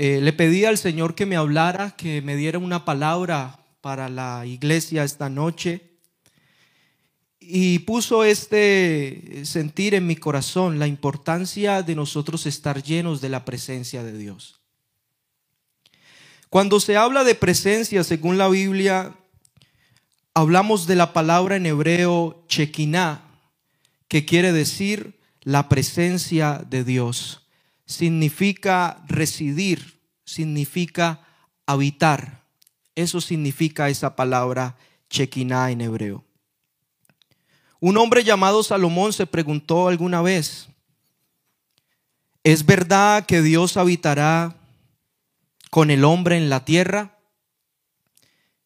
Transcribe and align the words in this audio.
eh, 0.00 0.20
le 0.20 0.32
pedí 0.32 0.64
al 0.64 0.78
Señor 0.78 1.16
que 1.16 1.26
me 1.26 1.34
hablara, 1.34 1.90
que 1.96 2.22
me 2.22 2.36
diera 2.36 2.60
una 2.60 2.84
palabra 2.84 3.58
para 3.80 4.08
la 4.08 4.46
iglesia 4.46 5.02
esta 5.02 5.28
noche. 5.28 5.98
Y 7.40 7.80
puso 7.80 8.22
este 8.22 9.42
sentir 9.44 9.94
en 9.94 10.06
mi 10.06 10.14
corazón 10.14 10.78
la 10.78 10.86
importancia 10.86 11.82
de 11.82 11.96
nosotros 11.96 12.46
estar 12.46 12.80
llenos 12.80 13.20
de 13.20 13.28
la 13.28 13.44
presencia 13.44 14.04
de 14.04 14.16
Dios. 14.16 14.60
Cuando 16.48 16.78
se 16.78 16.96
habla 16.96 17.24
de 17.24 17.34
presencia, 17.34 18.04
según 18.04 18.38
la 18.38 18.48
Biblia, 18.48 19.16
hablamos 20.32 20.86
de 20.86 20.94
la 20.94 21.12
palabra 21.12 21.56
en 21.56 21.66
hebreo 21.66 22.44
chequiná, 22.46 23.24
que 24.06 24.24
quiere 24.24 24.52
decir 24.52 25.18
la 25.42 25.68
presencia 25.68 26.64
de 26.70 26.84
Dios. 26.84 27.47
Significa 27.88 29.02
residir, 29.08 29.98
significa 30.24 31.26
habitar. 31.66 32.44
Eso 32.94 33.22
significa 33.22 33.88
esa 33.88 34.14
palabra 34.14 34.76
chequiná 35.08 35.70
en 35.70 35.80
hebreo. 35.80 36.24
Un 37.80 37.96
hombre 37.96 38.24
llamado 38.24 38.62
Salomón 38.62 39.14
se 39.14 39.26
preguntó 39.26 39.88
alguna 39.88 40.20
vez, 40.20 40.68
¿es 42.44 42.66
verdad 42.66 43.24
que 43.24 43.40
Dios 43.40 43.78
habitará 43.78 44.56
con 45.70 45.90
el 45.90 46.04
hombre 46.04 46.36
en 46.36 46.50
la 46.50 46.66
tierra? 46.66 47.18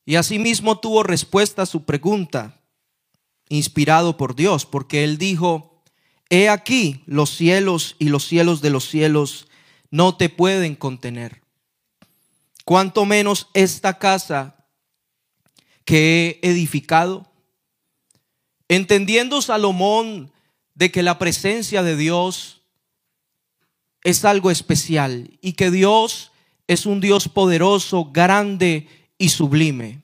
Y 0.04 0.16
asimismo 0.16 0.80
tuvo 0.80 1.04
respuesta 1.04 1.62
a 1.62 1.66
su 1.66 1.84
pregunta, 1.84 2.60
inspirado 3.48 4.16
por 4.16 4.34
Dios, 4.34 4.66
porque 4.66 5.04
él 5.04 5.16
dijo, 5.16 5.71
he 6.32 6.48
aquí 6.48 7.02
los 7.04 7.28
cielos 7.28 7.94
y 7.98 8.08
los 8.08 8.26
cielos 8.26 8.62
de 8.62 8.70
los 8.70 8.88
cielos 8.88 9.48
no 9.90 10.16
te 10.16 10.30
pueden 10.30 10.76
contener. 10.76 11.42
Cuanto 12.64 13.04
menos 13.04 13.48
esta 13.52 13.98
casa 13.98 14.56
que 15.84 16.40
he 16.42 16.48
edificado. 16.48 17.30
Entendiendo 18.68 19.42
Salomón 19.42 20.32
de 20.74 20.90
que 20.90 21.02
la 21.02 21.18
presencia 21.18 21.82
de 21.82 21.98
Dios 21.98 22.62
es 24.02 24.24
algo 24.24 24.50
especial 24.50 25.36
y 25.42 25.52
que 25.52 25.70
Dios 25.70 26.32
es 26.66 26.86
un 26.86 27.02
Dios 27.02 27.28
poderoso, 27.28 28.06
grande 28.10 28.88
y 29.18 29.28
sublime. 29.28 30.01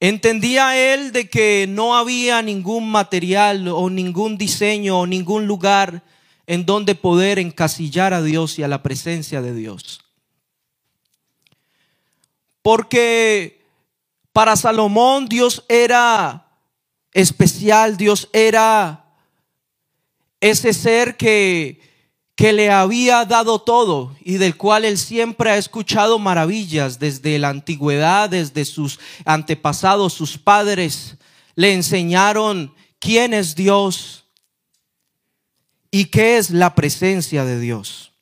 Entendía 0.00 0.76
él 0.94 1.10
de 1.10 1.28
que 1.28 1.66
no 1.68 1.96
había 1.96 2.40
ningún 2.42 2.88
material 2.88 3.66
o 3.68 3.90
ningún 3.90 4.38
diseño 4.38 5.00
o 5.00 5.06
ningún 5.06 5.46
lugar 5.46 6.04
en 6.46 6.64
donde 6.64 6.94
poder 6.94 7.38
encasillar 7.38 8.14
a 8.14 8.22
Dios 8.22 8.58
y 8.58 8.62
a 8.62 8.68
la 8.68 8.82
presencia 8.82 9.42
de 9.42 9.54
Dios. 9.54 10.00
Porque 12.62 13.60
para 14.32 14.54
Salomón 14.54 15.26
Dios 15.26 15.64
era 15.68 16.46
especial, 17.12 17.96
Dios 17.96 18.28
era 18.32 19.04
ese 20.40 20.72
ser 20.72 21.16
que 21.16 21.87
que 22.38 22.52
le 22.52 22.70
había 22.70 23.24
dado 23.24 23.58
todo 23.58 24.16
y 24.20 24.34
del 24.34 24.56
cual 24.56 24.84
él 24.84 24.96
siempre 24.96 25.50
ha 25.50 25.56
escuchado 25.56 26.20
maravillas 26.20 27.00
desde 27.00 27.36
la 27.36 27.48
antigüedad, 27.48 28.30
desde 28.30 28.64
sus 28.64 29.00
antepasados, 29.24 30.12
sus 30.12 30.38
padres, 30.38 31.16
le 31.56 31.72
enseñaron 31.72 32.72
quién 33.00 33.34
es 33.34 33.56
Dios 33.56 34.24
y 35.90 36.04
qué 36.04 36.38
es 36.38 36.50
la 36.50 36.76
presencia 36.76 37.44
de 37.44 37.58
Dios. 37.58 38.12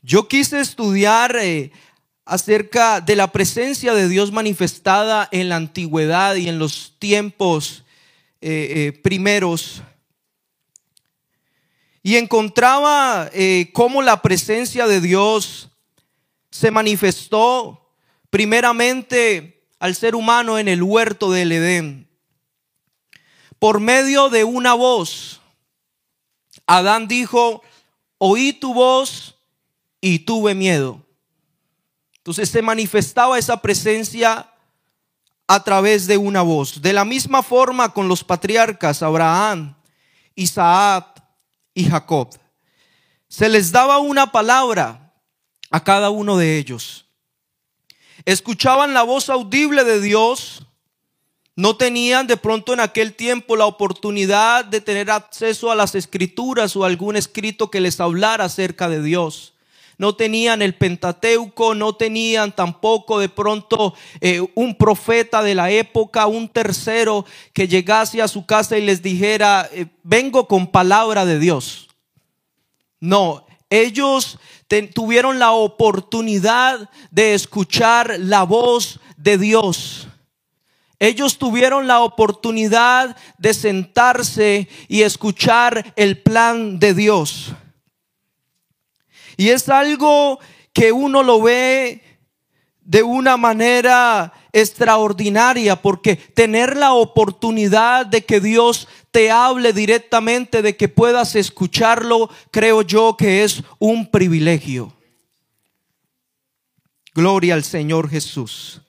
Yo 0.00 0.28
quise 0.28 0.60
estudiar 0.60 1.34
eh, 1.42 1.72
acerca 2.24 3.00
de 3.00 3.16
la 3.16 3.32
presencia 3.32 3.94
de 3.94 4.08
Dios 4.08 4.30
manifestada 4.30 5.28
en 5.32 5.48
la 5.48 5.56
antigüedad 5.56 6.36
y 6.36 6.48
en 6.48 6.60
los 6.60 6.94
tiempos 7.00 7.82
eh, 8.40 8.92
eh, 8.94 9.00
primeros 9.02 9.82
y 12.08 12.16
encontraba 12.16 13.28
eh, 13.34 13.68
cómo 13.74 14.00
la 14.00 14.22
presencia 14.22 14.86
de 14.86 15.02
Dios 15.02 15.68
se 16.50 16.70
manifestó 16.70 17.92
primeramente 18.30 19.62
al 19.78 19.94
ser 19.94 20.14
humano 20.14 20.58
en 20.58 20.68
el 20.68 20.82
huerto 20.82 21.30
del 21.30 21.52
Edén. 21.52 22.08
Por 23.58 23.80
medio 23.80 24.30
de 24.30 24.42
una 24.44 24.72
voz, 24.72 25.42
Adán 26.66 27.08
dijo, 27.08 27.62
oí 28.16 28.54
tu 28.54 28.72
voz 28.72 29.34
y 30.00 30.20
tuve 30.20 30.54
miedo. 30.54 31.04
Entonces 32.16 32.48
se 32.48 32.62
manifestaba 32.62 33.38
esa 33.38 33.60
presencia 33.60 34.50
a 35.46 35.62
través 35.62 36.06
de 36.06 36.16
una 36.16 36.40
voz. 36.40 36.80
De 36.80 36.94
la 36.94 37.04
misma 37.04 37.42
forma 37.42 37.92
con 37.92 38.08
los 38.08 38.24
patriarcas, 38.24 39.02
Abraham, 39.02 39.74
Isaac, 40.34 41.17
y 41.78 41.84
Jacob. 41.84 42.30
Se 43.28 43.48
les 43.48 43.70
daba 43.70 43.98
una 43.98 44.32
palabra 44.32 45.14
a 45.70 45.84
cada 45.84 46.10
uno 46.10 46.36
de 46.36 46.58
ellos. 46.58 47.06
Escuchaban 48.24 48.94
la 48.94 49.04
voz 49.04 49.30
audible 49.30 49.84
de 49.84 50.00
Dios. 50.00 50.66
No 51.54 51.76
tenían 51.76 52.26
de 52.26 52.36
pronto 52.36 52.72
en 52.72 52.80
aquel 52.80 53.14
tiempo 53.14 53.54
la 53.54 53.66
oportunidad 53.66 54.64
de 54.64 54.80
tener 54.80 55.08
acceso 55.10 55.70
a 55.70 55.76
las 55.76 55.94
escrituras 55.94 56.74
o 56.74 56.84
algún 56.84 57.14
escrito 57.14 57.70
que 57.70 57.80
les 57.80 58.00
hablara 58.00 58.44
acerca 58.44 58.88
de 58.88 59.00
Dios 59.00 59.54
no 59.98 60.14
tenían 60.14 60.62
el 60.62 60.76
Pentateuco, 60.76 61.74
no 61.74 61.94
tenían 61.94 62.54
tampoco 62.54 63.18
de 63.18 63.28
pronto 63.28 63.94
eh, 64.20 64.40
un 64.54 64.76
profeta 64.76 65.42
de 65.42 65.56
la 65.56 65.70
época, 65.70 66.28
un 66.28 66.48
tercero 66.48 67.26
que 67.52 67.66
llegase 67.66 68.22
a 68.22 68.28
su 68.28 68.46
casa 68.46 68.78
y 68.78 68.84
les 68.84 69.02
dijera, 69.02 69.68
eh, 69.72 69.86
vengo 70.04 70.46
con 70.46 70.68
palabra 70.68 71.26
de 71.26 71.40
Dios. 71.40 71.88
No, 73.00 73.44
ellos 73.70 74.38
tuvieron 74.94 75.38
la 75.40 75.52
oportunidad 75.52 76.88
de 77.10 77.34
escuchar 77.34 78.16
la 78.18 78.44
voz 78.44 79.00
de 79.16 79.36
Dios. 79.36 80.08
Ellos 81.00 81.38
tuvieron 81.38 81.86
la 81.86 82.00
oportunidad 82.00 83.16
de 83.36 83.54
sentarse 83.54 84.68
y 84.88 85.02
escuchar 85.02 85.92
el 85.96 86.18
plan 86.18 86.78
de 86.78 86.94
Dios. 86.94 87.52
Y 89.38 89.50
es 89.50 89.68
algo 89.68 90.40
que 90.72 90.90
uno 90.90 91.22
lo 91.22 91.40
ve 91.40 92.02
de 92.80 93.04
una 93.04 93.36
manera 93.36 94.32
extraordinaria, 94.52 95.80
porque 95.80 96.16
tener 96.16 96.76
la 96.76 96.92
oportunidad 96.92 98.04
de 98.04 98.24
que 98.24 98.40
Dios 98.40 98.88
te 99.12 99.30
hable 99.30 99.72
directamente, 99.72 100.60
de 100.60 100.76
que 100.76 100.88
puedas 100.88 101.36
escucharlo, 101.36 102.28
creo 102.50 102.82
yo 102.82 103.16
que 103.16 103.44
es 103.44 103.62
un 103.78 104.10
privilegio. 104.10 104.92
Gloria 107.14 107.54
al 107.54 107.62
Señor 107.62 108.10
Jesús. 108.10 108.82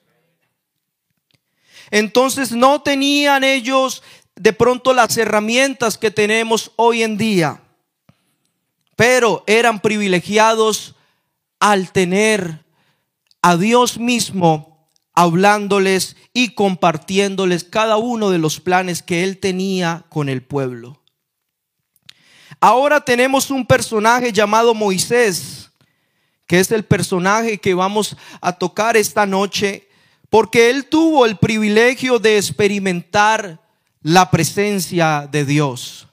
Entonces 1.92 2.50
no 2.50 2.82
tenían 2.82 3.44
ellos 3.44 4.02
de 4.34 4.52
pronto 4.52 4.94
las 4.94 5.16
herramientas 5.16 5.96
que 5.96 6.10
tenemos 6.10 6.72
hoy 6.74 7.04
en 7.04 7.16
día 7.16 7.62
pero 9.00 9.44
eran 9.46 9.80
privilegiados 9.80 10.94
al 11.58 11.90
tener 11.90 12.66
a 13.40 13.56
Dios 13.56 13.96
mismo 13.96 14.90
hablándoles 15.14 16.16
y 16.34 16.50
compartiéndoles 16.50 17.64
cada 17.64 17.96
uno 17.96 18.28
de 18.28 18.36
los 18.36 18.60
planes 18.60 19.02
que 19.02 19.24
él 19.24 19.38
tenía 19.38 20.04
con 20.10 20.28
el 20.28 20.42
pueblo. 20.42 21.02
Ahora 22.60 23.00
tenemos 23.00 23.50
un 23.50 23.64
personaje 23.64 24.34
llamado 24.34 24.74
Moisés, 24.74 25.70
que 26.46 26.60
es 26.60 26.70
el 26.70 26.84
personaje 26.84 27.56
que 27.56 27.72
vamos 27.72 28.18
a 28.42 28.52
tocar 28.52 28.98
esta 28.98 29.24
noche, 29.24 29.88
porque 30.28 30.68
él 30.68 30.84
tuvo 30.84 31.24
el 31.24 31.38
privilegio 31.38 32.18
de 32.18 32.36
experimentar 32.36 33.62
la 34.02 34.30
presencia 34.30 35.26
de 35.32 35.46
Dios. 35.46 36.09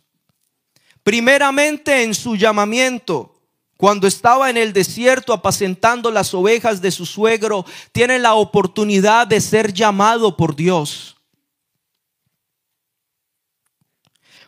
Primeramente 1.07 2.03
en 2.03 2.13
su 2.13 2.35
llamamiento, 2.35 3.33
cuando 3.77 4.07
estaba 4.07 4.49
en 4.49 4.57
el 4.57 4.73
desierto 4.73 5.31
apacentando 5.31 6.11
las 6.11 6.33
ovejas 6.33 6.81
de 6.81 6.91
su 6.91 7.05
suegro, 7.05 7.65
tiene 7.93 8.19
la 8.19 8.33
oportunidad 8.33 9.25
de 9.25 9.39
ser 9.39 9.71
llamado 9.71 10.35
por 10.35 10.53
Dios. 10.53 11.15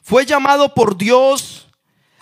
Fue 0.04 0.26
llamado 0.26 0.74
por 0.74 0.98
Dios 0.98 1.70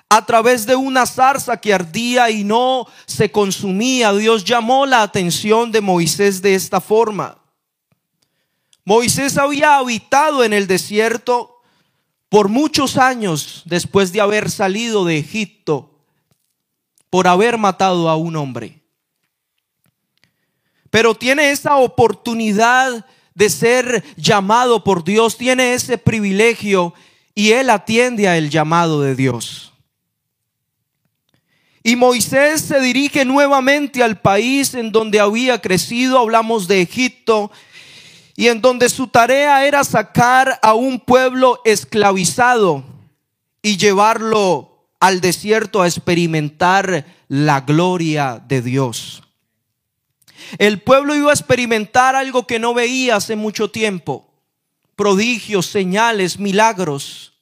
a 0.07 0.24
través 0.24 0.68
de 0.68 0.75
una 0.75 1.07
zarza 1.07 1.60
que 1.60 1.74
ardía 1.74 2.30
y 2.30 2.44
no 2.44 2.86
se 3.07 3.31
consumía. 3.31 4.13
Dios 4.13 4.45
llamó 4.45 4.86
la 4.86 5.01
atención 5.01 5.72
de 5.72 5.81
Moisés 5.81 6.44
de 6.44 6.54
esta 6.54 6.80
forma. 6.80 7.39
Moisés 8.86 9.36
había 9.39 9.78
habitado 9.78 10.44
en 10.44 10.54
el 10.54 10.68
desierto 10.68 11.56
por 12.29 12.50
muchos 12.50 12.97
años 12.97 13.63
después 13.65 14.12
de 14.12 14.21
haber 14.21 14.50
salido 14.50 15.06
de 15.06 15.18
Egipto, 15.18 15.91
por 17.09 17.27
haber 17.27 17.57
matado 17.57 18.09
a 18.09 18.15
un 18.15 18.35
hombre. 18.35 18.81
Pero 20.89 21.15
tiene 21.15 21.51
esa 21.51 21.77
oportunidad 21.77 23.06
de 23.33 23.50
ser 23.50 24.03
llamado 24.15 24.83
por 24.83 25.03
Dios, 25.03 25.38
tiene 25.38 25.74
ese 25.74 25.97
privilegio 25.97 26.94
y 27.35 27.51
él 27.51 27.69
atiende 27.69 28.27
a 28.27 28.38
el 28.38 28.50
llamado 28.50 29.01
de 29.01 29.15
Dios. 29.15 29.74
Y 31.83 31.95
Moisés 31.95 32.62
se 32.62 32.81
dirige 32.81 33.24
nuevamente 33.24 34.03
al 34.03 34.19
país 34.19 34.74
en 34.74 34.91
donde 34.91 35.21
había 35.21 35.62
crecido, 35.62 36.19
hablamos 36.19 36.68
de 36.68 36.81
Egipto, 36.81 37.51
y 38.39 38.50
en 38.50 38.62
donde 38.62 38.88
su 38.88 39.07
tarea 39.07 39.66
era 39.66 39.84
sacar 39.84 40.60
a 40.62 40.75
un 40.75 41.00
pueblo 41.00 41.60
esclavizado 41.66 42.86
y 43.63 43.78
llevarlo 43.78 44.86
al 45.00 45.22
desierto 45.22 45.81
a 45.81 45.88
experimentar 45.88 47.04
la 47.28 47.62
gloria 47.62 48.39
de 48.48 48.62
Dios. 48.62 49.24
El 50.60 50.80
pueblo 50.84 51.16
iba 51.16 51.31
a 51.31 51.34
experimentar 51.34 52.16
algo 52.16 52.45
que 52.45 52.60
no 52.60 52.75
veía 52.75 53.16
hace 53.16 53.36
mucho 53.36 53.72
tiempo, 53.72 54.30
prodigios, 54.95 55.66
señales, 55.66 56.38
milagros. 56.38 57.34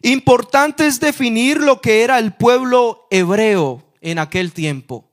Importante 0.00 0.86
es 0.86 1.00
definir 1.00 1.60
lo 1.60 1.80
que 1.80 2.04
era 2.04 2.20
el 2.20 2.34
pueblo 2.34 3.08
hebreo 3.10 3.82
en 4.00 4.20
aquel 4.20 4.52
tiempo 4.52 5.07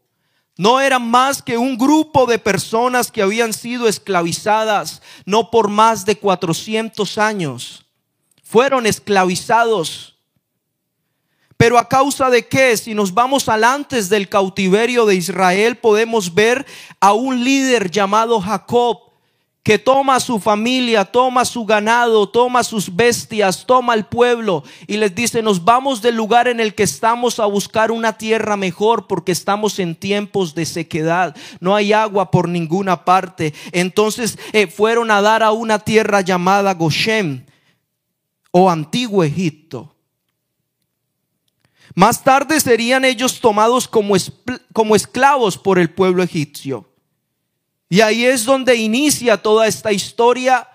no 0.58 0.80
eran 0.80 1.10
más 1.10 1.42
que 1.42 1.58
un 1.58 1.78
grupo 1.78 2.26
de 2.26 2.40
personas 2.40 3.12
que 3.12 3.22
habían 3.22 3.52
sido 3.54 3.88
esclavizadas 3.88 5.02
no 5.26 5.52
por 5.52 5.68
más 5.68 6.06
de 6.06 6.18
400 6.18 7.18
años. 7.18 7.86
Fueron 8.44 8.86
esclavizados. 8.86 10.18
Pero 11.58 11.78
a 11.78 11.88
causa 11.88 12.30
de 12.30 12.48
qué, 12.48 12.76
si 12.78 12.94
nos 12.94 13.14
vamos 13.14 13.48
al 13.50 13.64
antes 13.64 14.10
del 14.10 14.30
cautiverio 14.30 15.06
de 15.06 15.16
Israel, 15.16 15.78
podemos 15.78 16.34
ver 16.34 16.66
a 17.00 17.14
un 17.14 17.44
líder 17.44 17.90
llamado 17.90 18.42
Jacob, 18.42 19.05
que 19.66 19.80
toma 19.80 20.20
su 20.20 20.40
familia, 20.40 21.04
toma 21.06 21.44
su 21.44 21.66
ganado, 21.66 22.30
toma 22.30 22.64
sus 22.64 22.96
bestias, 22.96 23.66
toma 23.66 23.96
el 23.96 24.06
pueblo 24.06 24.64
y 24.86 24.98
les 24.98 25.16
dice, 25.16 25.42
nos 25.42 25.66
vamos 25.66 26.04
del 26.04 26.16
lugar 26.16 26.48
en 26.48 26.60
el 26.60 26.76
que 26.76 26.84
estamos 26.84 27.40
a 27.40 27.48
buscar 27.48 27.92
una 27.92 28.16
tierra 28.16 28.58
mejor 28.58 29.08
porque 29.08 29.32
estamos 29.32 29.80
en 29.80 29.96
tiempos 29.96 30.54
de 30.54 30.68
sequedad, 30.68 31.36
no 31.60 31.76
hay 31.76 31.94
agua 31.94 32.30
por 32.30 32.48
ninguna 32.48 33.06
parte. 33.06 33.56
Entonces 33.72 34.38
eh, 34.54 34.68
fueron 34.68 35.10
a 35.10 35.20
dar 35.24 35.42
a 35.42 35.52
una 35.52 35.80
tierra 35.80 36.22
llamada 36.22 36.76
Goshen 36.76 37.48
o 38.52 38.70
antiguo 38.70 39.24
Egipto. 39.24 39.96
Más 41.96 42.24
tarde 42.24 42.60
serían 42.60 43.04
ellos 43.04 43.40
tomados 43.40 43.88
como 43.88 44.16
esclavos 44.96 45.58
por 45.58 45.80
el 45.80 45.90
pueblo 45.90 46.22
egipcio. 46.22 46.88
Y 47.96 48.02
ahí 48.02 48.26
es 48.26 48.44
donde 48.44 48.76
inicia 48.76 49.38
toda 49.38 49.68
esta 49.68 49.94
historia. 49.94 50.68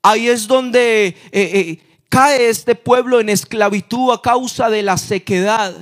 Ahí 0.00 0.28
es 0.28 0.46
donde 0.46 1.06
eh, 1.06 1.16
eh, 1.32 1.82
cae 2.08 2.48
este 2.48 2.76
pueblo 2.76 3.18
en 3.18 3.28
esclavitud 3.28 4.12
a 4.12 4.22
causa 4.22 4.70
de 4.70 4.84
la 4.84 4.96
sequedad. 4.96 5.74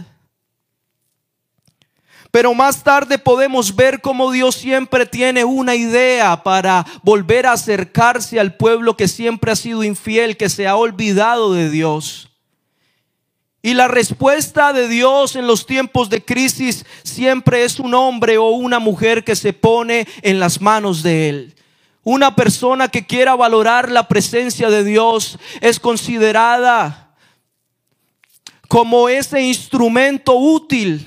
Pero 2.31 2.55
más 2.55 2.83
tarde 2.83 3.19
podemos 3.19 3.77
ver 3.77 4.01
cómo 4.01 4.31
Dios 4.33 4.55
siempre 4.55 5.05
tiene 5.05 5.45
una 5.45 5.75
idea 5.75 6.43
para 6.43 6.87
volver 7.03 7.45
a 7.45 7.53
acercarse 7.53 8.41
al 8.41 8.57
pueblo 8.57 8.97
que 8.97 9.09
siempre 9.09 9.53
ha 9.53 9.57
sido 9.57 9.85
infiel, 9.85 10.39
que 10.39 10.49
se 10.49 10.67
ha 10.67 10.77
olvidado 10.77 11.53
de 11.53 11.69
Dios. 11.69 12.32
Y 13.65 13.75
la 13.75 13.87
respuesta 13.87 14.73
de 14.73 14.89
Dios 14.89 15.37
en 15.37 15.47
los 15.47 15.67
tiempos 15.67 16.11
de 16.11 16.25
crisis 16.25 16.85
siempre 17.05 17.65
es 17.65 17.79
un 17.79 17.95
hombre 17.95 18.37
o 18.37 18.51
una 18.51 18.81
mujer 18.81 19.23
que 19.23 19.37
se 19.37 19.53
pone 19.53 20.09
en 20.23 20.41
las 20.41 20.61
manos 20.61 21.05
de 21.05 21.29
Él. 21.29 21.55
Una 22.03 22.35
persona 22.35 22.89
que 22.89 23.07
quiera 23.07 23.37
valorar 23.37 23.89
la 23.89 24.09
presencia 24.09 24.69
de 24.69 24.83
Dios 24.83 25.39
es 25.61 25.79
considerada 25.79 27.15
como 28.67 29.09
ese 29.09 29.41
instrumento 29.43 30.35
útil 30.35 31.07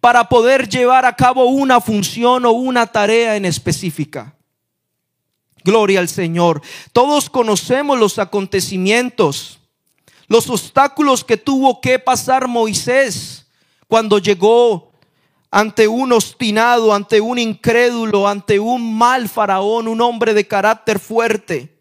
para 0.00 0.28
poder 0.28 0.68
llevar 0.68 1.06
a 1.06 1.16
cabo 1.16 1.44
una 1.46 1.80
función 1.80 2.44
o 2.44 2.50
una 2.50 2.86
tarea 2.86 3.36
en 3.36 3.46
específica. 3.46 4.34
Gloria 5.64 6.00
al 6.00 6.08
Señor. 6.08 6.60
Todos 6.92 7.30
conocemos 7.30 7.98
los 7.98 8.18
acontecimientos 8.18 9.59
los 10.30 10.48
obstáculos 10.48 11.24
que 11.24 11.36
tuvo 11.36 11.80
que 11.80 11.98
pasar 11.98 12.46
Moisés 12.46 13.46
cuando 13.88 14.18
llegó 14.18 14.92
ante 15.50 15.88
un 15.88 16.12
obstinado, 16.12 16.94
ante 16.94 17.20
un 17.20 17.36
incrédulo, 17.36 18.28
ante 18.28 18.60
un 18.60 18.96
mal 18.96 19.28
faraón, 19.28 19.88
un 19.88 20.00
hombre 20.00 20.32
de 20.32 20.46
carácter 20.46 21.00
fuerte. 21.00 21.76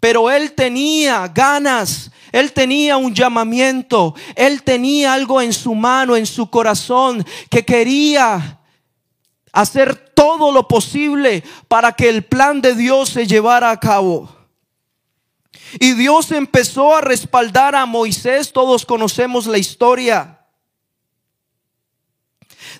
Pero 0.00 0.30
él 0.30 0.52
tenía 0.52 1.28
ganas, 1.28 2.10
él 2.32 2.54
tenía 2.54 2.96
un 2.96 3.14
llamamiento, 3.14 4.14
él 4.34 4.62
tenía 4.62 5.12
algo 5.12 5.42
en 5.42 5.52
su 5.52 5.74
mano, 5.74 6.16
en 6.16 6.24
su 6.24 6.48
corazón, 6.48 7.26
que 7.50 7.66
quería 7.66 8.58
hacer 9.52 9.94
todo 10.14 10.50
lo 10.50 10.66
posible 10.66 11.44
para 11.68 11.92
que 11.92 12.08
el 12.08 12.24
plan 12.24 12.62
de 12.62 12.74
Dios 12.74 13.10
se 13.10 13.26
llevara 13.26 13.70
a 13.70 13.78
cabo. 13.78 14.35
Y 15.80 15.92
Dios 15.94 16.32
empezó 16.32 16.94
a 16.94 17.00
respaldar 17.00 17.74
a 17.74 17.86
Moisés, 17.86 18.52
todos 18.52 18.86
conocemos 18.86 19.46
la 19.46 19.58
historia. 19.58 20.40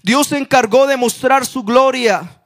Dios 0.02 0.28
se 0.28 0.38
encargó 0.38 0.86
de 0.86 0.96
mostrar 0.96 1.46
su 1.46 1.62
gloria, 1.62 2.42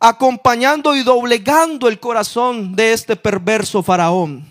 acompañando 0.00 0.96
y 0.96 1.02
doblegando 1.02 1.88
el 1.88 2.00
corazón 2.00 2.74
de 2.74 2.92
este 2.92 3.16
perverso 3.16 3.82
faraón. 3.82 4.50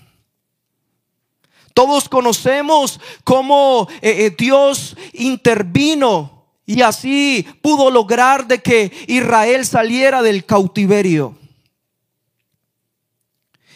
Todos 1.73 2.07
conocemos 2.07 2.99
cómo 3.23 3.87
eh, 4.01 4.25
eh, 4.25 4.35
Dios 4.37 4.95
intervino 5.13 6.45
y 6.65 6.81
así 6.81 7.47
pudo 7.61 7.89
lograr 7.89 8.45
de 8.47 8.61
que 8.61 8.91
Israel 9.07 9.65
saliera 9.65 10.21
del 10.21 10.45
cautiverio. 10.45 11.35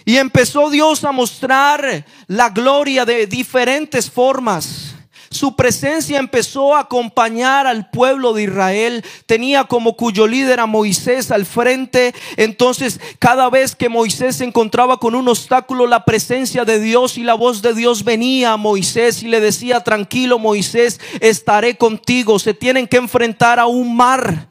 Y 0.08 0.16
empezó 0.16 0.70
Dios 0.70 1.04
a 1.04 1.12
mostrar 1.12 2.06
la 2.28 2.50
gloria 2.50 3.04
de 3.04 3.28
diferentes 3.28 4.10
formas. 4.10 4.96
Su 5.30 5.58
presencia 5.58 6.18
empezó 6.18 6.78
a 6.78 6.80
acompañar 6.80 7.68
al 7.68 7.90
pueblo 7.90 8.32
de 8.32 8.44
Israel. 8.44 9.04
Tenía 9.26 9.66
como 9.66 9.98
cuyo 9.98 10.26
líder 10.26 10.62
a 10.62 10.66
Moisés 10.66 11.30
al 11.30 11.46
frente. 11.46 12.16
Entonces, 12.38 13.02
cada 13.20 13.50
vez 13.50 13.76
que 13.76 13.90
Moisés 13.90 14.38
se 14.38 14.46
encontraba 14.46 14.96
con 14.96 15.14
un 15.14 15.28
obstáculo, 15.28 15.88
la 15.88 16.06
presencia 16.06 16.64
de 16.64 16.80
Dios 16.80 17.18
y 17.18 17.24
la 17.24 17.34
voz 17.34 17.62
de 17.62 17.74
Dios 17.74 18.06
venía 18.06 18.54
a 18.54 18.58
Moisés 18.58 19.24
y 19.24 19.28
le 19.28 19.42
decía, 19.42 19.82
tranquilo 19.82 20.40
Moisés, 20.40 21.02
estaré 21.20 21.76
contigo. 21.76 22.40
Se 22.40 22.54
tienen 22.54 22.88
que 22.88 22.96
enfrentar 22.96 23.60
a 23.60 23.66
un 23.66 23.94
mar 23.94 24.48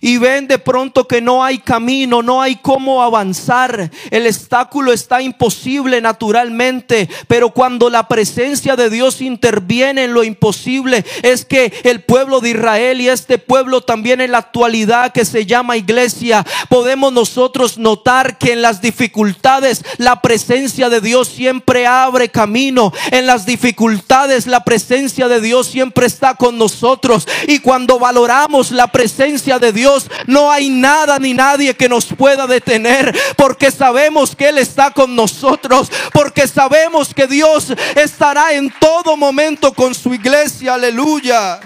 y 0.00 0.18
ven 0.18 0.48
de 0.48 0.58
pronto 0.58 1.06
que 1.06 1.20
no 1.20 1.44
hay 1.44 1.58
camino, 1.58 2.22
no 2.22 2.40
hay 2.40 2.56
cómo 2.56 3.02
avanzar. 3.02 3.90
El 4.10 4.26
obstáculo 4.26 4.92
está 4.92 5.22
imposible 5.22 6.00
naturalmente, 6.00 7.08
pero 7.28 7.50
cuando 7.50 7.90
la 7.90 8.08
presencia 8.08 8.76
de 8.76 8.90
Dios 8.90 9.20
interviene 9.20 10.04
en 10.04 10.14
lo 10.14 10.24
imposible, 10.24 11.04
es 11.22 11.44
que 11.44 11.72
el 11.84 12.02
pueblo 12.02 12.40
de 12.40 12.50
Israel 12.50 13.00
y 13.00 13.08
este 13.08 13.38
pueblo 13.38 13.80
también 13.80 14.20
en 14.20 14.32
la 14.32 14.38
actualidad 14.38 15.12
que 15.12 15.24
se 15.24 15.46
llama 15.46 15.76
iglesia, 15.76 16.44
podemos 16.68 17.12
nosotros 17.12 17.78
notar 17.78 18.38
que 18.38 18.52
en 18.52 18.62
las 18.62 18.80
dificultades 18.80 19.84
la 19.98 20.22
presencia 20.22 20.88
de 20.88 21.00
Dios 21.00 21.28
siempre 21.28 21.86
abre 21.86 22.28
camino. 22.28 22.92
En 23.10 23.26
las 23.26 23.46
dificultades 23.46 24.46
la 24.46 24.64
presencia 24.64 25.28
de 25.28 25.40
Dios 25.40 25.66
siempre 25.66 26.06
está 26.06 26.34
con 26.34 26.58
nosotros. 26.58 27.26
Y 27.46 27.58
cuando 27.60 27.98
valoramos 27.98 28.70
la 28.70 28.88
presencia 28.88 29.58
de 29.58 29.72
Dios, 29.72 29.79
no 30.26 30.50
hay 30.50 30.68
nada 30.68 31.18
ni 31.18 31.34
nadie 31.34 31.74
que 31.74 31.88
nos 31.88 32.06
pueda 32.06 32.46
detener, 32.46 33.16
porque 33.36 33.70
sabemos 33.70 34.34
que 34.36 34.48
Él 34.48 34.58
está 34.58 34.90
con 34.90 35.14
nosotros, 35.14 35.90
porque 36.12 36.46
sabemos 36.46 37.14
que 37.14 37.26
Dios 37.26 37.72
estará 37.94 38.52
en 38.52 38.72
todo 38.78 39.16
momento 39.16 39.72
con 39.72 39.94
su 39.94 40.14
iglesia, 40.14 40.74
aleluya. 40.74 41.60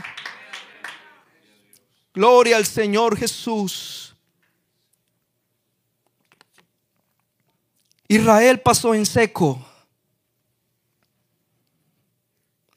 Gloria 2.15 2.57
al 2.57 2.67
Señor 2.67 3.17
Jesús. 3.17 4.15
Israel 8.07 8.61
pasó 8.61 8.95
en 8.95 9.07
seco. 9.07 9.61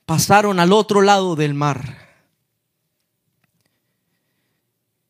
Pasaron 0.05 0.59
al 0.59 0.71
otro 0.71 1.01
lado 1.01 1.35
del 1.35 1.53
mar. 1.53 2.06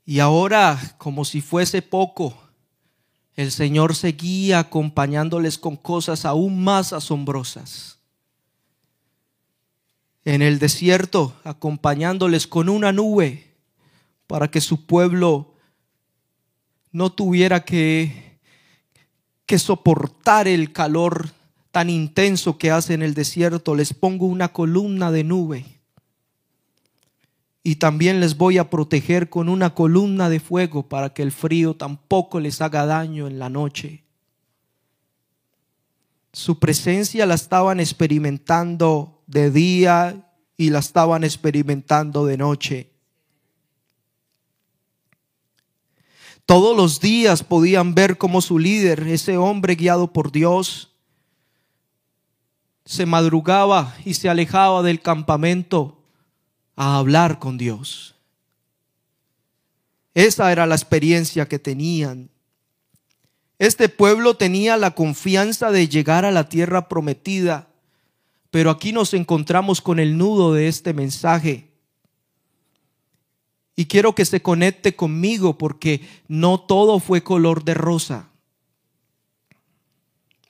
Y 0.09 0.21
ahora, 0.21 0.95
como 0.97 1.25
si 1.25 1.41
fuese 1.41 1.81
poco, 1.81 2.33
el 3.35 3.51
Señor 3.51 3.93
seguía 3.93 4.59
acompañándoles 4.59 5.57
con 5.57 5.75
cosas 5.75 6.23
aún 6.23 6.63
más 6.63 6.93
asombrosas. 6.93 7.99
en 10.23 10.41
el 10.41 10.59
desierto, 10.59 11.35
acompañándoles 11.43 12.47
con 12.47 12.67
una 12.69 12.91
nube 12.91 13.53
para 14.27 14.49
que 14.49 14.59
su 14.61 14.85
pueblo 14.85 15.53
no 16.91 17.11
tuviera 17.11 17.63
que, 17.63 18.39
que 19.45 19.59
soportar 19.59 20.47
el 20.47 20.73
calor 20.73 21.29
tan 21.71 21.89
intenso 21.89 22.57
que 22.57 22.71
hace 22.71 22.93
en 22.93 23.01
el 23.01 23.13
desierto. 23.13 23.75
Les 23.75 23.93
pongo 23.93 24.25
una 24.25 24.53
columna 24.53 25.11
de 25.11 25.23
nube. 25.25 25.76
Y 27.67 27.75
también 27.75 28.21
les 28.21 28.37
voy 28.37 28.59
a 28.59 28.69
proteger 28.69 29.29
con 29.29 29.49
una 29.49 29.75
columna 29.75 30.29
de 30.29 30.39
fuego 30.39 30.87
para 30.87 31.13
que 31.13 31.21
el 31.21 31.33
frío 31.33 31.75
tampoco 31.75 32.39
les 32.39 32.61
haga 32.61 32.85
daño 32.85 33.27
en 33.27 33.39
la 33.39 33.49
noche. 33.49 34.05
Su 36.31 36.59
presencia 36.59 37.25
la 37.25 37.35
estaban 37.35 37.81
experimentando 37.81 39.21
de 39.27 39.51
día 39.51 40.31
y 40.55 40.69
la 40.69 40.79
estaban 40.79 41.25
experimentando 41.25 42.25
de 42.25 42.37
noche. 42.37 42.89
Todos 46.45 46.73
los 46.73 47.01
días 47.01 47.43
podían 47.43 47.93
ver 47.93 48.17
cómo 48.17 48.39
su 48.39 48.59
líder, 48.59 49.05
ese 49.09 49.35
hombre 49.35 49.75
guiado 49.75 50.13
por 50.13 50.31
Dios, 50.31 50.93
se 52.85 53.05
madrugaba 53.05 53.93
y 54.05 54.13
se 54.13 54.29
alejaba 54.29 54.83
del 54.83 55.01
campamento 55.01 55.96
a 56.77 56.97
hablar 56.97 57.39
con 57.39 57.57
Dios. 57.57 58.15
Esa 60.13 60.51
era 60.51 60.65
la 60.65 60.75
experiencia 60.75 61.47
que 61.47 61.59
tenían. 61.59 62.29
Este 63.59 63.89
pueblo 63.89 64.35
tenía 64.35 64.77
la 64.77 64.91
confianza 64.91 65.71
de 65.71 65.89
llegar 65.89 66.23
a 66.23 66.31
la 66.31 66.47
tierra 66.47 66.87
prometida, 66.87 67.67
pero 68.51 68.69
aquí 68.69 68.93
nos 68.93 69.13
encontramos 69.13 69.81
con 69.81 69.99
el 69.99 70.17
nudo 70.17 70.53
de 70.53 70.67
este 70.67 70.93
mensaje. 70.93 71.67
Y 73.75 73.85
quiero 73.85 74.15
que 74.15 74.25
se 74.25 74.41
conecte 74.41 74.95
conmigo 74.95 75.57
porque 75.57 76.01
no 76.27 76.59
todo 76.59 76.99
fue 76.99 77.23
color 77.23 77.63
de 77.63 77.73
rosa. 77.73 78.29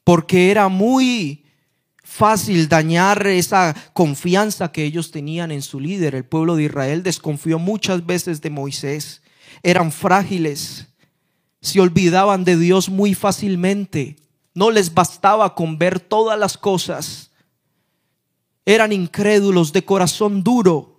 Porque 0.04 0.52
era 0.52 0.68
muy 0.68 1.47
fácil 2.18 2.68
dañar 2.68 3.26
esa 3.28 3.76
confianza 3.94 4.72
que 4.72 4.84
ellos 4.84 5.12
tenían 5.12 5.52
en 5.52 5.62
su 5.62 5.80
líder. 5.80 6.16
El 6.16 6.26
pueblo 6.26 6.56
de 6.56 6.64
Israel 6.64 7.04
desconfió 7.04 7.60
muchas 7.60 8.06
veces 8.06 8.42
de 8.42 8.50
Moisés. 8.50 9.22
Eran 9.64 9.92
frágiles. 9.92 10.88
Se 11.62 11.80
olvidaban 11.80 12.44
de 12.44 12.58
Dios 12.58 12.90
muy 12.90 13.14
fácilmente. 13.14 14.16
No 14.54 14.72
les 14.72 14.94
bastaba 14.94 15.56
con 15.56 15.78
ver 15.78 16.00
todas 16.00 16.38
las 16.38 16.58
cosas. 16.58 17.32
Eran 18.66 18.92
incrédulos 18.92 19.72
de 19.72 19.86
corazón 19.86 20.44
duro 20.44 20.98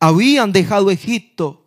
habían 0.00 0.52
dejado 0.52 0.90
Egipto, 0.90 1.66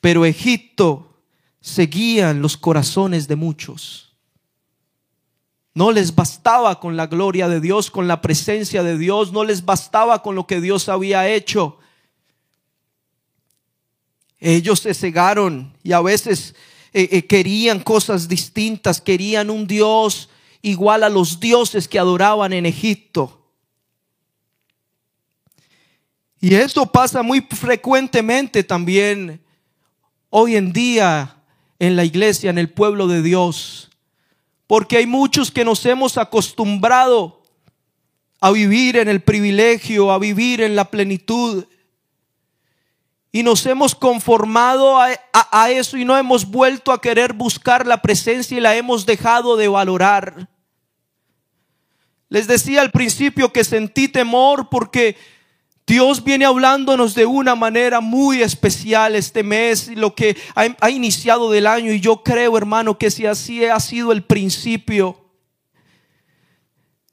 pero 0.00 0.24
Egipto 0.24 1.22
seguía 1.60 2.30
en 2.30 2.42
los 2.42 2.56
corazones 2.56 3.28
de 3.28 3.36
muchos. 3.36 4.11
No 5.74 5.90
les 5.90 6.14
bastaba 6.14 6.80
con 6.80 6.96
la 6.96 7.06
gloria 7.06 7.48
de 7.48 7.60
Dios, 7.60 7.90
con 7.90 8.06
la 8.06 8.20
presencia 8.20 8.82
de 8.82 8.98
Dios, 8.98 9.32
no 9.32 9.44
les 9.44 9.64
bastaba 9.64 10.22
con 10.22 10.34
lo 10.34 10.46
que 10.46 10.60
Dios 10.60 10.88
había 10.88 11.28
hecho. 11.28 11.78
Ellos 14.38 14.80
se 14.80 14.92
cegaron 14.92 15.72
y 15.82 15.92
a 15.92 16.00
veces 16.00 16.54
eh, 16.92 17.08
eh, 17.12 17.26
querían 17.26 17.80
cosas 17.80 18.28
distintas, 18.28 19.00
querían 19.00 19.48
un 19.50 19.66
Dios 19.66 20.28
igual 20.60 21.04
a 21.04 21.08
los 21.08 21.40
dioses 21.40 21.88
que 21.88 21.98
adoraban 21.98 22.52
en 22.52 22.66
Egipto. 22.66 23.38
Y 26.40 26.56
esto 26.56 26.84
pasa 26.86 27.22
muy 27.22 27.40
frecuentemente 27.40 28.64
también 28.64 29.40
hoy 30.28 30.56
en 30.56 30.72
día 30.72 31.36
en 31.78 31.94
la 31.94 32.04
iglesia, 32.04 32.50
en 32.50 32.58
el 32.58 32.68
pueblo 32.68 33.06
de 33.06 33.22
Dios. 33.22 33.91
Porque 34.66 34.96
hay 34.96 35.06
muchos 35.06 35.50
que 35.50 35.64
nos 35.64 35.84
hemos 35.86 36.18
acostumbrado 36.18 37.42
a 38.40 38.50
vivir 38.50 38.96
en 38.96 39.08
el 39.08 39.22
privilegio, 39.22 40.10
a 40.10 40.18
vivir 40.18 40.60
en 40.60 40.74
la 40.74 40.90
plenitud. 40.90 41.64
Y 43.30 43.42
nos 43.42 43.64
hemos 43.66 43.94
conformado 43.94 44.98
a, 44.98 45.70
eso 45.70 45.96
y 45.96 46.04
no 46.04 46.18
hemos 46.18 46.50
vuelto 46.50 46.92
a 46.92 47.00
querer 47.00 47.32
buscar 47.32 47.86
la 47.86 48.02
presencia 48.02 48.58
y 48.58 48.60
la 48.60 48.74
hemos 48.74 49.06
dejado 49.06 49.56
de 49.56 49.68
valorar. 49.68 50.48
Les 52.28 52.46
decía 52.46 52.80
al 52.80 52.90
principio 52.90 53.52
que 53.52 53.62
sentí 53.62 54.08
temor 54.08 54.68
porque 54.68 55.16
Dios 55.86 56.22
viene 56.22 56.44
hablándonos 56.44 57.14
de 57.14 57.26
una 57.26 57.54
manera 57.54 58.00
muy 58.00 58.40
especial 58.40 59.16
este 59.16 59.42
mes, 59.42 59.88
lo 59.96 60.14
que 60.14 60.36
ha, 60.54 60.90
iniciado 60.90 61.50
del 61.50 61.66
año 61.66 61.92
y 61.92 62.00
yo 62.00 62.22
creo, 62.22 62.56
hermano, 62.56 62.98
que 62.98 63.10
si 63.10 63.26
así 63.26 63.64
ha 63.64 63.80
sido 63.80 64.12
el 64.12 64.22
principio, 64.22 65.18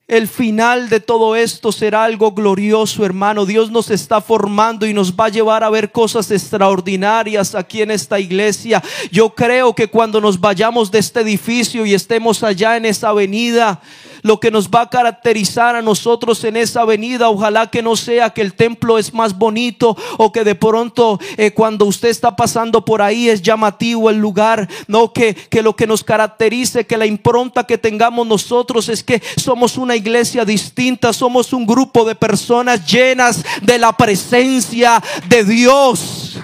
el 0.07 0.27
final 0.27 0.89
de 0.89 0.99
todo 0.99 1.35
esto 1.35 1.71
será 1.71 2.03
algo 2.03 2.31
glorioso, 2.31 3.05
hermano. 3.05 3.45
Dios 3.45 3.69
nos 3.69 3.91
está 3.91 4.21
formando 4.21 4.87
y 4.87 4.93
nos 4.93 5.13
va 5.13 5.25
a 5.25 5.29
llevar 5.29 5.63
a 5.63 5.69
ver 5.69 5.91
cosas 5.91 6.31
extraordinarias 6.31 7.53
aquí 7.53 7.83
en 7.83 7.91
esta 7.91 8.19
iglesia. 8.19 8.83
Yo 9.11 9.29
creo 9.35 9.75
que 9.75 9.87
cuando 9.87 10.19
nos 10.19 10.39
vayamos 10.39 10.89
de 10.89 10.97
este 10.97 11.21
edificio 11.21 11.85
y 11.85 11.93
estemos 11.93 12.43
allá 12.43 12.75
en 12.75 12.85
esa 12.85 13.09
avenida, 13.09 13.81
lo 14.21 14.39
que 14.39 14.51
nos 14.51 14.69
va 14.69 14.81
a 14.81 14.89
caracterizar 14.89 15.75
a 15.75 15.81
nosotros 15.81 16.43
en 16.43 16.57
esa 16.57 16.81
avenida. 16.81 17.29
Ojalá 17.29 17.67
que 17.67 17.81
no 17.81 17.95
sea 17.95 18.29
que 18.31 18.41
el 18.41 18.53
templo 18.53 18.97
es 18.97 19.13
más 19.13 19.37
bonito 19.37 19.95
o 20.17 20.31
que 20.31 20.43
de 20.43 20.55
pronto 20.55 21.19
eh, 21.37 21.51
cuando 21.51 21.85
usted 21.85 22.09
está 22.09 22.35
pasando 22.35 22.83
por 22.83 23.01
ahí 23.01 23.29
es 23.29 23.41
llamativo 23.41 24.09
el 24.09 24.17
lugar. 24.17 24.67
No, 24.87 25.13
que, 25.13 25.33
que 25.33 25.61
lo 25.61 25.75
que 25.75 25.87
nos 25.87 26.03
caracterice, 26.03 26.85
que 26.85 26.97
la 26.97 27.05
impronta 27.05 27.65
que 27.65 27.77
tengamos 27.77 28.25
nosotros 28.27 28.89
es 28.89 29.03
que 29.03 29.21
somos 29.37 29.77
una 29.77 29.95
iglesia 29.95 30.45
distinta, 30.45 31.13
somos 31.13 31.53
un 31.53 31.65
grupo 31.65 32.05
de 32.05 32.15
personas 32.15 32.85
llenas 32.85 33.43
de 33.61 33.77
la 33.77 33.95
presencia 33.95 35.01
de 35.27 35.43
Dios. 35.43 36.39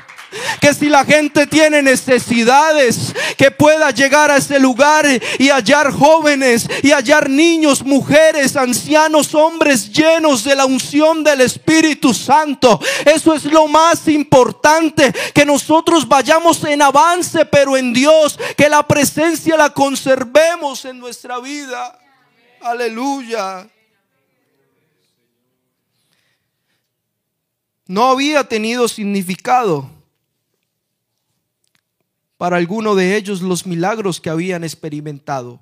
Que 0.60 0.74
si 0.74 0.90
la 0.90 1.06
gente 1.06 1.48
tiene 1.48 1.82
necesidades, 1.82 3.14
que 3.38 3.52
pueda 3.52 3.92
llegar 3.92 4.32
a 4.32 4.38
ese 4.38 4.60
lugar 4.60 5.06
y 5.40 5.50
hallar 5.50 5.92
jóvenes 5.92 6.68
y 6.84 6.92
hallar 6.92 7.30
niños, 7.30 7.84
mujeres, 7.84 8.56
ancianos, 8.56 9.34
hombres 9.34 9.92
llenos 9.92 10.44
de 10.44 10.56
la 10.56 10.66
unción 10.66 11.24
del 11.24 11.42
Espíritu 11.42 12.14
Santo. 12.14 12.80
Eso 13.06 13.34
es 13.34 13.46
lo 13.46 13.68
más 13.68 14.08
importante, 14.08 15.14
que 15.34 15.46
nosotros 15.46 16.08
vayamos 16.08 16.64
en 16.64 16.82
avance, 16.82 17.46
pero 17.46 17.78
en 17.78 17.94
Dios, 17.94 18.40
que 18.58 18.70
la 18.70 18.84
presencia 18.88 19.58
la 19.58 19.70
conservemos 19.70 20.86
en 20.86 21.00
nuestra 21.00 21.40
vida. 21.40 22.00
Aleluya. 22.62 23.68
No 27.88 28.08
había 28.08 28.44
tenido 28.44 28.88
significado 28.88 29.90
para 32.38 32.58
alguno 32.58 32.96
de 32.96 33.16
ellos 33.16 33.42
los 33.42 33.66
milagros 33.66 34.20
que 34.20 34.30
habían 34.30 34.64
experimentado, 34.64 35.62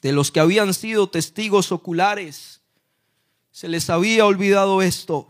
de 0.00 0.12
los 0.12 0.30
que 0.30 0.40
habían 0.40 0.74
sido 0.74 1.08
testigos 1.08 1.72
oculares. 1.72 2.60
Se 3.50 3.68
les 3.68 3.88
había 3.90 4.26
olvidado 4.26 4.82
esto. 4.82 5.28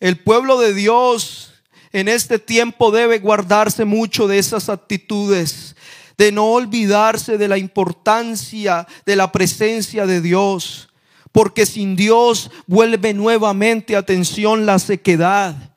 El 0.00 0.18
pueblo 0.18 0.58
de 0.58 0.74
Dios 0.74 1.52
en 1.92 2.08
este 2.08 2.38
tiempo 2.38 2.90
debe 2.90 3.18
guardarse 3.18 3.84
mucho 3.84 4.26
de 4.26 4.38
esas 4.38 4.68
actitudes, 4.68 5.76
de 6.18 6.32
no 6.32 6.46
olvidarse 6.52 7.38
de 7.38 7.48
la 7.48 7.58
importancia 7.58 8.86
de 9.06 9.16
la 9.16 9.32
presencia 9.32 10.06
de 10.06 10.20
Dios, 10.20 10.90
porque 11.32 11.64
sin 11.64 11.96
Dios 11.96 12.50
vuelve 12.66 13.14
nuevamente 13.14 13.96
atención 13.96 14.66
la 14.66 14.78
sequedad 14.78 15.71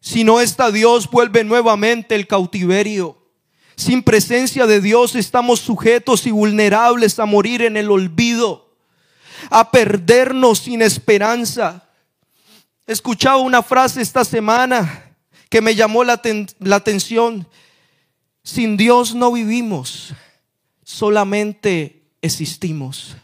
si 0.00 0.24
no 0.24 0.40
está 0.40 0.70
Dios, 0.70 1.10
vuelve 1.10 1.44
nuevamente 1.44 2.14
el 2.14 2.26
cautiverio. 2.26 3.18
Sin 3.76 4.02
presencia 4.02 4.66
de 4.66 4.80
Dios 4.80 5.14
estamos 5.14 5.60
sujetos 5.60 6.26
y 6.26 6.30
vulnerables 6.30 7.18
a 7.18 7.26
morir 7.26 7.62
en 7.62 7.76
el 7.76 7.90
olvido, 7.90 8.74
a 9.50 9.70
perdernos 9.70 10.60
sin 10.60 10.82
esperanza. 10.82 11.88
Escuchaba 12.86 13.36
una 13.36 13.62
frase 13.62 14.00
esta 14.00 14.24
semana 14.24 15.14
que 15.50 15.60
me 15.60 15.74
llamó 15.74 16.02
la, 16.02 16.20
la 16.58 16.76
atención. 16.76 17.46
Sin 18.42 18.76
Dios 18.76 19.14
no 19.14 19.32
vivimos, 19.32 20.14
solamente 20.82 22.02
existimos. 22.22 23.16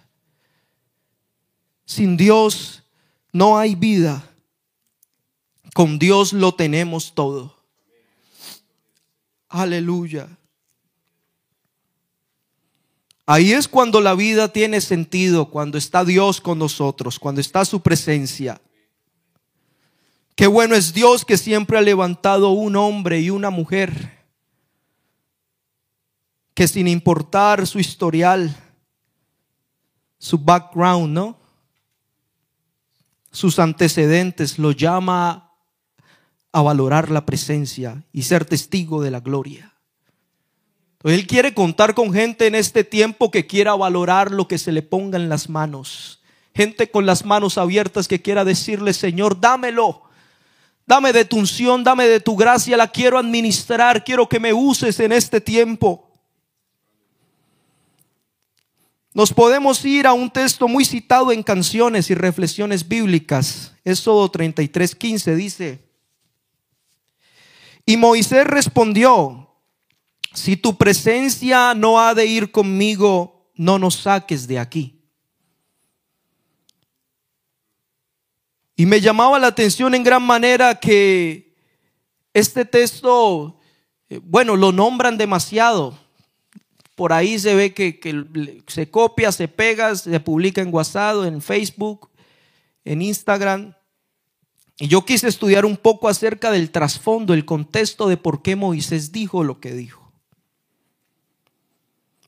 Sin 1.87 2.17
Dios 2.17 2.83
no 3.33 3.59
hay 3.59 3.75
vida 3.75 4.25
con 5.77 5.99
Dios 5.99 6.33
lo 6.33 6.55
tenemos 6.55 7.13
todo. 7.15 7.55
Aleluya. 9.47 10.27
Ahí 13.27 13.53
es 13.53 13.69
cuando 13.69 14.01
la 14.01 14.15
vida 14.15 14.51
tiene 14.51 14.81
sentido, 14.81 15.51
cuando 15.51 15.77
está 15.77 16.03
Dios 16.03 16.41
con 16.41 16.59
nosotros, 16.59 17.19
cuando 17.19 17.43
está 17.43 17.63
su 17.67 17.83
presencia. 17.83 18.59
Qué 20.35 20.47
bueno 20.47 20.75
es 20.75 20.95
Dios 20.95 21.27
que 21.27 21.37
siempre 21.37 21.77
ha 21.77 21.83
levantado 21.83 22.53
un 22.53 22.75
hombre 22.75 23.21
y 23.21 23.29
una 23.29 23.51
mujer 23.51 24.25
que 26.55 26.67
sin 26.67 26.89
importar 26.89 27.67
su 27.67 27.79
historial, 27.79 28.57
su 30.19 30.39
background, 30.39 31.13
¿no? 31.13 31.39
Sus 33.31 33.59
antecedentes, 33.59 34.59
lo 34.59 34.73
llama 34.73 35.46
a 36.57 36.63
valorar 36.63 37.11
la 37.11 37.27
presencia 37.27 38.03
y 38.15 38.23
ser 38.23 38.47
testigo 38.47 39.03
de 39.03 39.11
la 39.11 39.21
gloria. 39.21 39.75
Él 41.05 41.27
quiere 41.27 41.53
contar 41.53 41.93
con 41.93 42.15
gente 42.15 42.47
en 42.47 42.55
este 42.55 42.83
tiempo 42.83 43.31
que 43.31 43.47
quiera 43.47 43.75
valorar 43.75 44.31
lo 44.31 44.49
que 44.49 44.57
se 44.57 44.73
le 44.73 44.81
ponga 44.81 45.19
en 45.19 45.29
las 45.29 45.51
manos. 45.51 46.23
Gente 46.55 46.91
con 46.91 47.05
las 47.05 47.27
manos 47.27 47.59
abiertas 47.59 48.09
que 48.09 48.23
quiera 48.23 48.43
decirle, 48.43 48.95
Señor, 48.95 49.39
dámelo. 49.39 50.05
Dame 50.87 51.13
de 51.13 51.27
tu 51.27 51.37
unción, 51.37 51.85
dame 51.85 52.09
de 52.09 52.21
tu 52.21 52.37
gracia, 52.37 52.79
la 52.79 52.91
quiero 52.91 53.19
administrar, 53.19 54.03
quiero 54.03 54.27
que 54.27 54.41
me 54.41 54.55
uses 54.55 54.99
en 55.01 55.13
este 55.13 55.43
tiempo. 55.43 56.11
Nos 59.13 59.31
podemos 59.31 59.85
ir 59.85 60.07
a 60.07 60.15
un 60.15 60.31
texto 60.31 60.69
muy 60.69 60.87
citado 60.87 61.33
en 61.33 61.43
canciones 61.43 62.09
y 62.09 62.15
reflexiones 62.15 62.89
bíblicas. 62.89 63.75
Éxodo 63.85 64.31
33, 64.31 64.95
15 64.95 65.37
dice, 65.37 65.86
y 67.87 67.97
Moisés 67.97 68.45
respondió, 68.45 69.49
si 70.35 70.57
tu 70.57 70.77
presencia 70.77 71.73
no 71.73 72.01
ha 72.01 72.15
de 72.15 72.27
ir 72.27 72.51
conmigo, 72.51 73.53
no 73.55 73.79
nos 73.79 73.95
saques 73.95 74.49
de 74.49 74.59
aquí. 74.59 75.01
Y 78.75 78.87
me 78.87 79.01
llamaba 79.01 79.39
la 79.39 79.47
atención 79.47 79.95
en 79.95 80.03
gran 80.03 80.23
manera 80.23 80.75
que 80.75 81.55
este 82.35 82.65
texto, 82.65 83.59
eh, 84.11 84.21
bueno, 84.21 84.57
lo 84.57 84.73
nombran 84.73 85.17
demasiado. 85.17 85.97
Por 86.97 87.13
ahí 87.13 87.39
se 87.39 87.55
ve 87.55 87.73
que, 87.73 88.01
se 88.67 88.91
copia, 88.91 89.31
se 89.31 89.47
pega, 89.47 89.95
se 89.95 90.19
publica 90.19 90.61
en 90.61 90.75
WhatsApp, 90.75 91.25
en 91.25 91.41
Facebook, 91.41 92.11
en 92.85 93.01
Instagram. 93.01 93.76
Y 94.79 94.89
yo 94.89 95.05
quise 95.05 95.29
estudiar 95.29 95.65
un 95.65 95.77
poco 95.77 96.09
acerca 96.09 96.51
del 96.51 96.71
trasfondo, 96.71 97.35
el 97.35 97.45
contexto 97.45 98.09
de 98.09 98.17
por 98.17 98.43
qué 98.43 98.57
Moisés 98.57 99.13
dijo 99.13 99.43
lo 99.43 99.61
que 99.61 99.73
dijo. 99.73 100.13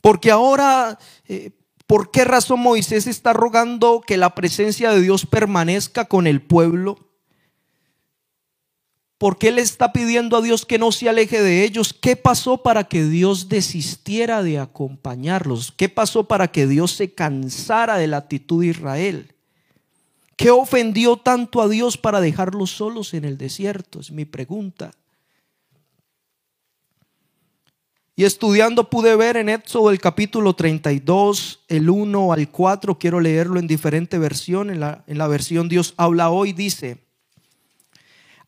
Porque 0.01 0.31
ahora 0.31 0.99
eh, 1.27 1.53
¿Por 1.89 2.11
qué 2.11 2.25
razón 2.27 2.61
Moisés 2.61 3.07
está 3.07 3.33
rogando 3.33 4.03
que 4.07 4.19
la 4.19 4.35
presencia 4.35 4.91
de 4.91 5.01
Dios 5.01 5.25
permanezca 5.25 6.05
con 6.05 6.27
el 6.27 6.43
pueblo? 6.43 6.99
¿Por 9.17 9.39
qué 9.39 9.51
le 9.51 9.63
está 9.63 9.91
pidiendo 9.95 10.37
a 10.37 10.43
Dios 10.43 10.67
que 10.67 10.79
no 10.79 10.93
se 10.93 11.09
aleje 11.09 11.41
de 11.41 11.65
ellos? 11.65 11.95
¿Qué 11.95 12.15
pasó 12.15 12.63
para 12.63 12.85
que 12.85 13.05
Dios 13.05 13.49
desistiera 13.49 14.43
de 14.43 14.59
acompañarlos? 14.59 15.73
¿Qué 15.73 15.89
pasó 15.89 16.29
para 16.29 16.49
que 16.49 16.67
Dios 16.67 16.93
se 16.93 17.15
cansara 17.15 17.97
de 17.97 18.07
la 18.07 18.19
actitud 18.19 18.61
de 18.61 18.69
Israel? 18.69 19.35
¿Qué 20.39 20.53
ofendió 20.53 21.17
tanto 21.17 21.61
a 21.61 21.69
Dios 21.69 21.99
para 21.99 22.21
dejarlos 22.21 22.71
solos 22.71 23.13
en 23.13 23.25
el 23.25 23.37
desierto? 23.37 23.99
Es 23.99 24.13
mi 24.13 24.25
pregunta. 24.25 24.93
Y 28.15 28.23
estudiando 28.23 28.89
pude 28.89 29.17
ver 29.17 29.37
en 29.37 29.49
Éxodo 29.49 29.91
el 29.91 29.99
capítulo 29.99 30.55
32, 30.55 31.65
el 31.67 31.91
1 31.91 32.33
al 32.33 32.49
4, 32.53 33.01
quiero 33.01 33.19
leerlo 33.19 33.59
en 33.59 33.67
diferente 33.67 34.17
versión, 34.17 34.71
en 34.71 34.79
la, 34.79 35.03
en 35.09 35.19
la 35.19 35.27
versión 35.27 35.69
Dios 35.69 35.95
habla 35.97 36.31
hoy, 36.31 36.53
dice, 36.53 36.99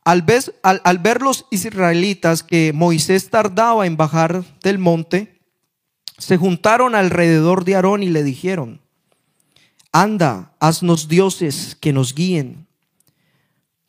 al 0.04 0.22
ver, 0.22 0.44
al 0.62 0.98
ver 0.98 1.22
los 1.22 1.46
israelitas 1.50 2.44
que 2.44 2.72
Moisés 2.72 3.30
tardaba 3.30 3.84
en 3.86 3.96
bajar 3.96 4.44
del 4.62 4.78
monte, 4.78 5.40
se 6.18 6.36
juntaron 6.36 6.94
alrededor 6.94 7.64
de 7.64 7.74
Aarón 7.74 8.04
y 8.04 8.10
le 8.10 8.22
dijeron, 8.22 8.80
anda, 9.92 10.54
haznos 10.60 11.08
dioses 11.08 11.76
que 11.78 11.92
nos 11.92 12.14
guíen, 12.14 12.66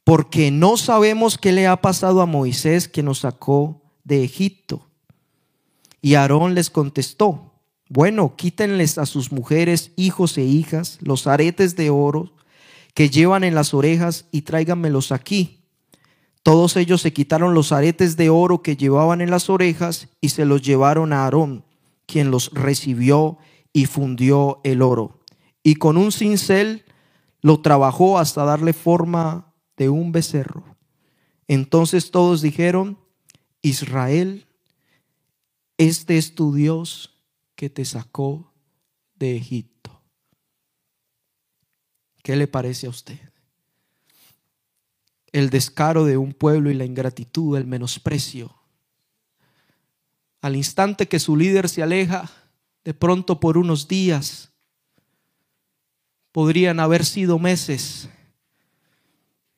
porque 0.04 0.52
no 0.52 0.78
sabemos 0.78 1.38
qué 1.38 1.52
le 1.52 1.68
ha 1.68 1.82
pasado 1.82 2.22
a 2.22 2.26
Moisés 2.26 2.88
que 2.88 3.04
nos 3.04 3.20
sacó 3.20 3.82
de 4.04 4.24
Egipto. 4.24 4.88
Y 6.02 6.16
Aarón 6.16 6.56
les 6.56 6.70
contestó, 6.70 7.52
bueno, 7.88 8.36
quítenles 8.36 8.98
a 8.98 9.06
sus 9.06 9.32
mujeres, 9.32 9.92
hijos 9.96 10.38
e 10.38 10.44
hijas, 10.44 10.98
los 11.02 11.28
aretes 11.28 11.76
de 11.76 11.90
oro 11.90 12.34
que 12.94 13.10
llevan 13.10 13.44
en 13.44 13.56
las 13.56 13.74
orejas 13.74 14.26
y 14.32 14.42
tráiganmelos 14.42 15.12
aquí. 15.12 15.60
Todos 16.44 16.76
ellos 16.76 17.02
se 17.02 17.14
quitaron 17.14 17.54
los 17.54 17.72
aretes 17.72 18.18
de 18.18 18.30
oro 18.30 18.64
que 18.64 18.76
llevaban 18.76 19.22
en 19.22 19.30
las 19.30 19.50
orejas 19.50 20.10
y 20.20 20.30
se 20.30 20.46
los 20.46 20.64
llevaron 20.64 21.14
a 21.14 21.26
Aarón, 21.26 21.64
quien 22.08 22.32
los 22.32 22.52
recibió 22.54 23.38
y 23.74 23.86
fundió 23.86 24.60
el 24.64 24.82
oro. 24.82 25.21
Y 25.63 25.76
con 25.76 25.97
un 25.97 26.12
cincel 26.12 26.86
lo 27.41 27.62
trabajó 27.62 28.19
hasta 28.19 28.43
darle 28.43 28.74
forma 28.74 29.54
de 29.78 29.89
un 29.89 30.12
becerro. 30.12 30.63
Entonces 31.47 32.12
todos 32.12 32.41
dijeron, 32.41 32.97
Israel 33.62 34.47
este 35.82 36.19
es 36.19 36.36
tu 36.36 36.54
Dios 36.54 37.10
que 37.56 37.67
te 37.67 37.86
sacó 37.86 38.54
de 39.15 39.36
Egipto. 39.36 40.00
¿Qué 42.21 42.36
le 42.36 42.45
parece 42.45 42.86
a 42.86 42.91
usted? 42.91 43.19
El 45.32 45.50
descaro 45.50 46.06
de 46.06 46.17
un 46.17 46.34
pueblo 46.34 46.69
y 46.69 46.76
la 46.76 46.86
ingratitud, 46.86 47.58
el 47.58 47.65
menosprecio. 47.65 48.56
Al 50.39 50.56
instante 50.56 51.08
que 51.08 51.17
su 51.17 51.36
líder 51.36 51.67
se 51.67 51.82
aleja, 51.82 52.30
de 52.84 52.93
pronto 52.93 53.39
por 53.39 53.58
unos 53.58 53.88
días, 53.88 54.51
podrían 56.32 56.80
haber 56.80 57.06
sido 57.06 57.39
meses. 57.39 58.10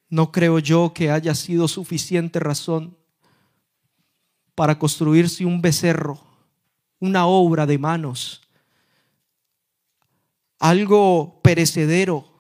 No 0.09 0.31
creo 0.31 0.59
yo 0.59 0.93
que 0.93 1.12
haya 1.12 1.36
sido 1.36 1.67
suficiente 1.67 2.39
razón 2.39 2.97
para 4.55 4.77
construirse 4.77 5.45
un 5.45 5.62
becerro, 5.62 6.19
una 6.99 7.25
obra 7.25 7.65
de 7.65 7.77
manos, 7.77 8.41
algo 10.59 11.41
perecedero, 11.41 12.33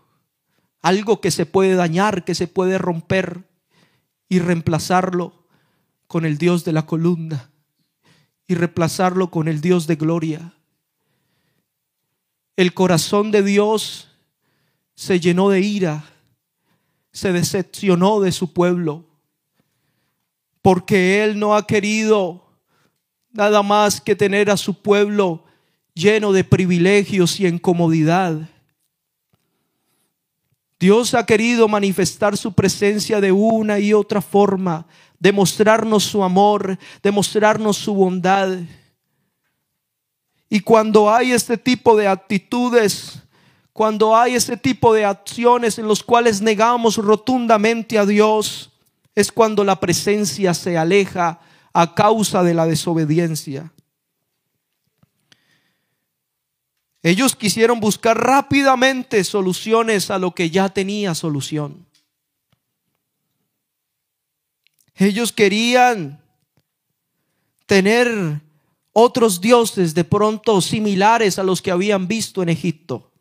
algo 0.81 1.19
que 1.19 1.31
se 1.31 1.45
puede 1.45 1.75
dañar, 1.75 2.23
que 2.23 2.35
se 2.35 2.47
puede 2.47 2.77
romper 2.77 3.49
y 4.29 4.39
reemplazarlo 4.39 5.47
con 6.07 6.25
el 6.25 6.37
Dios 6.37 6.63
de 6.63 6.73
la 6.73 6.85
columna 6.85 7.51
y 8.47 8.55
reemplazarlo 8.55 9.31
con 9.31 9.47
el 9.47 9.61
Dios 9.61 9.87
de 9.87 9.95
gloria. 9.95 10.53
El 12.55 12.73
corazón 12.73 13.31
de 13.31 13.41
Dios 13.41 14.12
se 14.95 15.19
llenó 15.19 15.49
de 15.49 15.61
ira, 15.61 16.05
se 17.11 17.31
decepcionó 17.31 18.19
de 18.19 18.31
su 18.31 18.53
pueblo 18.53 19.05
porque 20.63 21.21
Él 21.21 21.37
no 21.37 21.55
ha 21.55 21.67
querido 21.67 22.41
nada 23.31 23.61
más 23.61 23.99
que 23.99 24.15
tener 24.15 24.49
a 24.49 24.57
su 24.57 24.81
pueblo 24.81 25.43
lleno 25.93 26.31
de 26.31 26.45
privilegios 26.45 27.39
y 27.39 27.45
en 27.45 27.59
comodidad. 27.59 28.49
Dios 30.79 31.13
ha 31.13 31.25
querido 31.25 31.67
manifestar 31.67 32.37
su 32.37 32.53
presencia 32.53 33.19
de 33.19 33.31
una 33.33 33.77
y 33.77 33.93
otra 33.93 34.21
forma, 34.21 34.87
demostrarnos 35.19 36.05
su 36.05 36.23
amor, 36.23 36.79
demostrarnos 37.01 37.77
su 37.77 37.93
bondad. 37.93 38.59
Y 40.49 40.61
cuando 40.61 41.13
hay 41.13 41.33
este 41.33 41.57
tipo 41.57 41.97
de 41.97 42.07
actitudes, 42.07 43.21
cuando 43.73 44.15
hay 44.15 44.35
este 44.35 44.55
tipo 44.55 44.93
de 44.93 45.03
acciones 45.03 45.79
en 45.79 45.87
los 45.87 46.03
cuales 46.03 46.41
negamos 46.41 46.97
rotundamente 46.97 47.97
a 47.97 48.05
Dios, 48.05 48.71
es 49.15 49.31
cuando 49.31 49.63
la 49.63 49.79
presencia 49.79 50.53
se 50.53 50.77
aleja 50.77 51.39
a 51.73 51.95
causa 51.95 52.43
de 52.43 52.53
la 52.53 52.67
desobediencia. 52.67 53.73
Ellos 57.01 57.35
quisieron 57.35 57.79
buscar 57.79 58.17
rápidamente 58.17 59.23
soluciones 59.23 60.09
a 60.11 60.19
lo 60.19 60.33
que 60.33 60.51
ya 60.51 60.69
tenía 60.69 61.15
solución. 61.15 61.85
Ellos 64.95 65.33
querían 65.33 66.23
tener 67.65 68.39
otros 68.93 69.41
dioses 69.41 69.95
de 69.95 70.03
pronto 70.03 70.61
similares 70.61 71.39
a 71.39 71.43
los 71.43 71.61
que 71.61 71.71
habían 71.71 72.07
visto 72.07 72.43
en 72.43 72.49
Egipto. 72.49 73.12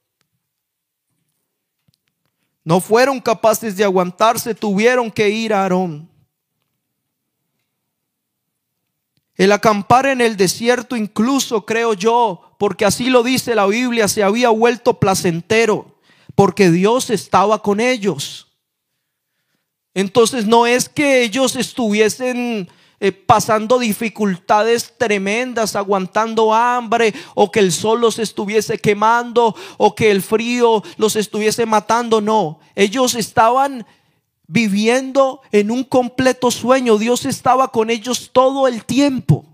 No 2.64 2.81
fueron 2.81 3.20
capaces 3.20 3.77
de 3.77 3.85
aguantarse, 3.85 4.55
tuvieron 4.55 5.11
que 5.11 5.31
ir 5.31 5.53
a 5.53 5.62
Aarón. 5.62 6.09
El 9.35 9.51
acampar 9.51 10.07
en 10.07 10.20
el 10.20 10.37
desierto, 10.37 10.94
incluso 10.94 11.64
creo 11.66 11.94
yo, 11.94 12.55
porque 12.59 12.85
así 12.85 13.11
lo 13.11 13.22
dice 13.22 13.55
la 13.55 13.66
Biblia, 13.66 14.07
se 14.07 14.22
había 14.22 14.51
vuelto 14.51 15.01
placentero, 15.01 15.98
porque 16.35 16.70
Dios 16.70 17.11
estaba 17.11 17.62
con 17.62 17.81
ellos. 17.81 18.48
Entonces 19.94 20.46
no 20.46 20.66
es 20.66 20.88
que 20.88 21.22
ellos 21.22 21.57
estuviesen 21.57 22.68
eh, 23.05 23.11
pasando 23.11 23.81
dificultades 23.81 24.95
tremendas, 24.97 25.75
aguantando 25.75 26.55
hambre, 26.55 27.12
o 27.35 27.51
que 27.51 27.59
el 27.59 27.73
sol 27.73 28.01
los 28.01 28.21
estuviese 28.21 28.79
quemando, 28.79 29.57
o 29.77 29.97
que 29.97 30.12
el 30.12 30.23
frío 30.23 30.85
los 30.99 31.17
estuviese 31.17 31.67
matando. 31.67 32.21
No, 32.21 32.61
ellos 32.77 33.17
estaban 33.17 33.85
viviendo 34.47 35.41
en 35.51 35.73
un 35.73 35.83
completo 35.83 36.53
sueño. 36.53 36.97
Dios 36.97 37.25
estaba 37.25 37.73
con 37.73 37.91
ellos 37.91 38.31
todo 38.33 38.69
el 38.69 38.85
tiempo. 38.85 39.47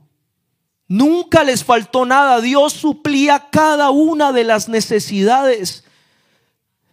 Nunca 0.87 1.43
les 1.43 1.65
faltó 1.65 2.05
nada. 2.05 2.43
Dios 2.43 2.75
suplía 2.75 3.49
cada 3.51 3.89
una 3.89 4.31
de 4.31 4.45
las 4.45 4.69
necesidades. 4.69 5.85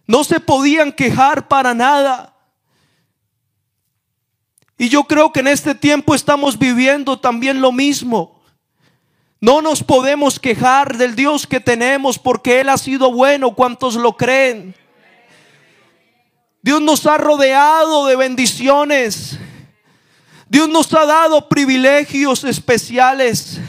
No 0.06 0.24
se 0.24 0.40
podían 0.40 0.90
quejar 0.90 1.48
para 1.48 1.74
nada. 1.74 2.35
Y 4.78 4.88
yo 4.88 5.04
creo 5.04 5.32
que 5.32 5.40
en 5.40 5.48
este 5.48 5.74
tiempo 5.74 6.14
estamos 6.14 6.58
viviendo 6.58 7.18
también 7.18 7.60
lo 7.60 7.72
mismo. 7.72 8.42
No 9.40 9.62
nos 9.62 9.82
podemos 9.82 10.38
quejar 10.38 10.96
del 10.96 11.14
Dios 11.14 11.46
que 11.46 11.60
tenemos 11.60 12.18
porque 12.18 12.60
Él 12.60 12.68
ha 12.68 12.78
sido 12.78 13.12
bueno. 13.12 13.54
¿Cuántos 13.54 13.94
lo 13.94 14.16
creen? 14.16 14.74
Dios 16.62 16.80
nos 16.80 17.06
ha 17.06 17.16
rodeado 17.16 18.06
de 18.06 18.16
bendiciones. 18.16 19.38
Dios 20.48 20.68
nos 20.68 20.92
ha 20.94 21.06
dado 21.06 21.48
privilegios 21.48 22.44
especiales. 22.44 23.60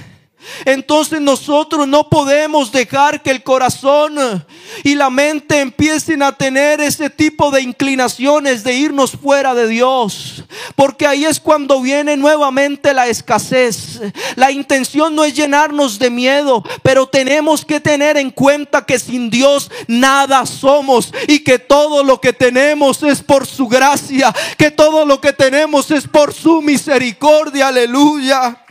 Entonces 0.65 1.19
nosotros 1.21 1.87
no 1.87 2.09
podemos 2.09 2.71
dejar 2.71 3.21
que 3.21 3.31
el 3.31 3.43
corazón 3.43 4.45
y 4.83 4.95
la 4.95 5.09
mente 5.09 5.59
empiecen 5.59 6.23
a 6.23 6.31
tener 6.31 6.79
ese 6.79 7.09
tipo 7.09 7.51
de 7.51 7.61
inclinaciones 7.61 8.63
de 8.63 8.73
irnos 8.73 9.11
fuera 9.11 9.53
de 9.53 9.67
Dios. 9.67 10.45
Porque 10.75 11.07
ahí 11.07 11.25
es 11.25 11.39
cuando 11.39 11.81
viene 11.81 12.17
nuevamente 12.17 12.93
la 12.93 13.07
escasez. 13.07 14.01
La 14.35 14.51
intención 14.51 15.15
no 15.15 15.23
es 15.23 15.35
llenarnos 15.35 15.99
de 15.99 16.09
miedo, 16.09 16.63
pero 16.83 17.07
tenemos 17.07 17.65
que 17.65 17.79
tener 17.79 18.17
en 18.17 18.31
cuenta 18.31 18.85
que 18.85 18.99
sin 18.99 19.29
Dios 19.29 19.71
nada 19.87 20.45
somos 20.45 21.13
y 21.27 21.39
que 21.39 21.59
todo 21.59 22.03
lo 22.03 22.19
que 22.21 22.33
tenemos 22.33 23.03
es 23.03 23.21
por 23.21 23.45
su 23.45 23.67
gracia, 23.67 24.33
que 24.57 24.71
todo 24.71 25.05
lo 25.05 25.19
que 25.21 25.33
tenemos 25.33 25.91
es 25.91 26.07
por 26.07 26.33
su 26.33 26.61
misericordia. 26.61 27.67
Aleluya. 27.67 28.63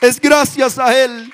Es 0.00 0.20
gracias 0.20 0.78
a 0.78 0.96
Él. 0.96 1.32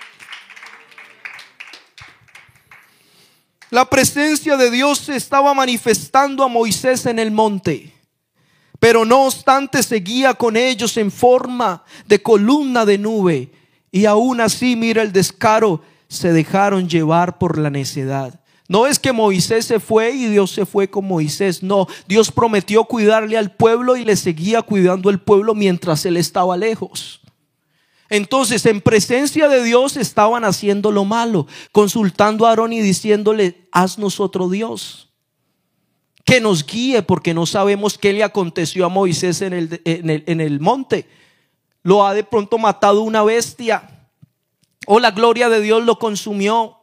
La 3.70 3.84
presencia 3.84 4.56
de 4.56 4.70
Dios 4.70 4.98
se 4.98 5.16
estaba 5.16 5.52
manifestando 5.52 6.44
a 6.44 6.48
Moisés 6.48 7.04
en 7.06 7.18
el 7.18 7.30
monte. 7.30 7.95
Pero 8.78 9.04
no 9.04 9.26
obstante 9.26 9.82
seguía 9.82 10.34
con 10.34 10.56
ellos 10.56 10.96
en 10.96 11.10
forma 11.10 11.84
de 12.06 12.22
columna 12.22 12.84
de 12.84 12.98
nube. 12.98 13.52
Y 13.90 14.04
aún 14.04 14.40
así, 14.40 14.76
mira 14.76 15.02
el 15.02 15.12
descaro, 15.12 15.82
se 16.08 16.32
dejaron 16.32 16.88
llevar 16.88 17.38
por 17.38 17.58
la 17.58 17.70
necedad. 17.70 18.40
No 18.68 18.86
es 18.86 18.98
que 18.98 19.12
Moisés 19.12 19.64
se 19.64 19.78
fue 19.78 20.10
y 20.10 20.26
Dios 20.26 20.50
se 20.50 20.66
fue 20.66 20.90
con 20.90 21.06
Moisés. 21.06 21.62
No, 21.62 21.86
Dios 22.08 22.32
prometió 22.32 22.84
cuidarle 22.84 23.38
al 23.38 23.52
pueblo 23.52 23.96
y 23.96 24.04
le 24.04 24.16
seguía 24.16 24.62
cuidando 24.62 25.08
el 25.08 25.20
pueblo 25.20 25.54
mientras 25.54 26.04
él 26.04 26.16
estaba 26.16 26.56
lejos. 26.56 27.20
Entonces, 28.08 28.66
en 28.66 28.80
presencia 28.80 29.48
de 29.48 29.64
Dios 29.64 29.96
estaban 29.96 30.44
haciendo 30.44 30.92
lo 30.92 31.04
malo, 31.04 31.46
consultando 31.72 32.46
a 32.46 32.50
Aarón 32.50 32.72
y 32.72 32.80
diciéndole, 32.80 33.68
haznos 33.72 34.20
otro 34.20 34.48
Dios, 34.48 35.05
que 36.26 36.42
nos 36.42 36.66
guíe, 36.66 37.02
porque 37.02 37.32
no 37.32 37.46
sabemos 37.46 37.96
qué 37.96 38.12
le 38.12 38.22
aconteció 38.22 38.84
a 38.84 38.90
Moisés 38.90 39.40
en 39.40 39.54
el, 39.54 39.80
en 39.84 40.40
el, 40.42 40.60
monte. 40.60 41.08
Lo 41.82 42.06
ha 42.06 42.12
de 42.12 42.24
pronto 42.24 42.58
matado 42.58 43.00
una 43.00 43.22
bestia, 43.22 44.08
o 44.86 45.00
la 45.00 45.12
gloria 45.12 45.48
de 45.48 45.62
Dios 45.62 45.82
lo 45.84 45.98
consumió. 45.98 46.76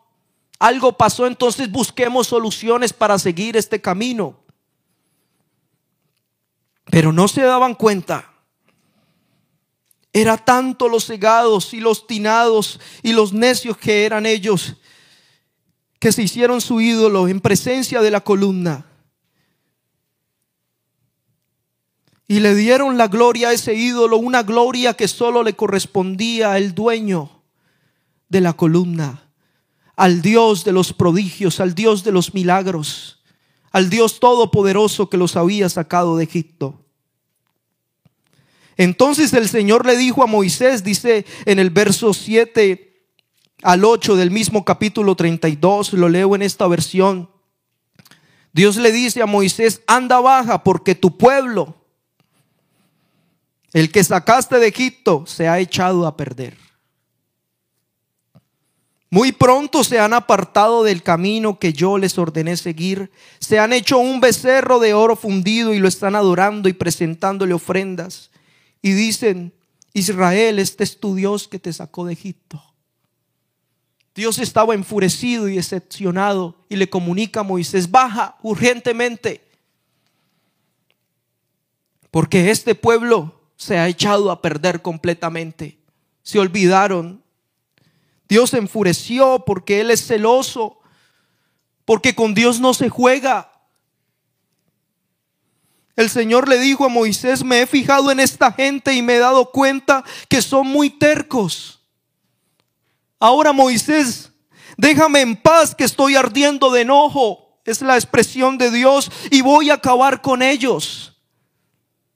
Algo 0.58 0.94
pasó, 0.94 1.28
entonces 1.28 1.72
busquemos 1.72 2.28
soluciones 2.28 2.94
para 2.94 3.20
seguir 3.20 3.56
este 3.56 3.80
camino. 3.80 4.40
Pero 6.86 7.14
no 7.14 7.28
se 7.28 7.42
daban 7.42 7.76
cuenta 7.76 8.34
era 10.14 10.38
tanto 10.38 10.88
los 10.88 11.08
cegados 11.08 11.74
y 11.74 11.80
los 11.80 12.06
tinados 12.06 12.80
y 13.02 13.14
los 13.14 13.34
necios 13.34 13.76
que 13.76 14.06
eran 14.06 14.28
ellos 14.28 14.76
que 16.00 16.12
se 16.12 16.22
hicieron 16.22 16.62
su 16.62 16.80
ídolo 16.82 17.28
en 17.28 17.40
presencia 17.40 18.02
de 18.02 18.12
la 18.12 18.22
columna. 18.22 18.86
Y 22.34 22.40
le 22.40 22.56
dieron 22.56 22.98
la 22.98 23.10
gloria 23.10 23.50
a 23.50 23.54
ese 23.54 23.76
ídolo, 23.76 24.18
una 24.18 24.42
gloria 24.42 24.96
que 24.96 25.08
solo 25.08 25.44
le 25.44 25.54
correspondía 25.54 26.54
al 26.54 26.74
dueño 26.74 27.44
de 28.28 28.42
la 28.42 28.54
columna, 28.54 29.30
al 29.96 30.24
Dios 30.24 30.64
de 30.64 30.72
los 30.72 30.94
prodigios, 30.94 31.60
al 31.60 31.76
Dios 31.76 32.04
de 32.04 32.12
los 32.12 32.34
milagros, 32.34 33.22
al 33.72 33.92
Dios 33.92 34.20
todopoderoso 34.20 35.12
que 35.12 35.18
los 35.18 35.36
había 35.36 35.70
sacado 35.70 36.18
de 36.18 36.24
Egipto. 36.24 36.84
Entonces 38.78 39.32
el 39.34 39.48
Señor 39.48 39.86
le 39.86 39.96
dijo 39.96 40.24
a 40.24 40.26
Moisés, 40.26 40.84
dice 40.84 41.28
en 41.46 41.60
el 41.60 41.70
verso 41.70 42.16
7 42.16 43.12
al 43.62 43.86
8 43.86 44.16
del 44.16 44.32
mismo 44.32 44.66
capítulo 44.66 45.16
32, 45.16 45.94
lo 45.94 46.10
leo 46.10 46.34
en 46.34 46.42
esta 46.42 46.66
versión. 46.66 47.30
Dios 48.54 48.78
le 48.78 48.92
dice 48.92 49.22
a 49.22 49.28
Moisés, 49.28 49.84
anda 49.86 50.20
baja 50.20 50.64
porque 50.64 50.96
tu 50.96 51.16
pueblo, 51.16 51.83
el 53.74 53.92
que 53.92 54.04
sacaste 54.04 54.60
de 54.60 54.68
Egipto, 54.68 55.26
se 55.26 55.48
ha 55.48 55.60
echado 55.60 56.06
a 56.06 56.16
perder. 56.16 56.56
Muy 59.10 59.32
pronto 59.32 59.84
se 59.84 60.00
han 60.00 60.14
apartado 60.14 60.84
del 60.84 61.04
camino 61.04 61.60
que 61.60 61.72
yo 61.72 62.00
les 62.00 62.18
ordené 62.18 62.58
seguir. 62.58 63.12
Se 63.38 63.60
han 63.60 63.72
hecho 63.72 64.00
un 64.00 64.20
becerro 64.20 64.80
de 64.80 64.96
oro 64.96 65.16
fundido 65.16 65.74
y 65.74 65.80
lo 65.80 65.88
están 65.88 66.16
adorando 66.16 66.68
y 66.68 66.74
presentándole 66.74 67.54
ofrendas 67.54 68.32
y 68.82 68.94
dicen, 68.94 69.54
Israel, 69.94 70.58
este 70.58 70.84
es 70.84 71.00
tu 71.00 71.14
Dios 71.14 71.48
que 71.48 71.60
te 71.60 71.72
sacó 71.72 72.06
de 72.06 72.14
Egipto. 72.14 72.60
Dios 74.16 74.40
estaba 74.40 74.74
enfurecido 74.74 75.48
y 75.48 75.58
decepcionado 75.58 76.56
y 76.68 76.76
le 76.76 76.90
comunica 76.90 77.42
a 77.42 77.44
Moisés, 77.44 77.92
baja 77.92 78.38
urgentemente, 78.42 79.44
porque 82.10 82.50
este 82.50 82.74
pueblo 82.74 83.43
se 83.56 83.78
ha 83.78 83.88
echado 83.88 84.32
a 84.32 84.42
perder 84.42 84.82
completamente. 84.82 85.78
Se 86.22 86.40
olvidaron. 86.40 87.24
Dios 88.28 88.52
se 88.52 88.58
enfureció 88.58 89.44
porque 89.46 89.82
Él 89.82 89.92
es 89.92 90.06
celoso, 90.06 90.80
porque 91.86 92.16
con 92.16 92.34
Dios 92.34 92.60
no 92.60 92.74
se 92.74 92.90
juega. 92.90 93.52
El 95.96 96.10
Señor 96.10 96.50
le 96.50 96.58
dijo 96.60 96.86
a 96.86 96.90
Moisés, 96.90 97.44
me 97.44 97.62
he 97.62 97.68
fijado 97.68 98.10
en 98.10 98.20
esta 98.20 98.52
gente 98.52 98.94
y 98.94 99.02
me 99.02 99.16
he 99.16 99.20
dado 99.20 99.52
cuenta 99.52 100.04
que 100.28 100.42
son 100.42 100.68
muy 100.68 100.90
tercos. 100.90 101.82
Ahora 103.20 103.54
Moisés, 103.54 104.32
déjame 104.76 105.22
en 105.22 105.36
paz 105.36 105.76
que 105.76 105.84
estoy 105.84 106.16
ardiendo 106.16 106.72
de 106.72 106.82
enojo. 106.82 107.60
Es 107.64 107.82
la 107.82 107.96
expresión 107.96 108.58
de 108.58 108.72
Dios 108.72 109.12
y 109.30 109.42
voy 109.42 109.70
a 109.70 109.76
acabar 109.76 110.22
con 110.22 110.42
ellos. 110.42 111.13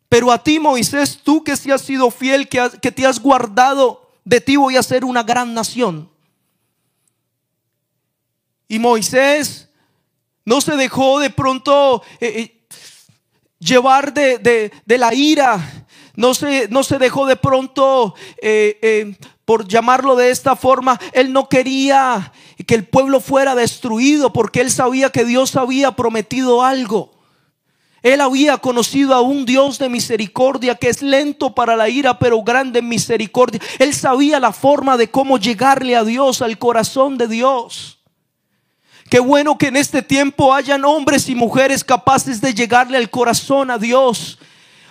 Pero 0.10 0.32
a 0.32 0.42
ti 0.42 0.60
Moisés, 0.60 1.20
tú 1.24 1.44
que 1.44 1.56
si 1.56 1.72
has 1.72 1.82
sido 1.82 2.12
fiel, 2.12 2.48
que, 2.48 2.70
que 2.82 2.92
te 2.92 3.06
has 3.06 3.20
guardado, 3.20 4.10
de 4.24 4.42
ti 4.42 4.56
voy 4.56 4.78
a 4.78 4.84
ser 4.84 5.04
una 5.04 5.24
gran 5.24 5.54
nación. 5.54 6.10
Y 8.68 8.80
Moisés 8.80 9.70
no 10.46 10.62
se 10.62 10.76
dejó 10.76 11.20
de 11.20 11.30
pronto... 11.30 12.04
Eh, 12.20 12.34
eh, 12.44 12.54
llevar 13.60 14.14
de, 14.14 14.72
la 14.86 15.14
ira. 15.14 15.88
No 16.16 16.34
se, 16.34 16.68
no 16.70 16.84
se 16.84 16.98
dejó 16.98 17.26
de 17.26 17.36
pronto, 17.36 18.16
eh, 18.42 19.16
por 19.46 19.68
llamarlo 19.68 20.16
de 20.16 20.32
esta 20.32 20.56
forma, 20.56 21.00
él 21.14 21.32
no 21.32 21.48
quería 21.48 22.34
que 22.66 22.76
el 22.76 22.88
pueblo 22.88 23.20
fuera 23.20 23.56
destruido 23.56 24.34
porque 24.34 24.62
él 24.62 24.72
sabía 24.72 25.12
que 25.12 25.26
Dios 25.26 25.56
había 25.56 25.96
prometido 25.96 26.64
algo. 26.64 27.17
Él 28.04 28.22
había 28.22 28.58
conocido 28.58 29.14
a 29.16 29.22
un 29.22 29.46
Dios 29.46 29.80
de 29.80 29.90
misericordia 29.90 30.76
que 30.76 30.90
es 30.90 31.02
lento 31.02 31.56
para 31.56 31.76
la 31.76 31.90
ira, 31.90 32.20
pero 32.20 32.44
grande 32.44 32.80
en 32.80 32.88
misericordia. 32.88 33.60
Él 33.80 33.94
sabía 33.94 34.40
la 34.40 34.54
forma 34.54 34.98
de 34.98 35.10
cómo 35.10 35.38
llegarle 35.38 35.96
a 35.96 36.04
Dios, 36.04 36.42
al 36.42 36.58
corazón 36.58 37.18
de 37.18 37.28
Dios. 37.28 38.00
Qué 39.10 39.20
bueno 39.20 39.58
que 39.58 39.68
en 39.68 39.78
este 39.78 40.02
tiempo 40.02 40.54
hayan 40.54 40.84
hombres 40.84 41.30
y 41.30 41.36
mujeres 41.36 41.84
capaces 41.84 42.42
de 42.42 42.54
llegarle 42.54 42.98
al 42.98 43.10
corazón 43.10 43.72
a 43.72 43.78
Dios. 43.78 44.38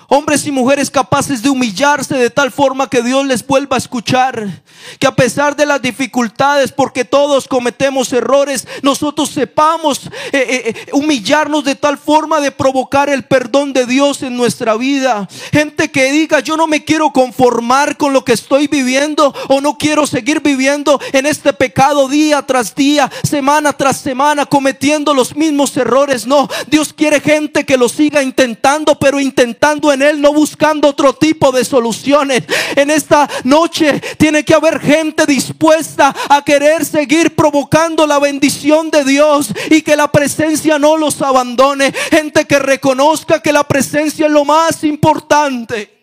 Hombres 0.09 0.47
y 0.47 0.53
mujeres 0.53 0.91
capaces 0.91 1.43
de 1.43 1.51
humillarse 1.51 2.15
de 2.15 2.31
tal 2.31 2.53
forma 2.53 2.89
que 2.89 3.03
Dios 3.03 3.27
les 3.27 3.45
vuelva 3.45 3.77
a 3.77 3.79
escuchar. 3.79 4.63
Que 5.01 5.07
a 5.07 5.17
pesar 5.17 5.57
de 5.57 5.67
las 5.67 5.83
dificultades, 5.83 6.71
porque 6.71 7.05
todos 7.05 7.49
cometemos 7.49 8.13
errores, 8.13 8.69
nosotros 8.83 9.31
sepamos 9.31 10.07
eh, 10.07 10.11
eh, 10.33 10.63
eh, 10.67 10.87
humillarnos 10.93 11.65
de 11.65 11.75
tal 11.75 11.99
forma 11.99 12.41
de 12.41 12.53
provocar 12.53 13.11
el 13.11 13.25
perdón 13.25 13.73
de 13.73 13.85
Dios 13.85 14.23
en 14.23 14.37
nuestra 14.37 14.77
vida. 14.77 15.29
Gente 15.53 15.91
que 15.91 16.13
diga, 16.13 16.39
yo 16.39 16.57
no 16.57 16.69
me 16.69 16.85
quiero 16.85 17.13
conformar 17.13 17.97
con 17.97 18.13
lo 18.13 18.25
que 18.25 18.33
estoy 18.33 18.69
viviendo 18.69 19.35
o 19.49 19.61
no 19.61 19.77
quiero 19.77 20.07
seguir 20.07 20.41
viviendo 20.41 21.01
en 21.13 21.27
este 21.27 21.53
pecado 21.53 22.09
día 22.09 22.43
tras 22.43 22.75
día, 22.75 23.11
semana 23.25 23.73
tras 23.73 23.99
semana, 23.99 24.47
cometiendo 24.47 25.15
los 25.15 25.35
mismos 25.35 25.77
errores. 25.77 26.27
No, 26.27 26.49
Dios 26.69 26.93
quiere 26.93 27.21
gente 27.21 27.65
que 27.65 27.77
lo 27.77 27.89
siga 27.89 28.23
intentando, 28.23 28.99
pero 28.99 29.19
intentando 29.19 29.93
en 29.97 30.03
Él, 30.03 30.21
no 30.21 30.33
buscando 30.33 30.89
otro 30.89 31.13
tipo 31.15 31.51
de 31.51 31.65
soluciones. 31.65 32.45
En 32.77 32.91
esta 32.91 33.29
noche 33.45 34.01
tiene 34.17 34.45
que 34.45 34.55
haber 34.55 34.81
gente 34.81 35.27
dispuesta 35.27 36.15
a 36.29 36.43
querer 36.43 36.85
seguir 36.85 37.35
provocando 37.35 38.07
la 38.07 38.19
bendición 38.19 38.91
de 38.91 39.05
Dios 39.05 39.49
y 39.71 39.83
que 39.83 39.97
la 39.97 40.11
presencia 40.11 40.79
no 40.79 40.97
los 40.97 41.21
abandone. 41.21 41.93
Gente 42.11 42.45
que 42.47 42.59
reconozca 42.59 43.41
que 43.41 43.53
la 43.53 43.65
presencia 43.65 44.27
es 44.27 44.33
lo 44.33 44.45
más 44.45 44.85
importante. 44.85 45.97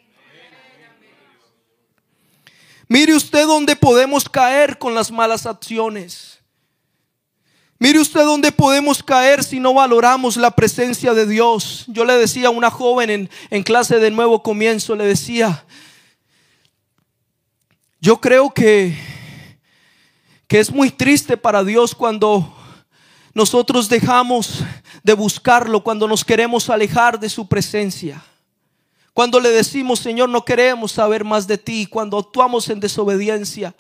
Mire 2.88 3.16
usted 3.16 3.46
dónde 3.48 3.76
podemos 3.76 4.30
caer 4.30 4.78
con 4.78 4.94
las 4.94 5.12
malas 5.12 5.46
acciones. 5.46 6.33
Mire 7.84 8.00
usted 8.00 8.22
dónde 8.22 8.54
podemos 8.54 9.04
caer 9.04 9.44
si 9.44 9.60
no 9.60 9.74
valoramos 9.74 10.38
la 10.38 10.52
presencia 10.52 11.14
de 11.14 11.28
Dios. 11.28 11.84
Yo 11.88 12.06
le 12.06 12.14
decía 12.14 12.48
a 12.48 12.50
una 12.50 12.72
joven 12.72 13.10
en, 13.10 13.30
en 13.50 13.62
clase 13.62 14.00
de 14.00 14.10
nuevo 14.10 14.42
comienzo, 14.42 14.96
le 14.96 15.04
decía, 15.04 15.66
yo 18.00 18.22
creo 18.22 18.54
que, 18.54 18.98
que 20.48 20.62
es 20.62 20.72
muy 20.72 20.92
triste 20.92 21.36
para 21.36 21.62
Dios 21.66 21.94
cuando 21.94 22.56
nosotros 23.34 23.90
dejamos 23.90 24.64
de 25.04 25.12
buscarlo, 25.12 25.84
cuando 25.84 26.08
nos 26.08 26.24
queremos 26.24 26.70
alejar 26.70 27.20
de 27.20 27.28
su 27.28 27.50
presencia. 27.50 28.24
Cuando 29.14 29.42
le 29.42 29.50
decimos, 29.50 30.00
Señor, 30.00 30.30
no 30.30 30.46
queremos 30.46 30.94
saber 30.94 31.26
más 31.26 31.48
de 31.48 31.58
ti, 31.58 31.86
cuando 31.86 32.18
actuamos 32.18 32.70
en 32.70 32.80
desobediencia. 32.80 33.76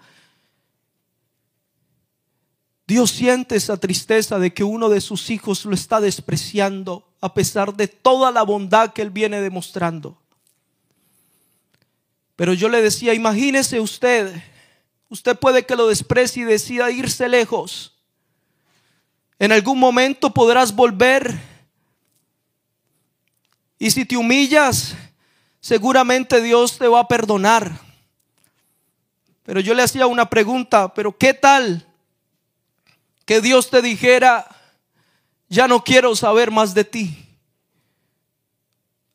Dios 2.85 3.11
siente 3.11 3.55
esa 3.55 3.77
tristeza 3.77 4.39
de 4.39 4.53
que 4.53 4.63
uno 4.63 4.89
de 4.89 4.99
sus 4.99 5.29
hijos 5.29 5.63
lo 5.65 5.73
está 5.73 6.01
despreciando 6.01 7.07
a 7.21 7.33
pesar 7.33 7.73
de 7.75 7.87
toda 7.87 8.31
la 8.31 8.43
bondad 8.43 8.91
que 8.91 9.01
él 9.01 9.09
viene 9.09 9.39
demostrando. 9.39 10.17
Pero 12.35 12.53
yo 12.53 12.67
le 12.67 12.81
decía, 12.81 13.13
imagínese 13.13 13.79
usted, 13.79 14.33
usted 15.07 15.37
puede 15.37 15.65
que 15.65 15.77
lo 15.77 15.87
desprecie 15.87 16.43
y 16.43 16.45
decida 16.45 16.91
irse 16.91 17.29
lejos. 17.29 17.93
En 19.39 19.53
algún 19.53 19.79
momento 19.79 20.33
podrás 20.33 20.75
volver. 20.75 21.39
Y 23.79 23.91
si 23.91 24.03
te 24.03 24.17
humillas, 24.17 24.95
seguramente 25.61 26.41
Dios 26.41 26.77
te 26.77 26.87
va 26.87 27.01
a 27.01 27.07
perdonar. 27.07 27.79
Pero 29.43 29.61
yo 29.61 29.73
le 29.73 29.83
hacía 29.83 30.07
una 30.07 30.29
pregunta, 30.29 30.93
pero 30.93 31.17
¿qué 31.17 31.33
tal 31.33 31.87
que 33.25 33.41
Dios 33.41 33.69
te 33.69 33.81
dijera, 33.81 34.47
ya 35.49 35.67
no 35.67 35.83
quiero 35.83 36.15
saber 36.15 36.51
más 36.51 36.73
de 36.73 36.83
ti? 36.83 37.25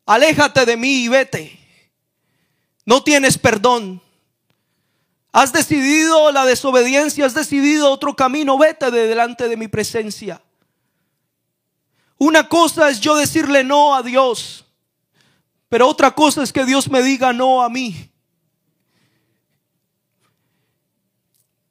Aléjate 0.05 0.65
de 0.65 0.77
mí 0.77 1.03
y 1.03 1.07
vete. 1.07 1.59
No 2.85 3.03
tienes 3.03 3.37
perdón. 3.37 4.01
Has 5.31 5.53
decidido 5.53 6.31
la 6.31 6.45
desobediencia, 6.45 7.25
has 7.25 7.35
decidido 7.35 7.91
otro 7.91 8.15
camino, 8.15 8.57
vete 8.57 8.89
de 8.89 9.07
delante 9.07 9.47
de 9.47 9.57
mi 9.57 9.67
presencia. 9.67 10.41
Una 12.17 12.49
cosa 12.49 12.89
es 12.89 12.99
yo 12.99 13.15
decirle 13.15 13.63
no 13.63 13.95
a 13.95 14.01
Dios, 14.01 14.65
pero 15.69 15.87
otra 15.87 16.11
cosa 16.11 16.41
es 16.41 16.51
que 16.51 16.65
Dios 16.65 16.89
me 16.89 17.03
diga 17.03 17.31
no 17.31 17.61
a 17.61 17.69
mí. 17.69 18.09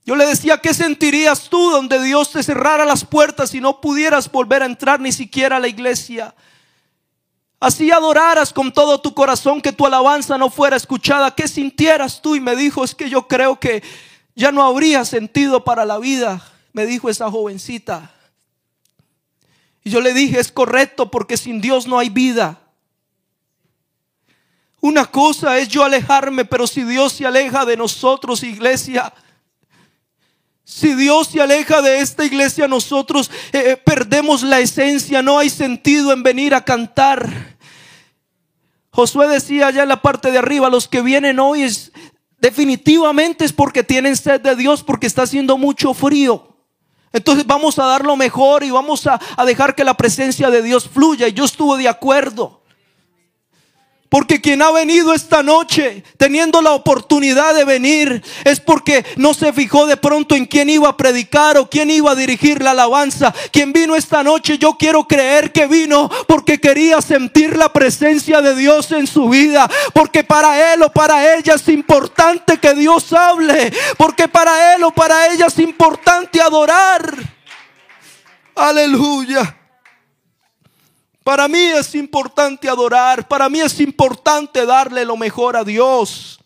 Yo 0.09 0.17
le 0.17 0.25
decía, 0.25 0.57
¿qué 0.57 0.73
sentirías 0.73 1.51
tú 1.51 1.71
donde 1.71 2.03
Dios 2.03 2.31
te 2.31 2.43
cerrara 2.43 2.87
las 2.87 3.05
puertas 3.05 3.53
y 3.53 3.61
no 3.61 3.79
pudieras 3.83 4.33
volver 4.33 4.63
a 4.63 4.65
entrar 4.65 4.99
ni 5.01 5.13
siquiera 5.13 5.57
a 5.57 5.61
la 5.61 5.69
iglesia? 5.69 6.35
Así 7.61 7.91
adoraras 7.91 8.55
con 8.55 8.73
todo 8.73 9.03
tu 9.03 9.13
corazón 9.13 9.61
que 9.61 9.71
tu 9.71 9.85
alabanza 9.85 10.39
no 10.39 10.49
fuera 10.49 10.77
escuchada. 10.79 11.35
¿Qué 11.35 11.47
sintieras 11.47 12.23
tú? 12.23 12.35
Y 12.35 12.41
me 12.41 12.57
dijo, 12.57 12.85
es 12.85 12.95
que 12.95 13.11
yo 13.11 13.29
creo 13.29 13.61
que 13.61 13.83
ya 14.35 14.51
no 14.51 14.63
habría 14.63 15.05
sentido 15.05 15.63
para 15.63 15.85
la 15.85 15.99
vida, 15.99 16.43
me 16.73 16.87
dijo 16.87 17.11
esa 17.11 17.31
jovencita. 17.31 18.11
Y 19.85 19.91
yo 19.91 20.01
le 20.01 20.15
dije, 20.15 20.41
es 20.41 20.51
correcto 20.51 21.11
porque 21.11 21.37
sin 21.37 21.61
Dios 21.61 21.87
no 21.87 21.99
hay 21.99 22.09
vida. 22.09 22.59
Una 24.81 25.05
cosa 25.05 25.59
es 25.59 25.69
yo 25.69 25.85
alejarme, 25.85 26.47
pero 26.47 26.67
si 26.67 26.83
Dios 26.83 27.13
se 27.13 27.27
aleja 27.27 27.67
de 27.67 27.77
nosotros, 27.77 28.43
iglesia, 28.43 29.13
si 30.71 30.95
Dios 30.95 31.29
se 31.29 31.41
aleja 31.41 31.81
de 31.81 32.01
esta 32.01 32.27
iglesia, 32.27 32.69
nosotros 32.69 33.31
eh, 33.53 33.71
eh, 33.71 33.77
perdemos 33.79 34.43
la 34.43 34.61
esencia, 34.61 35.23
no 35.23 35.39
hay 35.39 35.49
sentido 35.49 36.13
en 36.13 36.23
venir 36.23 36.55
a 36.55 36.63
cantar. 36.63 37.57
Josué 38.91 39.29
decía 39.29 39.69
allá 39.69 39.85
en 39.85 39.89
la 39.89 40.03
parte 40.03 40.31
de 40.31 40.37
arriba, 40.37 40.69
los 40.69 40.87
que 40.87 41.01
vienen 41.01 41.41
hoy 41.41 41.63
es, 41.63 41.91
definitivamente 42.39 43.47
es 43.47 43.55
porque 43.55 43.83
tienen 43.83 44.15
sed 44.15 44.43
de 44.43 44.57
Dios, 44.57 44.85
porque 44.85 45.07
está 45.07 45.23
haciendo 45.23 45.57
mucho 45.57 45.95
frío. 45.95 46.55
Entonces 47.15 47.47
vamos 47.47 47.79
a 47.79 47.87
dar 47.87 48.05
lo 48.05 48.17
mejor 48.17 48.63
y 48.63 48.71
vamos 48.71 49.07
a, 49.07 49.19
a 49.39 49.47
dejar 49.47 49.75
que 49.75 49.85
la 49.85 49.95
presencia 49.95 50.51
de 50.51 50.61
Dios 50.61 50.87
fluya. 50.87 51.29
Y 51.29 51.33
yo 51.33 51.47
estuve 51.47 51.79
de 51.79 51.89
acuerdo. 51.89 52.63
Porque 54.09 54.41
quien 54.41 54.63
ha 54.63 54.71
venido 54.71 55.13
esta 55.13 55.43
noche 55.43 56.03
teniendo 56.17 56.63
la 56.63 56.73
oportunidad 56.73 57.55
de 57.55 57.65
venir 57.65 58.23
es 58.45 58.59
porque 58.59 59.05
no 59.17 59.35
se 59.35 59.53
fijó 59.53 59.87
de 59.87 59.99
pronto 59.99 60.35
en 60.35 60.47
quién 60.47 60.71
iba 60.71 60.89
a 60.89 60.97
predicar 60.97 61.59
o 61.59 61.69
quién 61.69 61.91
iba 61.91 62.13
a 62.13 62.15
dirigir 62.15 62.63
la 62.63 62.71
alabanza. 62.71 63.35
Quien 63.53 63.75
vino 63.75 63.95
esta 63.95 64.23
noche, 64.23 64.57
yo 64.57 64.79
quiero 64.79 65.05
creer 65.07 65.53
que 65.53 65.67
vino 65.67 66.11
porque 66.27 66.59
quería 66.59 67.03
sentir 67.03 67.57
la 67.57 67.71
presencia 67.71 68.41
de 68.41 68.55
Dios 68.55 68.93
en 68.93 69.07
su 69.07 69.29
vida. 69.29 69.71
Porque 69.93 70.25
para 70.25 70.73
él 70.73 70.83
o 70.83 70.91
para 70.91 71.35
ella 71.35 71.55
es 71.55 71.69
importante 71.69 72.57
que 72.57 72.73
Dios 72.75 73.13
hable. 73.13 73.71
Porque 73.99 74.27
para 74.27 74.75
él 74.75 74.85
o 74.85 74.91
para 74.91 75.27
ella 75.29 75.47
es 75.47 75.59
importante 75.59 76.41
adorar. 76.41 77.15
Aleluya. 78.55 79.58
Para 81.29 81.47
mí 81.47 81.59
es 81.59 81.95
importante 81.95 82.71
adorar, 82.71 83.29
para 83.29 83.51
mí 83.51 83.61
es 83.61 83.79
importante 83.81 84.65
darle 84.65 85.05
lo 85.05 85.15
mejor 85.15 85.59
a 85.59 85.63
Dios. 85.63 86.41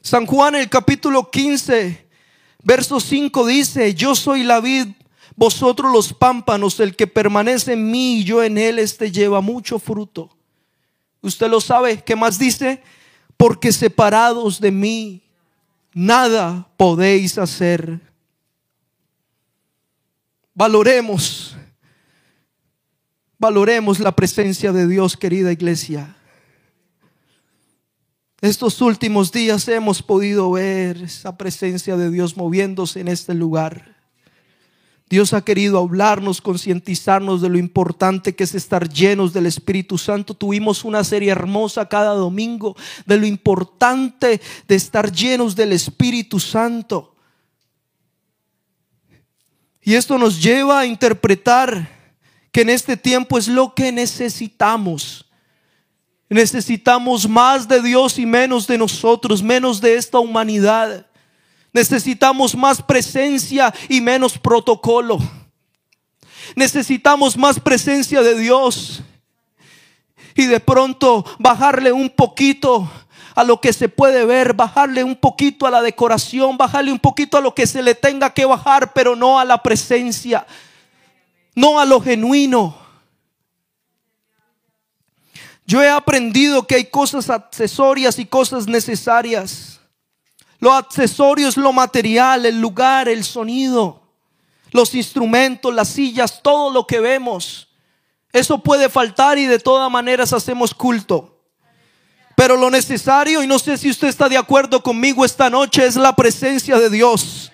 San 0.00 0.26
Juan 0.26 0.54
el 0.54 0.68
capítulo 0.68 1.28
15, 1.28 2.06
verso 2.62 3.00
5 3.00 3.46
dice, 3.46 3.94
yo 3.94 4.14
soy 4.14 4.44
la 4.44 4.60
vid, 4.60 4.86
vosotros 5.34 5.90
los 5.90 6.12
pámpanos, 6.12 6.78
el 6.78 6.94
que 6.94 7.08
permanece 7.08 7.72
en 7.72 7.90
mí 7.90 8.18
y 8.18 8.22
yo 8.22 8.44
en 8.44 8.58
él, 8.58 8.78
este 8.78 9.10
lleva 9.10 9.40
mucho 9.40 9.80
fruto. 9.80 10.30
Usted 11.22 11.50
lo 11.50 11.60
sabe, 11.60 12.04
¿qué 12.04 12.14
más 12.14 12.38
dice? 12.38 12.80
Porque 13.36 13.72
separados 13.72 14.60
de 14.60 14.70
mí, 14.70 15.20
nada 15.92 16.68
podéis 16.76 17.38
hacer. 17.38 18.00
Valoremos 20.54 21.55
Valoremos 23.38 24.00
la 24.00 24.12
presencia 24.12 24.72
de 24.72 24.88
Dios, 24.88 25.16
querida 25.16 25.52
iglesia. 25.52 26.16
Estos 28.40 28.80
últimos 28.80 29.32
días 29.32 29.66
hemos 29.68 30.02
podido 30.02 30.50
ver 30.52 30.98
esa 31.02 31.36
presencia 31.36 31.96
de 31.96 32.10
Dios 32.10 32.36
moviéndose 32.36 33.00
en 33.00 33.08
este 33.08 33.34
lugar. 33.34 33.96
Dios 35.08 35.34
ha 35.34 35.42
querido 35.42 35.78
hablarnos, 35.78 36.40
concientizarnos 36.40 37.40
de 37.40 37.48
lo 37.48 37.58
importante 37.58 38.34
que 38.34 38.44
es 38.44 38.54
estar 38.54 38.88
llenos 38.88 39.32
del 39.32 39.46
Espíritu 39.46 39.98
Santo. 39.98 40.34
Tuvimos 40.34 40.84
una 40.84 41.04
serie 41.04 41.30
hermosa 41.30 41.88
cada 41.88 42.14
domingo 42.14 42.74
de 43.04 43.16
lo 43.16 43.26
importante 43.26 44.40
de 44.66 44.74
estar 44.74 45.12
llenos 45.12 45.54
del 45.54 45.72
Espíritu 45.72 46.40
Santo. 46.40 47.14
Y 49.80 49.94
esto 49.94 50.18
nos 50.18 50.42
lleva 50.42 50.80
a 50.80 50.86
interpretar 50.86 51.95
que 52.56 52.62
en 52.62 52.70
este 52.70 52.96
tiempo 52.96 53.36
es 53.36 53.48
lo 53.48 53.74
que 53.74 53.92
necesitamos. 53.92 55.26
Necesitamos 56.30 57.28
más 57.28 57.68
de 57.68 57.82
Dios 57.82 58.18
y 58.18 58.24
menos 58.24 58.66
de 58.66 58.78
nosotros, 58.78 59.42
menos 59.42 59.78
de 59.78 59.96
esta 59.96 60.20
humanidad. 60.20 61.04
Necesitamos 61.70 62.54
más 62.56 62.80
presencia 62.80 63.74
y 63.90 64.00
menos 64.00 64.38
protocolo. 64.38 65.18
Necesitamos 66.54 67.36
más 67.36 67.60
presencia 67.60 68.22
de 68.22 68.38
Dios 68.38 69.02
y 70.34 70.46
de 70.46 70.58
pronto 70.58 71.26
bajarle 71.38 71.92
un 71.92 72.08
poquito 72.08 72.90
a 73.34 73.44
lo 73.44 73.60
que 73.60 73.74
se 73.74 73.90
puede 73.90 74.24
ver, 74.24 74.54
bajarle 74.54 75.04
un 75.04 75.16
poquito 75.16 75.66
a 75.66 75.70
la 75.70 75.82
decoración, 75.82 76.56
bajarle 76.56 76.90
un 76.90 77.00
poquito 77.00 77.36
a 77.36 77.42
lo 77.42 77.54
que 77.54 77.66
se 77.66 77.82
le 77.82 77.94
tenga 77.94 78.32
que 78.32 78.46
bajar, 78.46 78.94
pero 78.94 79.14
no 79.14 79.38
a 79.38 79.44
la 79.44 79.62
presencia, 79.62 80.46
no 81.56 81.80
a 81.80 81.84
lo 81.84 82.00
genuino. 82.00 82.76
Yo 85.66 85.82
he 85.82 85.88
aprendido 85.88 86.66
que 86.66 86.76
hay 86.76 86.84
cosas 86.84 87.28
accesorias 87.28 88.20
y 88.20 88.26
cosas 88.26 88.68
necesarias. 88.68 89.80
Lo 90.60 90.72
accesorio 90.72 91.48
es 91.48 91.56
lo 91.56 91.72
material, 91.72 92.46
el 92.46 92.60
lugar, 92.60 93.08
el 93.08 93.24
sonido, 93.24 94.02
los 94.70 94.94
instrumentos, 94.94 95.74
las 95.74 95.88
sillas, 95.88 96.40
todo 96.42 96.70
lo 96.70 96.86
que 96.86 97.00
vemos. 97.00 97.68
Eso 98.32 98.58
puede 98.58 98.88
faltar 98.88 99.38
y 99.38 99.46
de 99.46 99.58
todas 99.58 99.90
maneras 99.90 100.32
hacemos 100.32 100.72
culto. 100.72 101.40
Pero 102.36 102.56
lo 102.56 102.70
necesario, 102.70 103.42
y 103.42 103.46
no 103.46 103.58
sé 103.58 103.78
si 103.78 103.88
usted 103.88 104.08
está 104.08 104.28
de 104.28 104.36
acuerdo 104.36 104.82
conmigo 104.82 105.24
esta 105.24 105.48
noche, 105.48 105.86
es 105.86 105.96
la 105.96 106.14
presencia 106.14 106.78
de 106.78 106.90
Dios. 106.90 107.50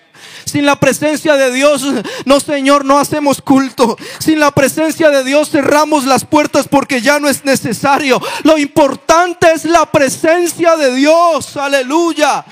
Sin 0.53 0.67
la 0.67 0.75
presencia 0.75 1.35
de 1.35 1.51
Dios, 1.51 1.83
no 2.25 2.39
Señor, 2.39 2.85
no 2.85 2.99
hacemos 2.99 3.41
culto. 3.41 3.97
Sin 4.19 4.39
la 4.39 4.51
presencia 4.51 5.09
de 5.09 5.23
Dios 5.23 5.49
cerramos 5.49 6.05
las 6.05 6.25
puertas 6.25 6.67
porque 6.67 7.01
ya 7.01 7.19
no 7.19 7.27
es 7.27 7.43
necesario. 7.43 8.21
Lo 8.43 8.59
importante 8.59 9.51
es 9.51 9.65
la 9.65 9.87
presencia 9.87 10.75
de 10.75 10.93
Dios. 10.93 11.57
Aleluya. 11.57 12.45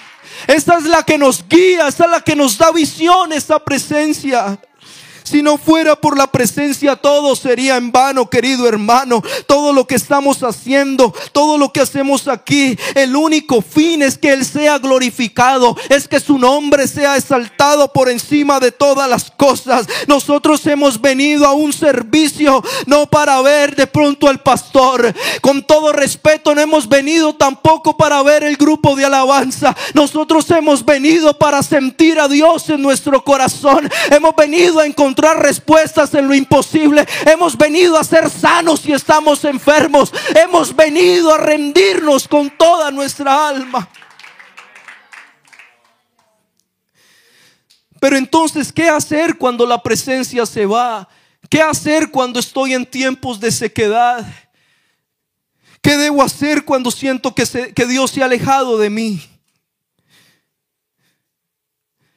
Esta 0.47 0.79
es 0.79 0.85
la 0.85 1.03
que 1.03 1.19
nos 1.19 1.47
guía, 1.47 1.87
esta 1.87 2.05
es 2.05 2.09
la 2.09 2.21
que 2.21 2.35
nos 2.35 2.57
da 2.57 2.71
visión, 2.71 3.33
esta 3.33 3.59
presencia. 3.59 4.59
Si 5.31 5.41
no 5.41 5.57
fuera 5.57 5.95
por 5.95 6.17
la 6.17 6.27
presencia, 6.27 6.97
todo 6.97 7.37
sería 7.37 7.77
en 7.77 7.89
vano, 7.89 8.29
querido 8.29 8.67
hermano. 8.67 9.23
Todo 9.47 9.71
lo 9.71 9.87
que 9.87 9.95
estamos 9.95 10.43
haciendo, 10.43 11.15
todo 11.31 11.57
lo 11.57 11.71
que 11.71 11.79
hacemos 11.79 12.27
aquí, 12.27 12.77
el 12.95 13.15
único 13.15 13.61
fin 13.61 14.01
es 14.01 14.17
que 14.17 14.33
Él 14.33 14.43
sea 14.43 14.77
glorificado, 14.77 15.77
es 15.87 16.09
que 16.09 16.19
su 16.19 16.37
nombre 16.37 16.85
sea 16.85 17.15
exaltado 17.15 17.93
por 17.93 18.09
encima 18.09 18.59
de 18.59 18.73
todas 18.73 19.09
las 19.09 19.31
cosas. 19.31 19.87
Nosotros 20.05 20.67
hemos 20.67 20.99
venido 20.99 21.47
a 21.47 21.53
un 21.53 21.71
servicio, 21.71 22.61
no 22.85 23.05
para 23.05 23.41
ver 23.41 23.73
de 23.77 23.87
pronto 23.87 24.27
al 24.27 24.41
pastor. 24.41 25.15
Con 25.39 25.63
todo 25.63 25.93
respeto, 25.93 26.53
no 26.53 26.59
hemos 26.59 26.89
venido 26.89 27.33
tampoco 27.35 27.95
para 27.95 28.21
ver 28.21 28.43
el 28.43 28.57
grupo 28.57 28.97
de 28.97 29.05
alabanza. 29.05 29.77
Nosotros 29.93 30.51
hemos 30.51 30.83
venido 30.83 31.39
para 31.39 31.63
sentir 31.63 32.19
a 32.19 32.27
Dios 32.27 32.69
en 32.69 32.81
nuestro 32.81 33.23
corazón. 33.23 33.89
Hemos 34.09 34.35
venido 34.35 34.81
a 34.81 34.85
encontrar 34.85 35.20
respuestas 35.21 36.13
en 36.13 36.27
lo 36.27 36.33
imposible. 36.33 37.05
Hemos 37.25 37.57
venido 37.57 37.97
a 37.97 38.03
ser 38.03 38.29
sanos 38.29 38.85
y 38.85 38.93
estamos 38.93 39.45
enfermos. 39.45 40.11
Hemos 40.35 40.75
venido 40.75 41.33
a 41.33 41.37
rendirnos 41.37 42.27
con 42.27 42.49
toda 42.49 42.91
nuestra 42.91 43.47
alma. 43.47 43.89
Pero 47.99 48.17
entonces, 48.17 48.73
¿qué 48.73 48.89
hacer 48.89 49.37
cuando 49.37 49.65
la 49.65 49.81
presencia 49.81 50.45
se 50.45 50.65
va? 50.65 51.07
¿Qué 51.49 51.61
hacer 51.61 52.09
cuando 52.09 52.39
estoy 52.39 52.73
en 52.73 52.85
tiempos 52.85 53.39
de 53.39 53.51
sequedad? 53.51 54.25
¿Qué 55.81 55.97
debo 55.97 56.23
hacer 56.23 56.65
cuando 56.65 56.89
siento 56.89 57.35
que, 57.35 57.45
que 57.73 57.85
Dios 57.85 58.11
se 58.11 58.21
ha 58.21 58.25
alejado 58.25 58.77
de 58.77 58.89
mí? 58.89 59.21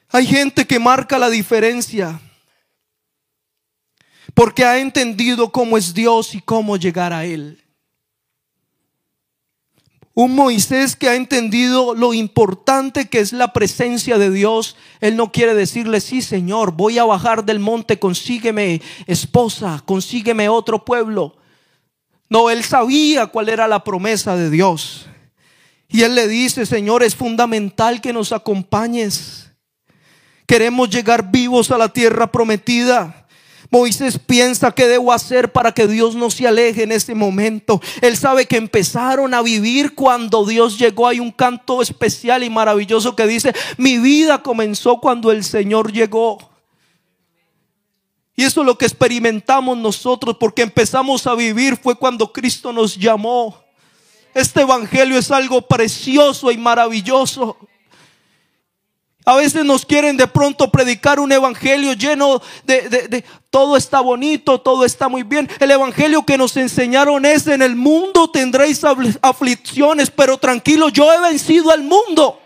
Hay 0.09 0.25
gente 0.25 0.65
que 0.65 0.79
marca 0.79 1.19
la 1.19 1.29
diferencia 1.29 2.19
porque 4.35 4.65
ha 4.65 4.77
entendido 4.79 5.51
cómo 5.51 5.77
es 5.77 5.93
Dios 5.93 6.35
y 6.35 6.41
cómo 6.41 6.77
llegar 6.77 7.13
a 7.13 7.25
Él. 7.25 7.63
Un 10.13 10.35
Moisés 10.35 10.95
que 10.95 11.09
ha 11.09 11.15
entendido 11.15 11.93
lo 11.93 12.13
importante 12.13 13.09
que 13.09 13.19
es 13.19 13.33
la 13.33 13.51
presencia 13.51 14.17
de 14.17 14.29
Dios. 14.29 14.77
Él 15.01 15.17
no 15.17 15.31
quiere 15.31 15.55
decirle, 15.55 15.99
sí 15.99 16.21
Señor, 16.21 16.71
voy 16.71 16.97
a 16.97 17.03
bajar 17.03 17.43
del 17.43 17.59
monte, 17.59 17.99
consígueme 17.99 18.81
esposa, 19.07 19.81
consígueme 19.85 20.47
otro 20.47 20.85
pueblo. 20.85 21.35
No, 22.29 22.49
él 22.49 22.63
sabía 22.63 23.27
cuál 23.27 23.49
era 23.49 23.67
la 23.67 23.83
promesa 23.83 24.37
de 24.37 24.49
Dios. 24.49 25.05
Y 25.89 26.03
él 26.03 26.15
le 26.15 26.27
dice, 26.27 26.65
Señor, 26.65 27.03
es 27.03 27.15
fundamental 27.15 28.01
que 28.01 28.13
nos 28.13 28.31
acompañes. 28.31 29.51
Queremos 30.47 30.89
llegar 30.89 31.29
vivos 31.31 31.71
a 31.71 31.77
la 31.77 31.89
tierra 31.89 32.31
prometida. 32.31 33.24
Moisés 33.69 34.19
piensa 34.19 34.71
que 34.71 34.87
debo 34.87 35.11
hacer 35.11 35.51
para 35.51 35.73
que 35.73 35.87
Dios 35.87 36.15
no 36.15 36.29
se 36.29 36.47
aleje 36.47 36.83
en 36.83 36.91
ese 36.91 37.15
momento. 37.15 37.81
Él 38.01 38.17
sabe 38.17 38.45
que 38.45 38.57
empezaron 38.57 39.33
a 39.33 39.41
vivir 39.41 39.95
cuando 39.95 40.45
Dios 40.45 40.77
llegó. 40.77 41.07
Hay 41.07 41.19
un 41.19 41.31
canto 41.31 41.81
especial 41.81 42.43
y 42.43 42.49
maravilloso 42.49 43.15
que 43.15 43.27
dice, 43.27 43.53
mi 43.77 43.97
vida 43.97 44.41
comenzó 44.41 44.99
cuando 44.99 45.31
el 45.31 45.43
Señor 45.43 45.91
llegó. 45.91 46.37
Y 48.35 48.43
eso 48.43 48.61
es 48.61 48.67
lo 48.67 48.77
que 48.77 48.85
experimentamos 48.85 49.77
nosotros 49.77 50.35
porque 50.39 50.61
empezamos 50.61 51.25
a 51.25 51.35
vivir 51.35 51.77
fue 51.77 51.95
cuando 51.95 52.31
Cristo 52.31 52.73
nos 52.73 52.95
llamó. 52.97 53.57
Este 54.33 54.61
evangelio 54.61 55.17
es 55.17 55.31
algo 55.31 55.61
precioso 55.61 56.51
y 56.51 56.57
maravilloso. 56.57 57.57
A 59.25 59.35
veces 59.35 59.65
nos 59.65 59.85
quieren 59.87 60.17
de 60.17 60.27
pronto 60.27 60.71
predicar 60.71 61.19
un 61.19 61.31
evangelio 61.31 61.93
lleno 61.93 62.41
de, 62.63 63.25
todo 63.49 63.75
está 63.75 63.99
bonito, 63.99 64.61
todo 64.61 64.85
está 64.85 65.09
muy 65.09 65.23
bien. 65.23 65.49
El 65.59 65.71
evangelio 65.71 66.23
que 66.23 66.37
nos 66.37 66.55
enseñaron 66.57 67.25
es 67.25 67.47
en 67.47 67.63
el 67.63 67.75
mundo 67.75 68.29
tendréis 68.29 68.83
aflicciones, 69.21 70.11
pero 70.11 70.37
tranquilo, 70.37 70.89
yo 70.89 71.11
he 71.11 71.19
vencido 71.19 71.71
al 71.71 71.83
mundo. 71.83 72.39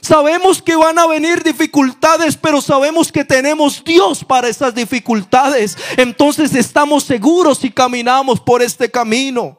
Sabemos 0.00 0.60
que 0.60 0.74
van 0.74 0.98
a 0.98 1.06
venir 1.06 1.42
dificultades, 1.42 2.36
pero 2.36 2.60
sabemos 2.60 3.10
que 3.10 3.24
tenemos 3.24 3.82
Dios 3.84 4.24
para 4.24 4.48
esas 4.48 4.74
dificultades. 4.74 5.76
Entonces 5.96 6.54
estamos 6.54 7.04
seguros 7.04 7.58
si 7.58 7.70
caminamos 7.70 8.40
por 8.40 8.62
este 8.62 8.90
camino. 8.90 9.58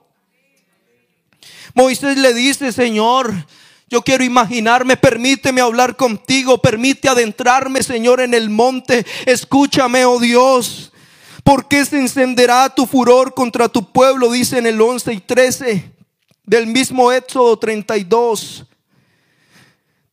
Moisés 1.73 2.17
le 2.17 2.33
dice, 2.33 2.71
Señor, 2.71 3.33
yo 3.89 4.01
quiero 4.01 4.23
imaginarme, 4.23 4.97
permíteme 4.97 5.61
hablar 5.61 5.95
contigo, 5.95 6.57
permite 6.57 7.07
adentrarme, 7.07 7.81
Señor, 7.81 8.19
en 8.19 8.33
el 8.33 8.49
monte. 8.49 9.05
Escúchame, 9.25 10.03
oh 10.05 10.19
Dios. 10.19 10.91
¿Por 11.43 11.69
qué 11.69 11.85
se 11.85 11.97
encenderá 11.97 12.69
tu 12.69 12.85
furor 12.85 13.33
contra 13.33 13.69
tu 13.69 13.91
pueblo? 13.91 14.29
Dice 14.29 14.57
en 14.57 14.67
el 14.67 14.81
11 14.81 15.13
y 15.13 15.19
13 15.21 15.91
del 16.43 16.67
mismo 16.67 17.13
Éxodo 17.13 17.57
32. 17.57 18.65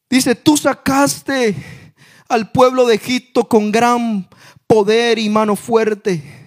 Dice, 0.08 0.36
tú 0.36 0.56
sacaste 0.56 1.56
al 2.28 2.52
pueblo 2.52 2.86
de 2.86 2.94
Egipto 2.94 3.48
con 3.48 3.72
gran 3.72 4.28
poder 4.68 5.18
y 5.18 5.28
mano 5.28 5.56
fuerte 5.56 6.44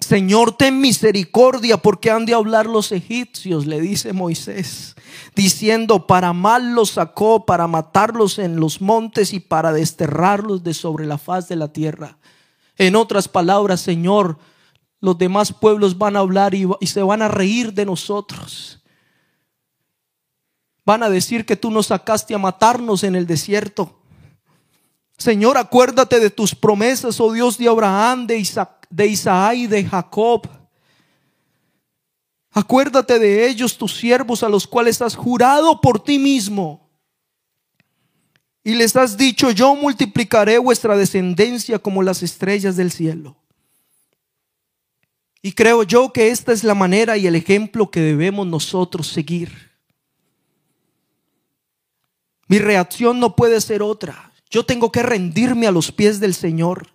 Señor, 0.00 0.56
ten 0.56 0.80
misericordia 0.80 1.76
porque 1.76 2.10
han 2.10 2.26
de 2.26 2.34
hablar 2.34 2.66
los 2.66 2.90
egipcios, 2.90 3.66
le 3.66 3.80
dice 3.80 4.12
Moisés, 4.12 4.96
diciendo, 5.34 6.06
para 6.06 6.32
mal 6.32 6.74
los 6.74 6.90
sacó, 6.90 7.44
para 7.46 7.66
matarlos 7.66 8.38
en 8.38 8.56
los 8.56 8.80
montes 8.80 9.32
y 9.32 9.40
para 9.40 9.72
desterrarlos 9.72 10.62
de 10.62 10.74
sobre 10.74 11.06
la 11.06 11.18
faz 11.18 11.48
de 11.48 11.56
la 11.56 11.72
tierra. 11.72 12.18
En 12.76 12.96
otras 12.96 13.28
palabras, 13.28 13.80
Señor, 13.80 14.38
los 15.00 15.16
demás 15.18 15.52
pueblos 15.52 15.96
van 15.98 16.16
a 16.16 16.20
hablar 16.20 16.54
y, 16.54 16.66
se 16.86 17.02
van 17.02 17.22
a 17.22 17.28
reír 17.28 17.72
de 17.72 17.86
nosotros. 17.86 18.82
Van 20.84 21.02
a 21.02 21.10
decir 21.10 21.46
que 21.46 21.56
tú 21.56 21.70
nos 21.70 21.86
sacaste 21.86 22.34
a 22.34 22.38
matarnos 22.38 23.04
en 23.04 23.14
el 23.14 23.26
desierto. 23.26 24.00
Señor, 25.16 25.58
acuérdate 25.58 26.18
de 26.20 26.30
tus 26.30 26.54
promesas, 26.54 27.20
oh 27.20 27.32
Dios 27.32 27.58
de 27.58 27.68
Abraham, 27.68 28.26
de 28.26 28.38
Isaac 28.38 28.80
de 28.90 29.06
Isaac 29.06 29.54
y 29.54 29.66
de 29.68 29.84
Jacob. 29.84 30.46
Acuérdate 32.52 33.18
de 33.18 33.48
ellos, 33.48 33.78
tus 33.78 33.96
siervos, 33.96 34.42
a 34.42 34.48
los 34.48 34.66
cuales 34.66 35.00
has 35.02 35.14
jurado 35.14 35.80
por 35.80 36.02
ti 36.02 36.18
mismo. 36.18 36.88
Y 38.64 38.74
les 38.74 38.96
has 38.96 39.16
dicho, 39.16 39.50
yo 39.50 39.74
multiplicaré 39.74 40.58
vuestra 40.58 40.96
descendencia 40.96 41.78
como 41.78 42.02
las 42.02 42.22
estrellas 42.22 42.76
del 42.76 42.90
cielo. 42.90 43.36
Y 45.42 45.52
creo 45.52 45.84
yo 45.84 46.12
que 46.12 46.28
esta 46.28 46.52
es 46.52 46.64
la 46.64 46.74
manera 46.74 47.16
y 47.16 47.26
el 47.26 47.34
ejemplo 47.34 47.90
que 47.90 48.00
debemos 48.00 48.46
nosotros 48.46 49.06
seguir. 49.06 49.70
Mi 52.46 52.58
reacción 52.58 53.20
no 53.20 53.36
puede 53.36 53.60
ser 53.60 53.80
otra. 53.80 54.32
Yo 54.50 54.66
tengo 54.66 54.90
que 54.90 55.02
rendirme 55.02 55.66
a 55.66 55.70
los 55.70 55.92
pies 55.92 56.20
del 56.20 56.34
Señor. 56.34 56.88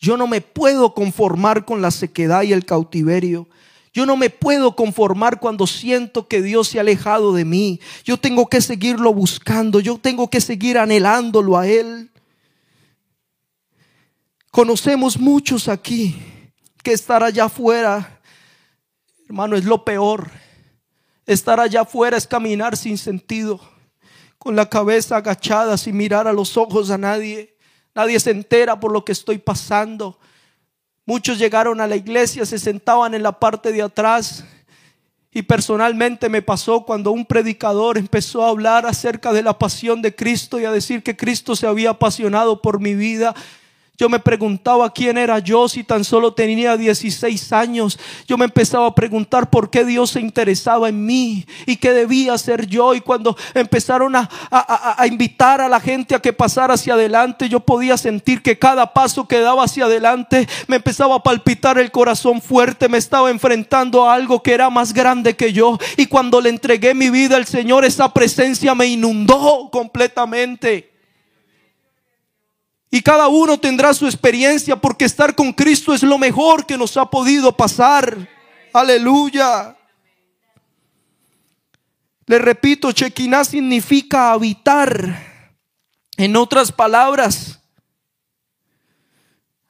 Yo 0.00 0.16
no 0.16 0.26
me 0.26 0.40
puedo 0.40 0.92
conformar 0.92 1.64
con 1.64 1.80
la 1.80 1.90
sequedad 1.90 2.42
y 2.42 2.52
el 2.52 2.66
cautiverio. 2.66 3.48
Yo 3.98 4.06
no 4.06 4.16
me 4.16 4.30
puedo 4.30 4.76
conformar 4.76 5.40
cuando 5.40 5.66
siento 5.66 6.28
que 6.28 6.40
Dios 6.40 6.68
se 6.68 6.78
ha 6.78 6.82
alejado 6.82 7.32
de 7.32 7.44
mí. 7.44 7.80
Yo 8.04 8.16
tengo 8.16 8.48
que 8.48 8.60
seguirlo 8.60 9.12
buscando. 9.12 9.80
Yo 9.80 9.98
tengo 9.98 10.30
que 10.30 10.40
seguir 10.40 10.78
anhelándolo 10.78 11.58
a 11.58 11.66
Él. 11.66 12.08
Conocemos 14.52 15.18
muchos 15.18 15.66
aquí 15.66 16.16
que 16.82 16.92
estar 16.92 17.24
allá 17.24 17.46
afuera 17.46 18.18
Hermano, 19.28 19.56
es 19.56 19.64
lo 19.66 19.84
peor. 19.84 20.30
Estar 21.26 21.60
allá 21.60 21.82
afuera 21.82 22.16
es 22.16 22.26
caminar 22.26 22.78
sin 22.78 22.96
sentido, 22.96 23.60
con 24.38 24.56
la 24.56 24.70
cabeza 24.70 25.18
agachada, 25.18 25.76
sin 25.76 25.98
mirar 25.98 26.26
a 26.26 26.32
los 26.32 26.56
ojos 26.56 26.88
a 26.90 26.96
nadie. 26.96 27.54
Nadie 27.94 28.18
se 28.20 28.30
entera 28.30 28.80
por 28.80 28.90
lo 28.90 29.04
que 29.04 29.12
estoy 29.12 29.36
pasando. 29.36 30.18
Muchos 31.08 31.38
llegaron 31.38 31.80
a 31.80 31.86
la 31.86 31.96
iglesia, 31.96 32.44
se 32.44 32.58
sentaban 32.58 33.14
en 33.14 33.22
la 33.22 33.32
parte 33.32 33.72
de 33.72 33.80
atrás. 33.80 34.44
Y 35.32 35.40
personalmente 35.40 36.28
me 36.28 36.42
pasó 36.42 36.84
cuando 36.84 37.12
un 37.12 37.24
predicador 37.24 37.96
empezó 37.96 38.44
a 38.44 38.50
hablar 38.50 38.84
acerca 38.84 39.32
de 39.32 39.42
la 39.42 39.58
pasión 39.58 40.02
de 40.02 40.14
Cristo 40.14 40.60
y 40.60 40.66
a 40.66 40.70
decir 40.70 41.02
que 41.02 41.16
Cristo 41.16 41.56
se 41.56 41.66
había 41.66 41.88
apasionado 41.88 42.60
por 42.60 42.78
mi 42.78 42.94
vida. 42.94 43.34
Yo 43.98 44.08
me 44.08 44.20
preguntaba 44.20 44.92
quién 44.92 45.18
era 45.18 45.40
yo 45.40 45.68
si 45.68 45.82
tan 45.82 46.04
solo 46.04 46.32
tenía 46.32 46.76
16 46.76 47.52
años. 47.52 47.98
Yo 48.28 48.38
me 48.38 48.44
empezaba 48.44 48.86
a 48.86 48.94
preguntar 48.94 49.50
por 49.50 49.70
qué 49.70 49.84
Dios 49.84 50.10
se 50.10 50.20
interesaba 50.20 50.88
en 50.88 51.04
mí 51.04 51.44
y 51.66 51.78
qué 51.78 51.92
debía 51.92 52.34
hacer 52.34 52.68
yo. 52.68 52.94
Y 52.94 53.00
cuando 53.00 53.36
empezaron 53.54 54.14
a, 54.14 54.28
a, 54.52 55.04
invitar 55.08 55.60
a 55.60 55.68
la 55.68 55.80
gente 55.80 56.14
a 56.14 56.20
que 56.20 56.32
pasara 56.32 56.74
hacia 56.74 56.94
adelante, 56.94 57.48
yo 57.48 57.58
podía 57.58 57.96
sentir 57.96 58.40
que 58.40 58.56
cada 58.56 58.92
paso 58.92 59.26
que 59.26 59.40
daba 59.40 59.64
hacia 59.64 59.86
adelante 59.86 60.46
me 60.68 60.76
empezaba 60.76 61.16
a 61.16 61.22
palpitar 61.24 61.76
el 61.76 61.90
corazón 61.90 62.40
fuerte. 62.40 62.88
Me 62.88 62.98
estaba 62.98 63.30
enfrentando 63.30 64.08
a 64.08 64.14
algo 64.14 64.44
que 64.44 64.54
era 64.54 64.70
más 64.70 64.92
grande 64.92 65.34
que 65.34 65.52
yo. 65.52 65.76
Y 65.96 66.06
cuando 66.06 66.40
le 66.40 66.50
entregué 66.50 66.94
mi 66.94 67.10
vida 67.10 67.34
al 67.34 67.46
Señor, 67.46 67.84
esa 67.84 68.14
presencia 68.14 68.76
me 68.76 68.86
inundó 68.86 69.68
completamente. 69.72 70.97
Y 72.90 73.02
cada 73.02 73.28
uno 73.28 73.58
tendrá 73.58 73.92
su 73.92 74.06
experiencia 74.06 74.76
porque 74.76 75.04
estar 75.04 75.34
con 75.34 75.52
Cristo 75.52 75.92
es 75.92 76.02
lo 76.02 76.16
mejor 76.18 76.64
que 76.64 76.78
nos 76.78 76.96
ha 76.96 77.10
podido 77.10 77.56
pasar. 77.56 78.28
Aleluya. 78.72 79.76
Le 82.26 82.38
repito, 82.38 82.92
Chequiná 82.92 83.44
significa 83.44 84.32
habitar. 84.32 85.26
En 86.16 86.34
otras 86.34 86.72
palabras, 86.72 87.60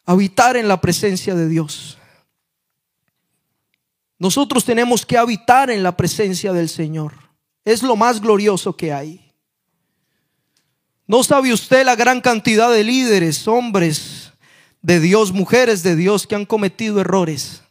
habitar 0.07 0.57
en 0.57 0.67
la 0.67 0.81
presencia 0.81 1.35
de 1.35 1.47
Dios. 1.47 1.99
Nosotros 4.19 4.65
tenemos 4.65 5.05
que 5.05 5.19
habitar 5.19 5.71
en 5.71 5.83
la 5.83 5.97
presencia 5.97 6.53
del 6.53 6.71
Señor. 6.71 7.13
Es 7.65 7.83
lo 7.83 7.97
más 7.97 8.21
glorioso 8.21 8.77
que 8.77 8.93
hay. 8.93 9.28
¿No 11.09 11.25
sabe 11.25 11.55
usted 11.55 11.87
la 11.87 11.97
gran 11.97 12.21
cantidad 12.21 12.71
de 12.71 12.85
líderes, 12.85 13.49
hombres 13.49 14.31
de 14.83 15.01
Dios, 15.01 15.33
mujeres 15.33 15.83
de 15.83 15.97
Dios 15.97 16.27
que 16.27 16.35
han 16.35 16.45
cometido 16.45 17.01
errores? 17.01 17.63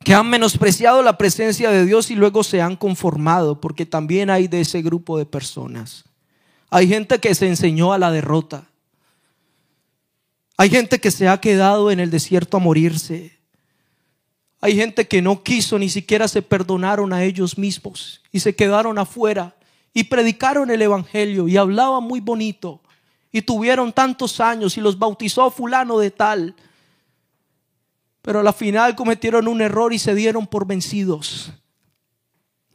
Que 0.00 0.12
han 0.12 0.28
menospreciado 0.28 1.02
la 1.02 1.16
presencia 1.16 1.70
de 1.70 1.86
Dios 1.86 2.10
y 2.10 2.16
luego 2.16 2.42
se 2.42 2.60
han 2.60 2.74
conformado, 2.74 3.60
porque 3.60 3.86
también 3.86 4.28
hay 4.28 4.48
de 4.48 4.60
ese 4.60 4.82
grupo 4.82 5.18
de 5.18 5.24
personas. 5.24 6.04
Hay 6.68 6.88
gente 6.88 7.20
que 7.20 7.32
se 7.32 7.46
enseñó 7.46 7.92
a 7.92 7.98
la 7.98 8.10
derrota. 8.10 8.64
Hay 10.56 10.70
gente 10.70 10.98
que 10.98 11.12
se 11.12 11.28
ha 11.28 11.40
quedado 11.40 11.92
en 11.92 12.00
el 12.00 12.10
desierto 12.10 12.56
a 12.56 12.60
morirse. 12.60 13.38
Hay 14.60 14.74
gente 14.74 15.06
que 15.06 15.22
no 15.22 15.44
quiso, 15.44 15.78
ni 15.78 15.88
siquiera 15.88 16.26
se 16.26 16.42
perdonaron 16.42 17.12
a 17.12 17.22
ellos 17.22 17.56
mismos 17.56 18.20
y 18.32 18.40
se 18.40 18.56
quedaron 18.56 18.98
afuera 18.98 19.54
y 19.98 20.04
predicaron 20.04 20.70
el 20.70 20.80
Evangelio 20.80 21.48
y 21.48 21.56
hablaban 21.56 22.04
muy 22.04 22.20
bonito 22.20 22.80
y 23.32 23.42
tuvieron 23.42 23.92
tantos 23.92 24.38
años 24.38 24.76
y 24.76 24.80
los 24.80 24.96
bautizó 24.96 25.50
fulano 25.50 25.98
de 25.98 26.12
tal. 26.12 26.54
Pero 28.22 28.38
a 28.38 28.42
la 28.44 28.52
final 28.52 28.94
cometieron 28.94 29.48
un 29.48 29.60
error 29.60 29.92
y 29.92 29.98
se 29.98 30.14
dieron 30.14 30.46
por 30.46 30.68
vencidos. 30.68 31.50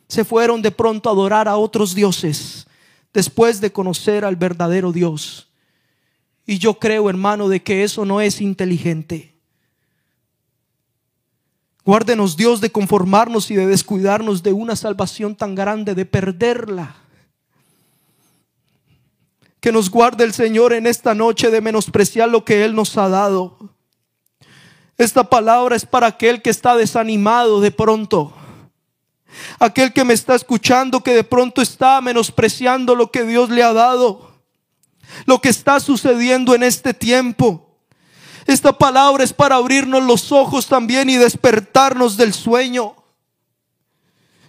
Se 0.09 0.25
fueron 0.25 0.61
de 0.61 0.71
pronto 0.71 1.07
a 1.07 1.13
adorar 1.13 1.47
a 1.47 1.55
otros 1.55 1.95
dioses 1.95 2.67
después 3.13 3.61
de 3.61 3.71
conocer 3.71 4.25
al 4.25 4.35
verdadero 4.35 4.91
Dios. 4.91 5.47
Y 6.45 6.57
yo 6.57 6.73
creo, 6.73 7.09
hermano, 7.09 7.47
de 7.47 7.63
que 7.63 7.85
eso 7.85 8.03
no 8.03 8.19
es 8.19 8.41
inteligente. 8.41 9.33
Guárdenos 11.85 12.35
Dios 12.35 12.59
de 12.59 12.69
conformarnos 12.69 13.49
y 13.49 13.55
de 13.55 13.65
descuidarnos 13.65 14.43
de 14.43 14.51
una 14.51 14.75
salvación 14.75 15.37
tan 15.37 15.55
grande, 15.55 15.95
de 15.95 16.05
perderla. 16.05 16.97
Que 19.63 19.71
nos 19.71 19.89
guarde 19.89 20.25
el 20.25 20.33
Señor 20.33 20.73
en 20.73 20.85
esta 20.85 21.15
noche 21.15 21.49
de 21.49 21.61
menospreciar 21.61 22.27
lo 22.27 22.43
que 22.43 22.65
Él 22.65 22.75
nos 22.75 22.97
ha 22.97 23.07
dado. 23.07 23.57
Esta 24.97 25.23
palabra 25.23 25.77
es 25.77 25.85
para 25.85 26.07
aquel 26.07 26.41
que 26.41 26.49
está 26.49 26.75
desanimado 26.75 27.61
de 27.61 27.71
pronto. 27.71 28.33
Aquel 29.59 29.93
que 29.93 30.03
me 30.03 30.13
está 30.13 30.35
escuchando 30.35 31.01
que 31.01 31.13
de 31.15 31.23
pronto 31.23 31.61
está 31.61 32.01
menospreciando 32.01 32.93
lo 32.93 33.09
que 33.09 33.23
Dios 33.23 33.49
le 33.51 33.63
ha 33.63 33.71
dado. 33.71 34.33
Lo 35.25 35.39
que 35.39 35.47
está 35.47 35.79
sucediendo 35.79 36.53
en 36.55 36.63
este 36.63 36.93
tiempo. 36.93 37.77
Esta 38.45 38.77
palabra 38.77 39.23
es 39.23 39.31
para 39.31 39.55
abrirnos 39.55 40.03
los 40.03 40.33
ojos 40.33 40.67
también 40.67 41.09
y 41.09 41.15
despertarnos 41.15 42.17
del 42.17 42.33
sueño. 42.33 42.97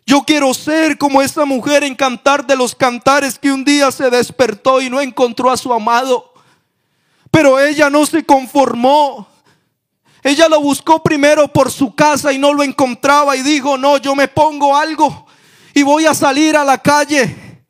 Yo 0.07 0.23
quiero 0.23 0.53
ser 0.53 0.99
como 0.99 1.23
esa 1.23 1.45
mujer 1.45 1.83
en 1.83 1.95
cantar 1.95 2.47
de 2.47 2.57
los 2.57 2.75
cantares 2.75 3.39
que 3.39 3.51
un 3.51 3.65
día 3.65 3.91
se 3.91 4.11
despertó 4.11 4.81
y 4.81 4.91
no 4.91 5.01
encontró 5.01 5.51
a 5.51 5.57
su 5.57 5.73
amado. 5.73 6.33
Pero 7.31 7.59
ella 7.59 7.89
no 7.89 8.05
se 8.05 8.25
conformó. 8.25 9.27
Ella 10.23 10.49
lo 10.49 10.61
buscó 10.61 11.03
primero 11.03 11.49
por 11.49 11.71
su 11.71 11.95
casa 11.95 12.33
y 12.33 12.39
no 12.39 12.53
lo 12.53 12.63
encontraba 12.63 13.37
y 13.37 13.43
dijo, 13.43 13.77
no, 13.77 13.97
yo 13.99 14.15
me 14.15 14.29
pongo 14.29 14.77
algo 14.77 15.27
y 15.75 15.83
voy 15.83 16.07
a 16.07 16.15
salir 16.15 16.57
a 16.57 16.65
la 16.65 16.79
calle. 16.79 17.65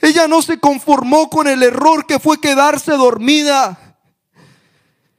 Ella 0.00 0.28
no 0.28 0.42
se 0.42 0.58
conformó 0.58 1.28
con 1.28 1.48
el 1.48 1.62
error 1.62 2.06
que 2.06 2.18
fue 2.18 2.40
quedarse 2.40 2.92
dormida. 2.92 3.96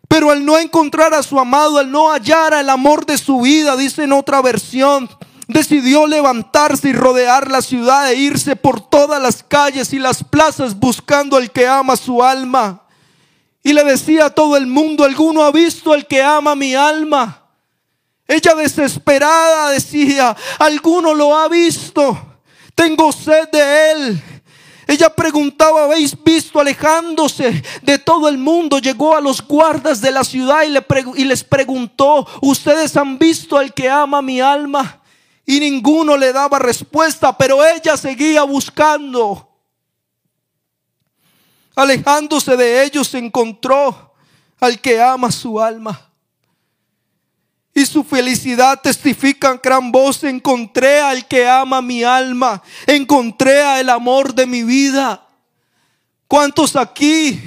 Pero 0.07 0.31
al 0.31 0.43
no 0.43 0.57
encontrar 0.57 1.13
a 1.13 1.21
su 1.21 1.39
amado, 1.39 1.77
al 1.77 1.91
no 1.91 2.09
hallar 2.09 2.53
el 2.53 2.69
amor 2.69 3.05
de 3.05 3.17
su 3.17 3.41
vida, 3.41 3.77
dice 3.77 4.03
en 4.03 4.13
otra 4.13 4.41
versión, 4.41 5.07
decidió 5.49 6.05
levantarse 6.05 6.89
y 6.89 6.93
rodear 6.93 7.49
la 7.49 7.63
ciudad 7.63 8.11
e 8.11 8.15
irse 8.15 8.55
por 8.55 8.87
todas 8.87 9.19
las 9.21 9.41
calles 9.41 9.91
y 9.93 9.99
las 9.99 10.23
plazas 10.23 10.79
buscando 10.79 11.35
al 11.35 11.51
que 11.51 11.67
ama 11.67 11.97
su 11.97 12.23
alma. 12.23 12.83
Y 13.63 13.73
le 13.73 13.83
decía 13.83 14.25
a 14.25 14.29
todo 14.29 14.55
el 14.55 14.67
mundo, 14.67 15.03
alguno 15.03 15.43
ha 15.43 15.51
visto 15.51 15.91
al 15.91 16.05
que 16.05 16.21
ama 16.21 16.55
mi 16.55 16.75
alma. 16.75 17.47
Ella 18.27 18.53
desesperada 18.53 19.71
decía, 19.71 20.37
alguno 20.59 21.15
lo 21.15 21.35
ha 21.35 21.49
visto, 21.49 22.15
tengo 22.75 23.11
sed 23.11 23.49
de 23.49 23.91
él. 23.91 24.23
Ella 24.85 25.09
preguntaba, 25.09 25.85
¿habéis 25.85 26.15
visto 26.23 26.59
alejándose 26.59 27.63
de 27.81 27.97
todo 27.97 28.29
el 28.29 28.37
mundo? 28.37 28.77
Llegó 28.77 29.15
a 29.15 29.21
los 29.21 29.41
guardas 29.41 29.99
de 29.99 30.11
la 30.11 30.23
ciudad 30.23 30.61
y, 30.63 30.69
le 30.69 30.85
y 31.15 31.25
les 31.25 31.43
preguntó, 31.43 32.27
¿ustedes 32.41 32.95
han 32.95 33.17
visto 33.17 33.57
al 33.57 33.73
que 33.73 33.89
ama 33.89 34.21
mi 34.21 34.41
alma? 34.41 34.98
Y 35.49 35.59
ninguno 35.59 36.15
le 36.15 36.31
daba 36.31 36.59
respuesta, 36.59 37.35
pero 37.35 37.65
ella 37.65 37.97
seguía 37.97 38.43
buscando. 38.43 39.49
Alejándose 41.75 42.55
de 42.55 42.83
ellos 42.83 43.11
encontró 43.15 44.13
al 44.59 44.79
que 44.79 45.01
ama 45.01 45.31
su 45.31 45.59
alma. 45.59 45.99
Y 47.73 47.83
su 47.87 48.03
felicidad 48.03 48.79
testifica 48.79 49.49
en 49.49 49.59
gran 49.63 49.91
voz, 49.91 50.23
encontré 50.23 51.01
al 51.01 51.27
que 51.27 51.49
ama 51.49 51.81
mi 51.81 52.03
alma, 52.03 52.61
encontré 52.85 53.63
al 53.63 53.89
amor 53.89 54.35
de 54.35 54.45
mi 54.45 54.61
vida. 54.61 55.25
¿Cuántos 56.27 56.75
aquí 56.75 57.41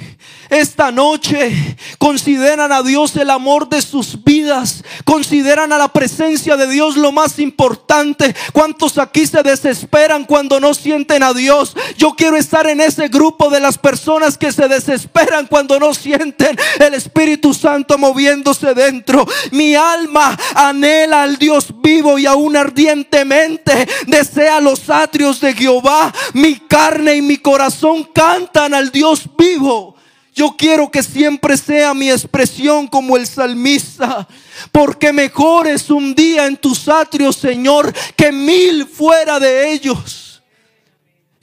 esta 0.49 0.91
noche 0.91 1.77
consideran 1.97 2.71
a 2.71 2.83
Dios 2.83 3.15
el 3.15 3.29
amor 3.29 3.69
de 3.69 3.81
sus 3.81 4.23
vidas, 4.23 4.83
consideran 5.05 5.71
a 5.73 5.77
la 5.77 5.87
presencia 5.87 6.57
de 6.57 6.67
Dios 6.67 6.97
lo 6.97 7.11
más 7.11 7.39
importante. 7.39 8.35
¿Cuántos 8.51 8.97
aquí 8.97 9.25
se 9.25 9.43
desesperan 9.43 10.25
cuando 10.25 10.59
no 10.59 10.73
sienten 10.73 11.23
a 11.23 11.33
Dios? 11.33 11.75
Yo 11.97 12.15
quiero 12.15 12.37
estar 12.37 12.67
en 12.67 12.81
ese 12.81 13.07
grupo 13.07 13.49
de 13.49 13.59
las 13.59 13.77
personas 13.77 14.37
que 14.37 14.51
se 14.51 14.67
desesperan 14.67 15.47
cuando 15.47 15.79
no 15.79 15.93
sienten 15.93 16.57
el 16.79 16.93
Espíritu 16.93 17.53
Santo 17.53 17.97
moviéndose 17.97 18.73
dentro. 18.73 19.25
Mi 19.51 19.75
alma 19.75 20.37
anhela 20.55 21.23
al 21.23 21.37
Dios 21.37 21.73
vivo 21.81 22.17
y 22.17 22.25
aún 22.25 22.55
ardientemente 22.55 23.87
desea 24.07 24.59
los 24.59 24.89
atrios 24.89 25.39
de 25.39 25.53
Jehová. 25.53 26.13
Mi 26.33 26.55
carne 26.55 27.15
y 27.15 27.21
mi 27.21 27.37
corazón 27.37 28.03
cantan 28.13 28.73
al 28.73 28.91
Dios 28.91 29.23
vivo. 29.37 29.95
Yo 30.33 30.55
quiero 30.57 30.89
que 30.89 31.03
siempre 31.03 31.55
sea 31.57 31.93
mi 31.93 32.09
expresión 32.09 32.87
como 32.87 33.17
el 33.17 33.27
salmista, 33.27 34.27
porque 34.71 35.13
mejor 35.13 35.67
es 35.67 35.91
un 35.91 36.15
día 36.15 36.47
en 36.47 36.57
tus 36.57 36.87
atrios, 36.87 37.35
Señor, 37.35 37.93
que 38.15 38.31
mil 38.31 38.87
fuera 38.87 39.39
de 39.39 39.71
ellos. 39.71 40.41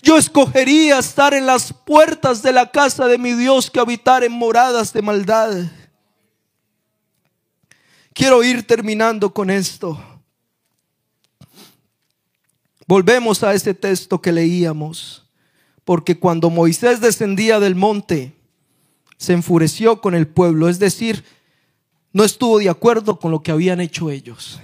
Yo 0.02 0.16
escogería 0.16 0.98
estar 0.98 1.34
en 1.34 1.46
las 1.46 1.72
puertas 1.72 2.42
de 2.42 2.52
la 2.52 2.70
casa 2.70 3.06
de 3.06 3.16
mi 3.16 3.32
Dios 3.34 3.70
que 3.70 3.78
habitar 3.78 4.24
en 4.24 4.32
moradas 4.32 4.92
de 4.92 5.02
maldad. 5.02 5.70
Quiero 8.12 8.42
ir 8.42 8.66
terminando 8.66 9.32
con 9.32 9.50
esto. 9.50 10.02
Volvemos 12.88 13.44
a 13.44 13.54
ese 13.54 13.72
texto 13.72 14.20
que 14.20 14.32
leíamos, 14.32 15.24
porque 15.84 16.18
cuando 16.18 16.50
Moisés 16.50 17.00
descendía 17.00 17.60
del 17.60 17.76
monte, 17.76 18.34
se 19.20 19.34
enfureció 19.34 20.00
con 20.00 20.14
el 20.14 20.26
pueblo, 20.26 20.70
es 20.70 20.78
decir, 20.78 21.24
no 22.10 22.24
estuvo 22.24 22.58
de 22.58 22.70
acuerdo 22.70 23.18
con 23.18 23.30
lo 23.30 23.42
que 23.42 23.50
habían 23.52 23.78
hecho 23.78 24.10
ellos. 24.10 24.58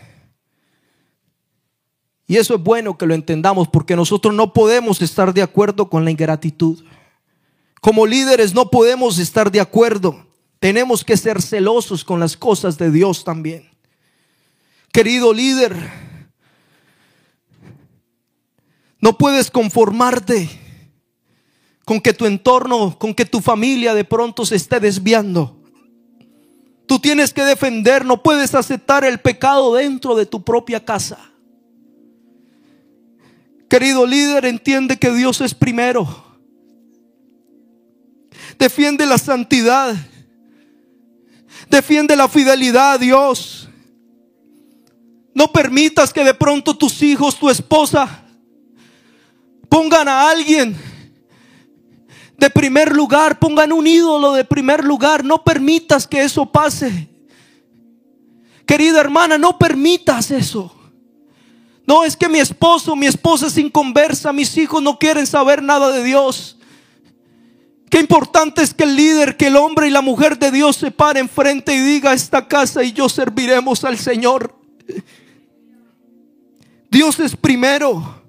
Y 2.26 2.38
eso 2.38 2.54
es 2.54 2.62
bueno 2.62 2.96
que 2.96 3.04
lo 3.04 3.12
entendamos 3.12 3.68
porque 3.68 3.94
nosotros 3.94 4.32
no 4.32 4.54
podemos 4.54 5.02
estar 5.02 5.34
de 5.34 5.42
acuerdo 5.42 5.90
con 5.90 6.06
la 6.06 6.10
ingratitud. 6.10 6.82
Como 7.82 8.06
líderes 8.06 8.54
no 8.54 8.70
podemos 8.70 9.18
estar 9.18 9.52
de 9.52 9.60
acuerdo. 9.60 10.26
Tenemos 10.58 11.04
que 11.04 11.18
ser 11.18 11.42
celosos 11.42 12.02
con 12.02 12.18
las 12.18 12.34
cosas 12.34 12.78
de 12.78 12.90
Dios 12.90 13.24
también. 13.24 13.68
Querido 14.90 15.34
líder, 15.34 15.76
no 19.02 19.18
puedes 19.18 19.50
conformarte 19.50 20.65
con 21.86 22.00
que 22.00 22.12
tu 22.12 22.26
entorno, 22.26 22.98
con 22.98 23.14
que 23.14 23.24
tu 23.24 23.40
familia 23.40 23.94
de 23.94 24.02
pronto 24.02 24.44
se 24.44 24.56
esté 24.56 24.80
desviando. 24.80 25.56
Tú 26.84 26.98
tienes 26.98 27.32
que 27.32 27.44
defender, 27.44 28.04
no 28.04 28.24
puedes 28.24 28.56
aceptar 28.56 29.04
el 29.04 29.20
pecado 29.20 29.72
dentro 29.72 30.16
de 30.16 30.26
tu 30.26 30.42
propia 30.42 30.84
casa. 30.84 31.30
Querido 33.68 34.04
líder, 34.04 34.46
entiende 34.46 34.96
que 34.96 35.12
Dios 35.12 35.40
es 35.40 35.54
primero. 35.54 36.24
Defiende 38.58 39.06
la 39.06 39.16
santidad. 39.16 39.94
Defiende 41.70 42.16
la 42.16 42.26
fidelidad 42.26 42.94
a 42.94 42.98
Dios. 42.98 43.68
No 45.32 45.52
permitas 45.52 46.12
que 46.12 46.24
de 46.24 46.34
pronto 46.34 46.76
tus 46.76 47.00
hijos, 47.04 47.38
tu 47.38 47.48
esposa, 47.48 48.24
pongan 49.68 50.08
a 50.08 50.28
alguien 50.30 50.95
de 52.38 52.50
primer 52.50 52.94
lugar, 52.94 53.38
pongan 53.38 53.72
un 53.72 53.86
ídolo 53.86 54.32
de 54.32 54.44
primer 54.44 54.84
lugar. 54.84 55.24
No 55.24 55.42
permitas 55.42 56.06
que 56.06 56.22
eso 56.22 56.46
pase. 56.46 57.08
Querida 58.66 59.00
hermana, 59.00 59.38
no 59.38 59.58
permitas 59.58 60.30
eso. 60.30 60.72
No, 61.86 62.04
es 62.04 62.16
que 62.16 62.28
mi 62.28 62.40
esposo, 62.40 62.96
mi 62.96 63.06
esposa 63.06 63.46
es 63.46 63.56
inconversa, 63.56 64.32
mis 64.32 64.56
hijos 64.56 64.82
no 64.82 64.98
quieren 64.98 65.26
saber 65.26 65.62
nada 65.62 65.92
de 65.92 66.02
Dios. 66.02 66.56
Qué 67.88 68.00
importante 68.00 68.62
es 68.62 68.74
que 68.74 68.82
el 68.82 68.96
líder, 68.96 69.36
que 69.36 69.46
el 69.46 69.56
hombre 69.56 69.86
y 69.86 69.90
la 69.90 70.00
mujer 70.00 70.36
de 70.36 70.50
Dios 70.50 70.76
se 70.76 70.90
paren 70.90 71.28
frente 71.28 71.74
y 71.74 71.78
diga 71.78 72.12
esta 72.12 72.48
casa 72.48 72.82
y 72.82 72.92
yo 72.92 73.08
serviremos 73.08 73.84
al 73.84 73.96
Señor. 73.96 74.52
Dios 76.90 77.20
es 77.20 77.36
primero. 77.36 78.22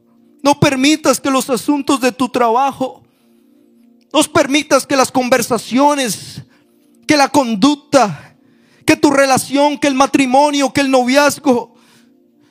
No 0.44 0.60
permitas 0.60 1.20
que 1.20 1.32
los 1.32 1.50
asuntos 1.50 2.00
de 2.00 2.12
tu 2.12 2.30
trabajo, 2.30 3.02
no 4.14 4.24
permitas 4.24 4.86
que 4.86 4.96
las 4.96 5.12
conversaciones, 5.12 6.42
que 7.06 7.18
la 7.18 7.30
conducta, 7.30 8.36
que 8.86 8.96
tu 8.96 9.12
relación, 9.12 9.78
que 9.78 9.88
el 9.88 9.96
matrimonio, 9.96 10.72
que 10.72 10.82
el 10.82 10.90
noviazgo, 10.90 11.76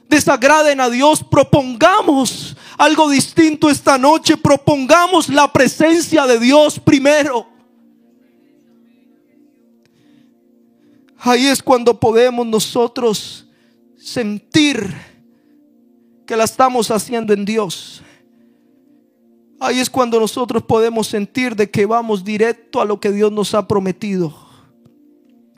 desagraden 0.08 0.80
a 0.80 0.90
Dios, 0.90 1.24
propongamos 1.24 2.56
algo 2.78 3.08
distinto 3.10 3.70
esta 3.70 3.98
noche, 3.98 4.36
propongamos 4.36 5.28
la 5.28 5.52
presencia 5.52 6.26
de 6.26 6.38
Dios 6.38 6.78
primero. 6.78 7.48
Ahí 11.18 11.46
es 11.46 11.62
cuando 11.62 11.98
podemos 11.98 12.46
nosotros 12.46 13.46
sentir 13.98 14.94
que 16.26 16.36
la 16.36 16.44
estamos 16.44 16.90
haciendo 16.90 17.32
en 17.32 17.44
Dios. 17.44 17.95
Ahí 19.58 19.80
es 19.80 19.88
cuando 19.88 20.20
nosotros 20.20 20.62
podemos 20.62 21.06
sentir 21.06 21.56
de 21.56 21.70
que 21.70 21.86
vamos 21.86 22.24
directo 22.24 22.80
a 22.80 22.84
lo 22.84 23.00
que 23.00 23.10
Dios 23.10 23.32
nos 23.32 23.54
ha 23.54 23.66
prometido. 23.66 24.45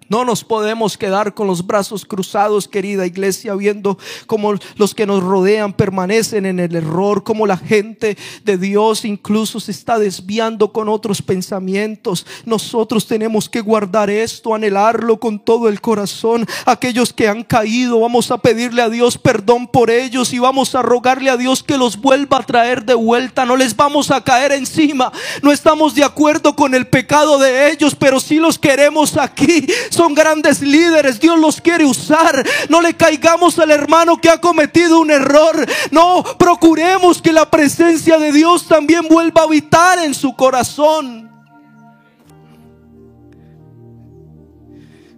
No 0.08 0.24
nos 0.24 0.42
podemos 0.42 0.96
quedar 0.96 1.34
con 1.34 1.46
los 1.46 1.66
brazos 1.66 2.06
cruzados, 2.06 2.66
querida 2.66 3.04
iglesia, 3.04 3.54
viendo 3.54 3.98
cómo 4.26 4.54
los 4.76 4.94
que 4.94 5.06
nos 5.06 5.22
rodean 5.22 5.74
permanecen 5.74 6.46
en 6.46 6.60
el 6.60 6.74
error, 6.74 7.24
cómo 7.24 7.46
la 7.46 7.58
gente 7.58 8.16
de 8.42 8.56
Dios 8.56 9.04
incluso 9.04 9.60
se 9.60 9.70
está 9.70 9.98
desviando 9.98 10.72
con 10.72 10.88
otros 10.88 11.20
pensamientos. 11.20 12.26
Nosotros 12.46 13.06
tenemos 13.06 13.50
que 13.50 13.60
guardar 13.60 14.08
esto, 14.08 14.54
anhelarlo 14.54 15.20
con 15.20 15.38
todo 15.38 15.68
el 15.68 15.82
corazón. 15.82 16.46
Aquellos 16.64 17.12
que 17.12 17.28
han 17.28 17.44
caído, 17.44 18.00
vamos 18.00 18.30
a 18.30 18.38
pedirle 18.38 18.80
a 18.80 18.88
Dios 18.88 19.18
perdón 19.18 19.66
por 19.66 19.90
ellos 19.90 20.32
y 20.32 20.38
vamos 20.38 20.74
a 20.74 20.80
rogarle 20.80 21.28
a 21.28 21.36
Dios 21.36 21.62
que 21.62 21.76
los 21.76 21.98
vuelva 21.98 22.38
a 22.38 22.46
traer 22.46 22.84
de 22.84 22.94
vuelta. 22.94 23.44
No 23.44 23.56
les 23.56 23.76
vamos 23.76 24.10
a 24.10 24.24
caer 24.24 24.52
encima. 24.52 25.12
No 25.42 25.52
estamos 25.52 25.94
de 25.94 26.04
acuerdo 26.04 26.56
con 26.56 26.74
el 26.74 26.86
pecado 26.86 27.38
de 27.38 27.70
ellos, 27.70 27.94
pero 27.94 28.20
sí 28.20 28.36
los 28.36 28.58
queremos 28.58 29.18
aquí 29.18 29.66
son 29.98 30.14
grandes 30.14 30.60
líderes, 30.60 31.18
Dios 31.18 31.36
los 31.40 31.60
quiere 31.60 31.84
usar. 31.84 32.46
No 32.68 32.80
le 32.80 32.94
caigamos 32.94 33.58
al 33.58 33.72
hermano 33.72 34.20
que 34.20 34.30
ha 34.30 34.40
cometido 34.40 35.00
un 35.00 35.10
error. 35.10 35.66
No, 35.90 36.22
procuremos 36.38 37.20
que 37.20 37.32
la 37.32 37.50
presencia 37.50 38.16
de 38.16 38.30
Dios 38.30 38.68
también 38.68 39.08
vuelva 39.08 39.40
a 39.40 39.44
habitar 39.46 39.98
en 39.98 40.14
su 40.14 40.36
corazón. 40.36 41.28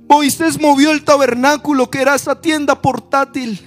Moisés 0.09 0.59
movió 0.59 0.93
el 0.93 1.05
tabernáculo, 1.05 1.91
que 1.91 2.01
era 2.01 2.15
esa 2.15 2.41
tienda 2.41 2.81
portátil. 2.81 3.61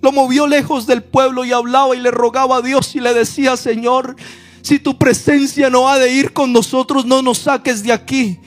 Lo 0.00 0.12
movió 0.12 0.46
lejos 0.46 0.86
del 0.86 1.02
pueblo 1.02 1.44
y 1.44 1.50
hablaba 1.50 1.96
y 1.96 1.98
le 1.98 2.12
rogaba 2.12 2.58
a 2.58 2.62
Dios 2.62 2.94
y 2.94 3.00
le 3.00 3.12
decía, 3.14 3.56
Señor, 3.56 4.14
si 4.60 4.78
tu 4.78 4.96
presencia 4.96 5.70
no 5.70 5.88
ha 5.88 5.98
de 5.98 6.12
ir 6.12 6.32
con 6.32 6.52
nosotros, 6.52 7.04
no 7.04 7.20
nos 7.20 7.38
saques 7.38 7.82
de 7.82 7.92
aquí. 7.92 8.38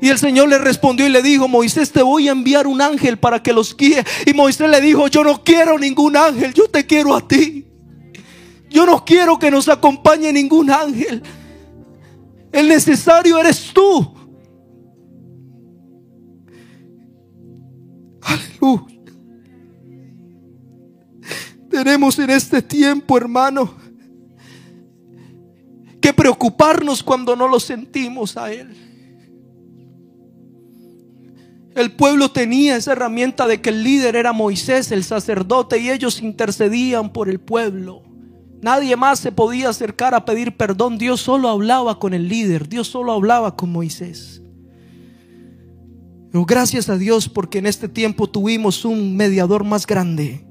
Y 0.00 0.08
el 0.08 0.18
Señor 0.18 0.48
le 0.48 0.58
respondió 0.58 1.06
y 1.06 1.10
le 1.10 1.22
dijo, 1.22 1.46
Moisés, 1.46 1.92
te 1.92 2.02
voy 2.02 2.28
a 2.28 2.32
enviar 2.32 2.66
un 2.66 2.80
ángel 2.80 3.18
para 3.18 3.42
que 3.42 3.52
los 3.52 3.76
guíe. 3.76 4.02
Y 4.24 4.32
Moisés 4.32 4.70
le 4.70 4.80
dijo, 4.80 5.08
yo 5.08 5.22
no 5.22 5.44
quiero 5.44 5.78
ningún 5.78 6.16
ángel, 6.16 6.54
yo 6.54 6.68
te 6.68 6.86
quiero 6.86 7.14
a 7.14 7.26
ti. 7.26 7.66
Yo 8.70 8.86
no 8.86 9.04
quiero 9.04 9.38
que 9.38 9.50
nos 9.50 9.68
acompañe 9.68 10.32
ningún 10.32 10.70
ángel. 10.70 11.22
El 12.52 12.68
necesario 12.68 13.38
eres 13.38 13.72
tú. 13.74 14.14
Aleluya. 18.22 18.96
Tenemos 21.68 22.18
en 22.18 22.30
este 22.30 22.62
tiempo, 22.62 23.16
hermano, 23.16 23.74
que 26.00 26.12
preocuparnos 26.12 27.02
cuando 27.02 27.36
no 27.36 27.46
lo 27.46 27.60
sentimos 27.60 28.36
a 28.36 28.50
Él. 28.52 28.89
El 31.74 31.92
pueblo 31.92 32.30
tenía 32.30 32.76
esa 32.76 32.92
herramienta 32.92 33.46
de 33.46 33.60
que 33.60 33.70
el 33.70 33.84
líder 33.84 34.16
era 34.16 34.32
Moisés, 34.32 34.90
el 34.90 35.04
sacerdote, 35.04 35.78
y 35.78 35.90
ellos 35.90 36.20
intercedían 36.20 37.12
por 37.12 37.28
el 37.28 37.38
pueblo. 37.38 38.02
Nadie 38.60 38.96
más 38.96 39.20
se 39.20 39.32
podía 39.32 39.68
acercar 39.68 40.14
a 40.14 40.24
pedir 40.24 40.56
perdón. 40.56 40.98
Dios 40.98 41.20
solo 41.20 41.48
hablaba 41.48 41.98
con 41.98 42.12
el 42.12 42.28
líder, 42.28 42.68
Dios 42.68 42.88
solo 42.88 43.12
hablaba 43.12 43.56
con 43.56 43.70
Moisés. 43.70 44.42
Pero 46.30 46.44
gracias 46.44 46.88
a 46.88 46.98
Dios 46.98 47.28
porque 47.28 47.58
en 47.58 47.66
este 47.66 47.88
tiempo 47.88 48.28
tuvimos 48.28 48.84
un 48.84 49.16
mediador 49.16 49.64
más 49.64 49.86
grande. 49.86 50.44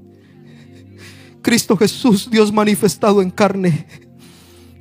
Cristo 1.42 1.76
Jesús, 1.76 2.28
Dios 2.30 2.52
manifestado 2.52 3.22
en 3.22 3.30
carne 3.30 3.86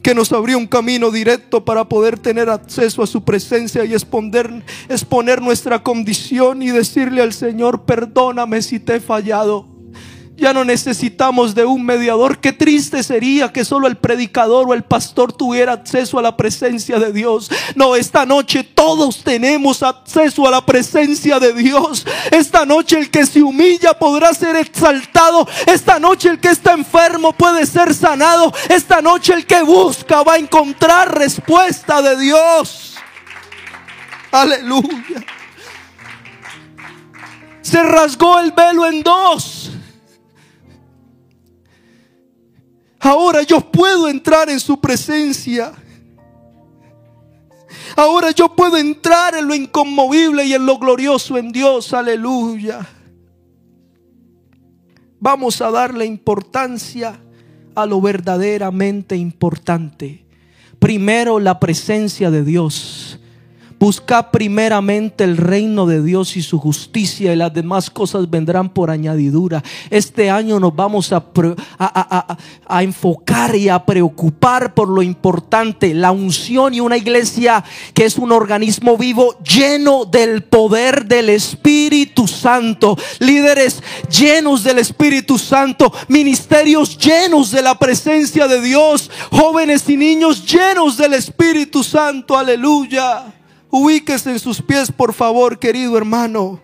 que 0.01 0.13
nos 0.13 0.31
abrió 0.31 0.57
un 0.57 0.67
camino 0.67 1.11
directo 1.11 1.65
para 1.65 1.85
poder 1.85 2.17
tener 2.17 2.49
acceso 2.49 3.03
a 3.03 3.07
su 3.07 3.23
presencia 3.23 3.85
y 3.85 3.93
exponer, 3.93 4.63
exponer 4.87 5.41
nuestra 5.41 5.83
condición 5.83 6.61
y 6.61 6.69
decirle 6.69 7.21
al 7.21 7.33
Señor, 7.33 7.83
perdóname 7.83 8.61
si 8.61 8.79
te 8.79 8.95
he 8.95 8.99
fallado. 8.99 9.78
Ya 10.39 10.53
no 10.53 10.63
necesitamos 10.63 11.53
de 11.53 11.65
un 11.65 11.85
mediador. 11.85 12.39
Qué 12.39 12.53
triste 12.53 13.03
sería 13.03 13.51
que 13.51 13.65
solo 13.65 13.87
el 13.87 13.97
predicador 13.97 14.69
o 14.69 14.73
el 14.73 14.83
pastor 14.83 15.33
tuviera 15.33 15.73
acceso 15.73 16.17
a 16.17 16.21
la 16.21 16.37
presencia 16.37 16.97
de 16.97 17.11
Dios. 17.11 17.51
No, 17.75 17.95
esta 17.95 18.25
noche 18.25 18.63
todos 18.63 19.23
tenemos 19.23 19.83
acceso 19.83 20.47
a 20.47 20.51
la 20.51 20.65
presencia 20.65 21.39
de 21.39 21.53
Dios. 21.53 22.05
Esta 22.31 22.65
noche 22.65 22.97
el 22.97 23.09
que 23.09 23.25
se 23.25 23.43
humilla 23.43 23.93
podrá 23.93 24.33
ser 24.33 24.55
exaltado. 24.55 25.47
Esta 25.67 25.99
noche 25.99 26.29
el 26.29 26.39
que 26.39 26.49
está 26.49 26.73
enfermo 26.73 27.33
puede 27.33 27.65
ser 27.65 27.93
sanado. 27.93 28.53
Esta 28.69 29.01
noche 29.01 29.33
el 29.33 29.45
que 29.45 29.61
busca 29.61 30.23
va 30.23 30.35
a 30.35 30.37
encontrar 30.37 31.17
respuesta 31.17 32.01
de 32.01 32.17
Dios. 32.17 32.95
Aleluya. 34.31 35.25
Se 37.61 37.83
rasgó 37.83 38.39
el 38.39 38.51
velo 38.51 38.87
en 38.87 39.03
dos. 39.03 39.71
Ahora 42.99 43.43
yo 43.43 43.61
puedo 43.61 44.09
entrar 44.09 44.49
en 44.49 44.59
su 44.59 44.79
presencia. 44.79 45.73
Ahora 47.95 48.31
yo 48.31 48.55
puedo 48.55 48.77
entrar 48.77 49.35
en 49.35 49.47
lo 49.47 49.55
inconmovible 49.55 50.45
y 50.45 50.53
en 50.53 50.65
lo 50.65 50.77
glorioso 50.77 51.37
en 51.37 51.51
Dios. 51.51 51.93
Aleluya. 51.93 52.87
Vamos 55.19 55.61
a 55.61 55.71
darle 55.71 56.05
importancia 56.05 57.19
a 57.75 57.85
lo 57.85 58.01
verdaderamente 58.01 59.15
importante. 59.15 60.25
Primero 60.79 61.39
la 61.39 61.59
presencia 61.59 62.31
de 62.31 62.43
Dios. 62.43 63.19
Busca 63.79 64.29
primeramente 64.29 65.23
el 65.23 65.37
reino 65.37 65.85
de 65.85 66.03
Dios 66.03 66.35
y 66.35 66.41
su 66.41 66.59
justicia 66.59 67.31
y 67.31 67.37
las 67.37 67.53
demás 67.53 67.89
cosas 67.89 68.29
vendrán 68.29 68.67
por 68.67 68.91
añadidura. 68.91 69.63
Este 69.89 70.29
año 70.29 70.59
nos 70.59 70.75
vamos 70.75 71.13
a, 71.13 71.23
a, 71.77 72.83
enfocar 72.83 73.55
y 73.55 73.69
a 73.69 73.85
preocupar 73.85 74.73
por 74.73 74.89
lo 74.89 75.01
importante, 75.01 75.93
la 75.93 76.11
unción 76.11 76.73
y 76.73 76.81
una 76.81 76.97
iglesia 76.97 77.63
que 77.93 78.03
es 78.03 78.17
un 78.17 78.33
organismo 78.33 78.97
vivo 78.97 79.39
lleno 79.43 80.03
del 80.03 80.43
poder 80.43 81.05
del 81.05 81.29
Espíritu 81.29 82.27
Santo. 82.27 82.97
Líderes 83.19 83.81
llenos 84.09 84.61
del 84.65 84.79
Espíritu 84.79 85.37
Santo, 85.37 85.93
ministerios 86.09 86.97
llenos 86.97 87.49
de 87.51 87.61
la 87.61 87.79
presencia 87.79 88.49
de 88.49 88.59
Dios, 88.59 89.09
jóvenes 89.31 89.87
y 89.87 89.95
niños 89.95 90.45
llenos 90.45 90.97
del 90.97 91.13
Espíritu 91.13 91.81
Santo. 91.81 92.37
Aleluya. 92.37 93.38
Ubíquese 93.71 94.31
en 94.31 94.39
sus 94.39 94.61
pies, 94.61 94.91
por 94.91 95.13
favor, 95.13 95.59
querido 95.59 95.97
hermano. 95.97 96.59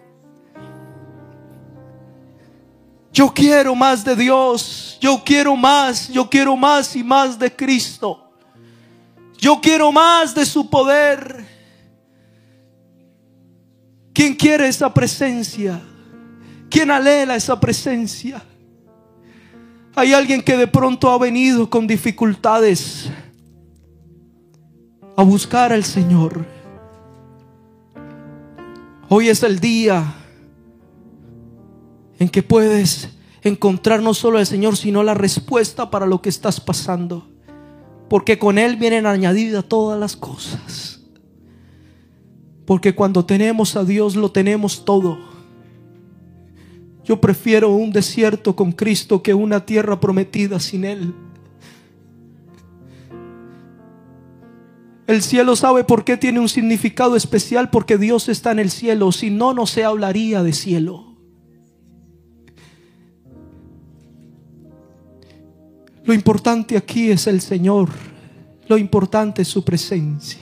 Yo 3.15 3.33
quiero 3.33 3.75
más 3.75 4.03
de 4.03 4.15
Dios. 4.15 4.97
Yo 4.99 5.21
quiero 5.23 5.55
más. 5.55 6.09
Yo 6.09 6.29
quiero 6.29 6.57
más 6.57 6.95
y 6.95 7.03
más 7.03 7.39
de 7.39 7.55
Cristo. 7.55 8.33
Yo 9.37 9.61
quiero 9.61 9.91
más 9.91 10.35
de 10.35 10.45
su 10.45 10.69
poder. 10.69 11.45
¿Quién 14.13 14.35
quiere 14.35 14.67
esa 14.67 14.93
presencia? 14.93 15.81
¿Quién 16.69 16.91
anhela 16.91 17.35
esa 17.35 17.57
presencia? 17.57 18.43
Hay 19.95 20.11
alguien 20.11 20.41
que 20.41 20.57
de 20.57 20.67
pronto 20.67 21.09
ha 21.09 21.17
venido 21.17 21.69
con 21.69 21.87
dificultades 21.87 23.09
a 25.15 25.23
buscar 25.23 25.71
al 25.71 25.85
Señor. 25.85 26.54
Hoy 29.07 29.29
es 29.29 29.43
el 29.43 29.59
día 29.59 30.15
en 32.17 32.27
que 32.27 32.41
puedes 32.41 33.09
encontrar 33.43 34.01
no 34.01 34.15
solo 34.15 34.39
al 34.39 34.47
Señor, 34.47 34.77
sino 34.77 35.03
la 35.03 35.13
respuesta 35.13 35.91
para 35.91 36.07
lo 36.07 36.21
que 36.21 36.29
estás 36.29 36.59
pasando. 36.59 37.27
Porque 38.09 38.39
con 38.39 38.57
Él 38.57 38.77
vienen 38.77 39.05
añadidas 39.05 39.65
todas 39.65 39.99
las 39.99 40.15
cosas. 40.15 41.01
Porque 42.65 42.95
cuando 42.95 43.25
tenemos 43.25 43.75
a 43.75 43.83
Dios 43.83 44.15
lo 44.15 44.31
tenemos 44.31 44.85
todo. 44.85 45.19
Yo 47.03 47.21
prefiero 47.21 47.69
un 47.69 47.91
desierto 47.91 48.55
con 48.55 48.71
Cristo 48.71 49.21
que 49.21 49.35
una 49.35 49.65
tierra 49.67 49.99
prometida 49.99 50.59
sin 50.59 50.83
Él. 50.83 51.13
El 55.07 55.21
cielo 55.21 55.55
sabe 55.55 55.83
por 55.83 56.03
qué 56.03 56.17
tiene 56.17 56.39
un 56.39 56.49
significado 56.49 57.15
especial, 57.15 57.69
porque 57.69 57.97
Dios 57.97 58.27
está 58.27 58.51
en 58.51 58.59
el 58.59 58.71
cielo. 58.71 59.11
Si 59.11 59.29
no, 59.29 59.53
no 59.53 59.67
se 59.67 59.83
hablaría 59.83 60.41
de 60.41 60.53
cielo. 60.53 61.15
Lo 66.03 66.13
importante 66.13 66.75
aquí 66.75 67.11
es 67.11 67.27
el 67.27 67.41
Señor. 67.41 67.89
Lo 68.67 68.77
importante 68.77 69.43
es 69.43 69.47
su 69.47 69.63
presencia. 69.63 70.39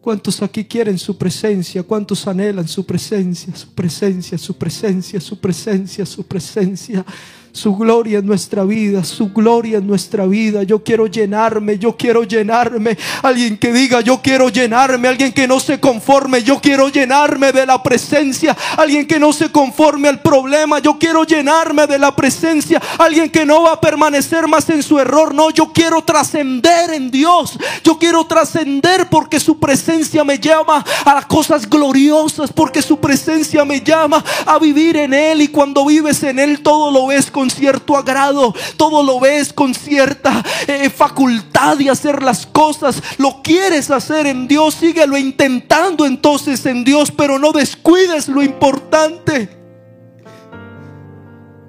¿Cuántos 0.00 0.42
aquí 0.42 0.64
quieren 0.64 0.98
su 0.98 1.16
presencia? 1.16 1.84
¿Cuántos 1.84 2.26
anhelan 2.26 2.66
su 2.66 2.84
presencia? 2.84 3.54
Su 3.54 3.72
presencia, 3.72 4.36
su 4.36 4.58
presencia, 4.58 5.20
su 5.20 5.38
presencia, 5.38 6.04
su 6.04 6.26
presencia. 6.26 7.04
Su 7.04 7.04
presencia 7.04 7.41
su 7.52 7.76
gloria 7.76 8.18
en 8.18 8.26
nuestra 8.26 8.64
vida, 8.64 9.04
su 9.04 9.30
gloria 9.30 9.78
en 9.78 9.86
nuestra 9.86 10.24
vida. 10.26 10.62
Yo 10.62 10.82
quiero 10.82 11.06
llenarme, 11.06 11.78
yo 11.78 11.96
quiero 11.96 12.24
llenarme. 12.24 12.96
Alguien 13.22 13.58
que 13.58 13.72
diga, 13.72 14.00
yo 14.00 14.22
quiero 14.22 14.48
llenarme. 14.48 15.08
Alguien 15.08 15.32
que 15.32 15.46
no 15.46 15.60
se 15.60 15.78
conforme, 15.78 16.42
yo 16.42 16.60
quiero 16.60 16.88
llenarme 16.88 17.52
de 17.52 17.66
la 17.66 17.82
presencia. 17.82 18.56
Alguien 18.76 19.06
que 19.06 19.18
no 19.18 19.32
se 19.32 19.50
conforme 19.52 20.08
al 20.08 20.20
problema, 20.22 20.78
yo 20.78 20.98
quiero 20.98 21.24
llenarme 21.24 21.86
de 21.86 21.98
la 21.98 22.16
presencia. 22.16 22.80
Alguien 22.98 23.30
que 23.30 23.44
no 23.44 23.62
va 23.62 23.72
a 23.72 23.80
permanecer 23.80 24.48
más 24.48 24.68
en 24.70 24.82
su 24.82 24.98
error, 24.98 25.34
no, 25.34 25.50
yo 25.50 25.72
quiero 25.72 26.02
trascender 26.02 26.94
en 26.94 27.10
Dios. 27.10 27.58
Yo 27.84 27.98
quiero 27.98 28.24
trascender 28.24 29.08
porque 29.10 29.38
su 29.38 29.58
presencia 29.58 30.24
me 30.24 30.38
llama 30.38 30.82
a 31.04 31.14
las 31.14 31.26
cosas 31.26 31.68
gloriosas, 31.68 32.50
porque 32.50 32.80
su 32.80 32.98
presencia 32.98 33.64
me 33.66 33.82
llama 33.82 34.24
a 34.46 34.58
vivir 34.58 34.96
en 34.96 35.12
Él 35.12 35.42
y 35.42 35.48
cuando 35.48 35.84
vives 35.84 36.22
en 36.22 36.38
Él 36.38 36.62
todo 36.62 36.90
lo 36.90 37.08
ves 37.08 37.30
con 37.30 37.41
con 37.42 37.50
cierto 37.50 37.96
agrado, 37.96 38.54
todo 38.76 39.02
lo 39.02 39.18
ves 39.18 39.52
con 39.52 39.74
cierta 39.74 40.44
eh, 40.68 40.88
facultad 40.88 41.76
de 41.76 41.90
hacer 41.90 42.22
las 42.22 42.46
cosas. 42.46 43.02
Lo 43.18 43.42
quieres 43.42 43.90
hacer 43.90 44.28
en 44.28 44.46
Dios, 44.46 44.74
síguelo 44.74 45.18
intentando 45.18 46.06
entonces 46.06 46.64
en 46.66 46.84
Dios, 46.84 47.10
pero 47.10 47.40
no 47.40 47.50
descuides 47.50 48.28
lo 48.28 48.44
importante. 48.44 49.48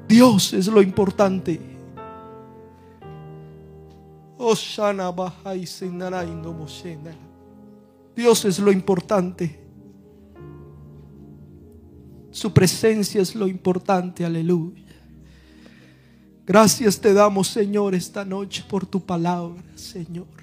Dios 0.07 0.53
es 0.53 0.67
lo 0.67 0.79
importante. 0.79 1.59
Dios 8.15 8.45
es 8.45 8.59
lo 8.59 8.71
importante. 8.71 9.59
Su 12.29 12.53
presencia 12.53 13.23
es 13.23 13.33
lo 13.33 13.47
importante, 13.47 14.23
aleluya. 14.23 14.82
Gracias 16.45 16.99
te 16.99 17.13
damos, 17.13 17.47
Señor, 17.47 17.95
esta 17.95 18.25
noche 18.25 18.65
por 18.67 18.85
tu 18.85 18.99
palabra, 18.99 19.61
Señor. 19.75 20.42